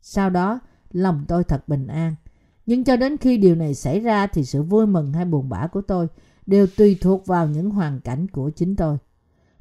Sau 0.00 0.30
đó, 0.30 0.60
lòng 0.90 1.24
tôi 1.28 1.44
thật 1.44 1.68
bình 1.68 1.86
an. 1.86 2.14
Nhưng 2.66 2.84
cho 2.84 2.96
đến 2.96 3.16
khi 3.16 3.36
điều 3.36 3.54
này 3.54 3.74
xảy 3.74 4.00
ra 4.00 4.26
thì 4.26 4.44
sự 4.44 4.62
vui 4.62 4.86
mừng 4.86 5.12
hay 5.12 5.24
buồn 5.24 5.48
bã 5.48 5.66
của 5.66 5.80
tôi 5.80 6.06
đều 6.46 6.66
tùy 6.66 6.98
thuộc 7.00 7.26
vào 7.26 7.48
những 7.48 7.70
hoàn 7.70 8.00
cảnh 8.00 8.26
của 8.28 8.50
chính 8.50 8.76
tôi. 8.76 8.98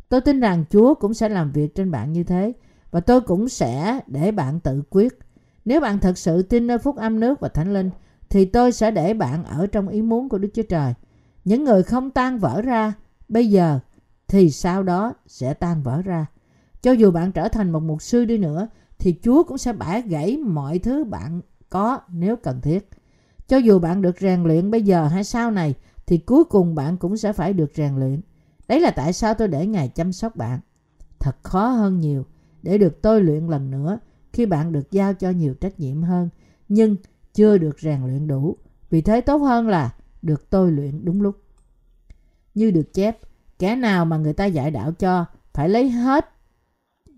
Tôi 0.10 0.22
tin 0.22 0.40
rằng 0.40 0.66
Chúa 0.70 0.96
cũng 0.96 1.14
sẽ 1.14 1.30
làm 1.30 1.52
việc 1.52 1.76
trên 1.76 1.92
bạn 1.92 2.14
như 2.14 2.24
thế 2.24 2.54
và 2.92 3.00
tôi 3.00 3.22
cũng 3.22 3.50
sẽ 3.50 4.00
để 4.08 4.32
bạn 4.32 4.60
tự 4.60 4.84
quyết. 4.90 5.20
Nếu 5.66 5.82
bạn 5.82 6.00
thật 6.00 6.18
sự 6.18 6.42
tin 6.42 6.68
nơi 6.68 6.78
phúc 6.78 6.96
âm 6.96 7.20
nước 7.20 7.40
và 7.40 7.50
thánh 7.50 7.74
linh 7.74 7.90
thì 8.30 8.46
tôi 8.46 8.72
sẽ 8.72 8.92
để 8.92 9.14
bạn 9.14 9.44
ở 9.44 9.68
trong 9.68 9.88
ý 9.88 10.02
muốn 10.02 10.30
của 10.30 10.38
Đức 10.38 10.50
Chúa 10.54 10.64
Trời. 10.64 10.94
Những 11.46 11.64
người 11.64 11.84
không 11.84 12.12
tan 12.12 12.38
vỡ 12.38 12.62
ra 12.62 12.94
bây 13.30 13.50
giờ 13.50 13.80
thì 14.28 14.52
sau 14.52 14.84
đó 14.84 15.14
sẽ 15.28 15.54
tan 15.54 15.84
vỡ 15.84 16.02
ra. 16.02 16.26
Cho 16.82 16.92
dù 16.92 17.12
bạn 17.12 17.32
trở 17.32 17.48
thành 17.48 17.72
một 17.72 17.84
mục 17.84 18.02
sư 18.02 18.26
đi 18.26 18.38
nữa 18.38 18.68
thì 19.00 19.20
Chúa 19.24 19.44
cũng 19.44 19.58
sẽ 19.58 19.74
bẻ 19.74 20.02
gãy 20.02 20.38
mọi 20.38 20.80
thứ 20.80 21.04
bạn 21.04 21.42
có 21.70 22.00
nếu 22.10 22.36
cần 22.36 22.62
thiết. 22.62 22.90
Cho 23.48 23.58
dù 23.58 23.80
bạn 23.80 24.02
được 24.02 24.20
rèn 24.20 24.44
luyện 24.44 24.72
bây 24.72 24.82
giờ 24.82 25.08
hay 25.08 25.24
sau 25.24 25.52
này 25.52 25.76
thì 26.06 26.18
cuối 26.18 26.44
cùng 26.44 26.76
bạn 26.76 26.98
cũng 26.98 27.18
sẽ 27.18 27.34
phải 27.34 27.54
được 27.54 27.72
rèn 27.76 27.96
luyện. 27.96 28.22
Đấy 28.68 28.80
là 28.80 28.92
tại 28.92 29.14
sao 29.14 29.34
tôi 29.34 29.48
để 29.48 29.68
Ngài 29.68 29.90
chăm 29.90 30.14
sóc 30.14 30.36
bạn. 30.36 30.60
Thật 31.20 31.36
khó 31.44 31.68
hơn 31.68 32.00
nhiều 32.00 32.26
để 32.64 32.78
được 32.78 33.02
tôi 33.02 33.22
luyện 33.22 33.48
lần 33.48 33.72
nữa 33.72 34.00
khi 34.34 34.46
bạn 34.46 34.72
được 34.72 34.92
giao 34.92 35.14
cho 35.14 35.30
nhiều 35.30 35.54
trách 35.54 35.80
nhiệm 35.80 36.04
hơn 36.04 36.30
nhưng 36.70 36.96
chưa 37.34 37.58
được 37.58 37.80
rèn 37.80 38.06
luyện 38.06 38.28
đủ. 38.28 38.58
Vì 38.90 39.02
thế 39.02 39.22
tốt 39.22 39.38
hơn 39.38 39.68
là 39.68 39.96
được 40.22 40.50
tôi 40.50 40.72
luyện 40.72 41.06
đúng 41.06 41.22
lúc. 41.22 41.42
Như 42.56 42.72
được 42.72 42.94
chép, 42.94 43.18
kẻ 43.60 43.76
nào 43.76 44.06
mà 44.06 44.18
người 44.18 44.34
ta 44.34 44.46
dạy 44.46 44.72
đạo 44.72 44.92
cho 44.92 45.26
phải 45.54 45.70
lấy 45.70 45.90
hết 45.90 46.30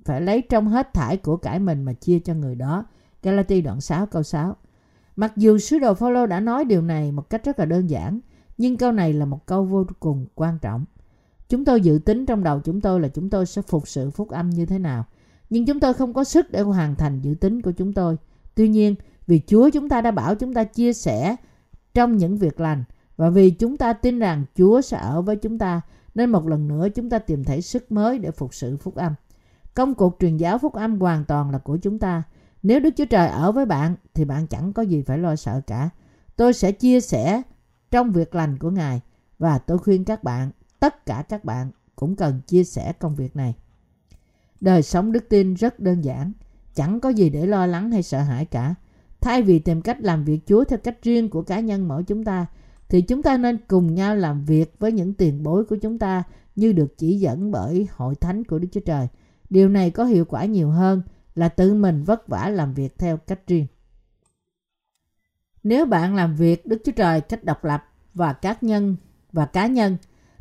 phải 0.05 0.21
lấy 0.21 0.41
trong 0.41 0.67
hết 0.67 0.93
thải 0.93 1.17
của 1.17 1.37
cải 1.37 1.59
mình 1.59 1.83
mà 1.83 1.93
chia 1.93 2.19
cho 2.19 2.33
người 2.33 2.55
đó. 2.55 2.85
Galati 3.23 3.61
đoạn 3.61 3.81
6 3.81 4.05
câu 4.05 4.23
6. 4.23 4.55
Mặc 5.15 5.33
dù 5.35 5.57
sứ 5.57 5.79
đồ 5.79 5.93
Phaolô 5.93 6.25
đã 6.25 6.39
nói 6.39 6.65
điều 6.65 6.81
này 6.81 7.11
một 7.11 7.29
cách 7.29 7.45
rất 7.45 7.59
là 7.59 7.65
đơn 7.65 7.89
giản, 7.89 8.19
nhưng 8.57 8.77
câu 8.77 8.91
này 8.91 9.13
là 9.13 9.25
một 9.25 9.45
câu 9.45 9.63
vô 9.63 9.85
cùng 9.99 10.25
quan 10.35 10.59
trọng. 10.59 10.85
Chúng 11.49 11.65
tôi 11.65 11.81
dự 11.81 11.99
tính 12.05 12.25
trong 12.25 12.43
đầu 12.43 12.59
chúng 12.59 12.81
tôi 12.81 12.99
là 12.99 13.07
chúng 13.07 13.29
tôi 13.29 13.45
sẽ 13.45 13.61
phục 13.61 13.87
sự 13.87 14.09
phúc 14.09 14.29
âm 14.29 14.49
như 14.49 14.65
thế 14.65 14.79
nào. 14.79 15.05
nhưng 15.49 15.65
chúng 15.65 15.79
tôi 15.79 15.93
không 15.93 16.13
có 16.13 16.23
sức 16.23 16.51
để 16.51 16.61
hoàn 16.61 16.95
thành 16.95 17.21
dự 17.21 17.33
tính 17.33 17.61
của 17.61 17.71
chúng 17.71 17.93
tôi. 17.93 18.17
Tuy 18.55 18.69
nhiên, 18.69 18.95
vì 19.27 19.41
Chúa 19.47 19.69
chúng 19.69 19.89
ta 19.89 20.01
đã 20.01 20.11
bảo 20.11 20.35
chúng 20.35 20.53
ta 20.53 20.63
chia 20.63 20.93
sẻ 20.93 21.35
trong 21.93 22.17
những 22.17 22.37
việc 22.37 22.59
lành 22.59 22.83
và 23.17 23.29
vì 23.29 23.51
chúng 23.51 23.77
ta 23.77 23.93
tin 23.93 24.19
rằng 24.19 24.45
Chúa 24.55 24.81
sẽ 24.81 24.97
ở 24.97 25.21
với 25.21 25.35
chúng 25.35 25.57
ta 25.57 25.81
nên 26.19 26.29
một 26.29 26.47
lần 26.47 26.67
nữa 26.67 26.87
chúng 26.95 27.09
ta 27.09 27.19
tìm 27.19 27.43
thấy 27.43 27.61
sức 27.61 27.91
mới 27.91 28.19
để 28.19 28.31
phục 28.31 28.53
sự 28.53 28.77
phúc 28.77 28.95
âm. 28.95 29.13
Công 29.73 29.95
cuộc 29.95 30.17
truyền 30.19 30.37
giáo 30.37 30.57
phúc 30.57 30.73
âm 30.73 30.99
hoàn 30.99 31.25
toàn 31.25 31.51
là 31.51 31.57
của 31.57 31.77
chúng 31.77 31.99
ta. 31.99 32.23
Nếu 32.63 32.79
Đức 32.79 32.89
Chúa 32.97 33.05
Trời 33.05 33.27
ở 33.27 33.51
với 33.51 33.65
bạn 33.65 33.95
thì 34.13 34.25
bạn 34.25 34.47
chẳng 34.47 34.73
có 34.73 34.81
gì 34.81 35.01
phải 35.01 35.17
lo 35.17 35.35
sợ 35.35 35.61
cả. 35.67 35.89
Tôi 36.35 36.53
sẽ 36.53 36.71
chia 36.71 37.01
sẻ 37.01 37.41
trong 37.91 38.11
việc 38.11 38.35
lành 38.35 38.57
của 38.57 38.69
Ngài 38.69 39.01
và 39.39 39.57
tôi 39.57 39.77
khuyên 39.77 40.05
các 40.05 40.23
bạn, 40.23 40.51
tất 40.79 41.05
cả 41.05 41.23
các 41.29 41.45
bạn 41.45 41.71
cũng 41.95 42.15
cần 42.15 42.41
chia 42.47 42.63
sẻ 42.63 42.93
công 42.99 43.15
việc 43.15 43.35
này. 43.35 43.55
Đời 44.61 44.83
sống 44.83 45.11
đức 45.11 45.29
tin 45.29 45.53
rất 45.53 45.79
đơn 45.79 46.03
giản, 46.03 46.31
chẳng 46.75 46.99
có 46.99 47.09
gì 47.09 47.29
để 47.29 47.45
lo 47.45 47.65
lắng 47.65 47.91
hay 47.91 48.03
sợ 48.03 48.21
hãi 48.21 48.45
cả. 48.45 48.75
Thay 49.21 49.41
vì 49.41 49.59
tìm 49.59 49.81
cách 49.81 49.97
làm 50.01 50.23
việc 50.23 50.39
Chúa 50.45 50.63
theo 50.63 50.79
cách 50.83 50.97
riêng 51.01 51.29
của 51.29 51.41
cá 51.41 51.59
nhân 51.59 51.87
mỗi 51.87 52.03
chúng 52.03 52.23
ta, 52.23 52.45
thì 52.89 53.01
chúng 53.01 53.23
ta 53.23 53.37
nên 53.37 53.57
cùng 53.67 53.95
nhau 53.95 54.15
làm 54.15 54.45
việc 54.45 54.79
với 54.79 54.91
những 54.91 55.13
tiền 55.13 55.43
bối 55.43 55.65
của 55.65 55.75
chúng 55.75 55.99
ta 55.99 56.23
như 56.55 56.73
được 56.73 56.97
chỉ 56.97 57.19
dẫn 57.19 57.51
bởi 57.51 57.87
hội 57.91 58.15
thánh 58.15 58.43
của 58.43 58.59
Đức 58.59 58.67
Chúa 58.71 58.81
Trời. 58.85 59.07
Điều 59.49 59.69
này 59.69 59.91
có 59.91 60.05
hiệu 60.05 60.25
quả 60.25 60.45
nhiều 60.45 60.69
hơn 60.69 61.01
là 61.35 61.49
tự 61.49 61.73
mình 61.73 62.03
vất 62.03 62.27
vả 62.27 62.49
làm 62.49 62.73
việc 62.73 62.97
theo 62.97 63.17
cách 63.17 63.47
riêng. 63.47 63.67
Nếu 65.63 65.85
bạn 65.85 66.15
làm 66.15 66.35
việc 66.35 66.65
Đức 66.65 66.81
Chúa 66.85 66.91
Trời 66.91 67.21
cách 67.21 67.43
độc 67.43 67.65
lập 67.65 67.83
và 68.13 68.33
các 68.33 68.63
nhân 68.63 68.95
và 69.31 69.45
cá 69.45 69.67
nhân, 69.67 69.97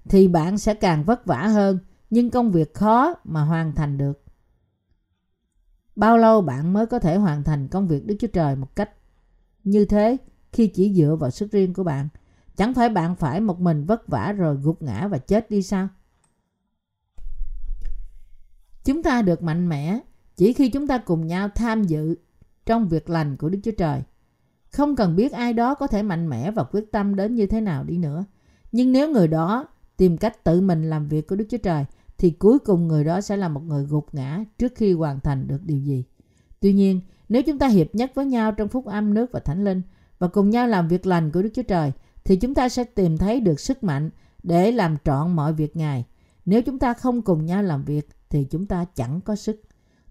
thì 0.09 0.29
bạn 0.29 0.59
sẽ 0.59 0.75
càng 0.75 1.05
vất 1.05 1.27
vả 1.27 1.47
hơn, 1.47 1.79
nhưng 2.11 2.31
công 2.31 2.51
việc 2.51 2.75
khó 2.75 3.15
mà 3.25 3.43
hoàn 3.43 3.75
thành 3.75 3.99
được. 3.99 4.23
Bao 5.97 6.19
lâu 6.19 6.41
bạn 6.41 6.73
mới 6.73 6.87
có 6.87 6.99
thể 6.99 7.17
hoàn 7.17 7.45
thành 7.45 7.69
công 7.69 7.89
việc 7.89 8.07
Đức 8.07 8.17
Chúa 8.19 8.29
Trời 8.33 8.57
một 8.57 8.77
cách 8.77 8.91
như 9.65 9.85
thế 9.85 10.17
khi 10.53 10.67
chỉ 10.67 10.95
dựa 10.95 11.17
vào 11.21 11.31
sức 11.31 11.53
riêng 11.53 11.75
của 11.75 11.85
bạn? 11.85 12.09
Chẳng 12.59 12.75
phải 12.75 12.89
bạn 12.89 13.17
phải 13.17 13.41
một 13.41 13.61
mình 13.61 13.85
vất 13.85 14.09
vả 14.09 14.33
rồi 14.33 14.57
gục 14.57 14.83
ngã 14.83 15.09
và 15.09 15.19
chết 15.19 15.51
đi 15.51 15.63
sao? 15.63 15.89
Chúng 18.85 19.03
ta 19.03 19.23
được 19.23 19.43
mạnh 19.43 19.69
mẽ 19.69 20.01
chỉ 20.37 20.53
khi 20.53 20.69
chúng 20.69 20.87
ta 20.87 20.99
cùng 20.99 21.27
nhau 21.27 21.49
tham 21.55 21.85
dự 21.85 22.17
trong 22.67 22.89
việc 22.89 23.11
lành 23.11 23.37
của 23.37 23.49
Đức 23.49 23.59
Chúa 23.65 23.73
Trời. 23.79 24.03
Không 24.73 24.97
cần 24.97 25.17
biết 25.17 25.33
ai 25.33 25.53
đó 25.53 25.75
có 25.75 25.87
thể 25.87 26.03
mạnh 26.03 26.29
mẽ 26.29 26.51
và 26.51 26.65
quyết 26.65 26.93
tâm 26.93 27.17
đến 27.17 27.35
như 27.35 27.47
thế 27.47 27.61
nào 27.61 27.85
đi 27.85 27.99
nữa. 27.99 28.25
Nhưng 28.73 28.93
nếu 28.93 29.11
người 29.11 29.29
đó 29.29 29.67
tìm 29.97 30.17
cách 30.17 30.45
tự 30.45 30.61
mình 30.61 30.91
làm 30.91 31.09
việc 31.09 31.29
của 31.29 31.37
Đức 31.37 31.47
Chúa 31.51 31.59
Trời 31.59 31.85
thì 32.19 32.31
cuối 32.31 32.59
cùng 32.59 32.89
người 32.89 33.05
đó 33.05 33.21
sẽ 33.21 33.37
là 33.37 33.49
một 33.49 33.63
người 33.65 33.85
gục 33.85 34.15
ngã 34.15 34.45
trước 34.59 34.73
khi 34.75 34.93
hoàn 34.93 35.21
thành 35.21 35.49
được 35.49 35.61
điều 35.65 35.79
gì. 35.79 36.05
Tuy 36.61 36.73
nhiên, 36.73 37.01
nếu 37.29 37.43
chúng 37.43 37.59
ta 37.59 37.69
hiệp 37.69 37.95
nhất 37.95 38.13
với 38.15 38.27
nhau 38.27 38.53
trong 38.53 38.69
phúc 38.69 38.87
âm 38.87 39.15
nước 39.15 39.33
và 39.33 39.41
thánh 39.41 39.65
linh 39.65 39.83
và 40.19 40.29
cùng 40.29 40.51
nhau 40.51 40.67
làm 40.67 40.89
việc 40.89 41.07
lành 41.07 41.31
của 41.31 41.43
Đức 41.43 41.51
Chúa 41.55 41.63
Trời 41.63 41.93
thì 42.29 42.37
chúng 42.37 42.55
ta 42.55 42.69
sẽ 42.69 42.85
tìm 42.85 43.19
thấy 43.19 43.41
được 43.41 43.61
sức 43.61 43.85
mạnh 43.85 44.11
để 44.43 44.73
làm 44.73 44.97
trọn 45.05 45.37
mọi 45.37 45.53
việc 45.53 45.77
Ngài. 45.77 46.05
Nếu 46.45 46.63
chúng 46.63 46.79
ta 46.79 46.95
không 46.95 47.23
cùng 47.23 47.47
nhau 47.47 47.63
làm 47.63 47.85
việc 47.85 48.09
thì 48.31 48.45
chúng 48.45 48.67
ta 48.67 48.85
chẳng 48.95 49.21
có 49.21 49.37
sức. 49.37 49.63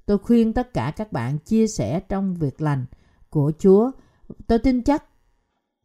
Tôi 0.06 0.18
khuyên 0.18 0.54
tất 0.54 0.74
cả 0.74 0.94
các 0.96 1.12
bạn 1.12 1.40
chia 1.40 1.68
sẻ 1.68 2.00
trong 2.00 2.36
việc 2.36 2.62
lành 2.62 2.86
của 3.30 3.52
Chúa. 3.60 3.92
Tôi 4.48 4.60
tin 4.60 4.84
chắc 4.84 5.04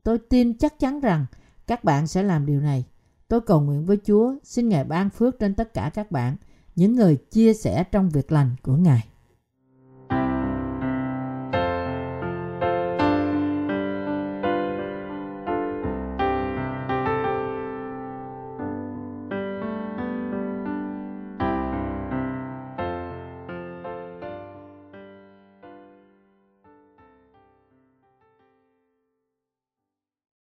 tôi 0.02 0.18
tin 0.18 0.58
chắc 0.58 0.78
chắn 0.78 1.00
rằng 1.00 1.26
các 1.66 1.84
bạn 1.84 2.06
sẽ 2.06 2.22
làm 2.22 2.46
điều 2.46 2.60
này. 2.60 2.84
Tôi 3.28 3.40
cầu 3.40 3.60
nguyện 3.60 3.84
với 3.86 3.98
Chúa, 4.06 4.34
xin 4.42 4.68
Ngài 4.68 4.84
ban 4.84 5.10
phước 5.10 5.38
trên 5.38 5.54
tất 5.54 5.74
cả 5.74 5.90
các 5.94 6.10
bạn, 6.10 6.36
những 6.76 6.96
người 6.96 7.16
chia 7.16 7.54
sẻ 7.54 7.84
trong 7.84 8.10
việc 8.10 8.32
lành 8.32 8.56
của 8.62 8.76
Ngài. 8.76 9.08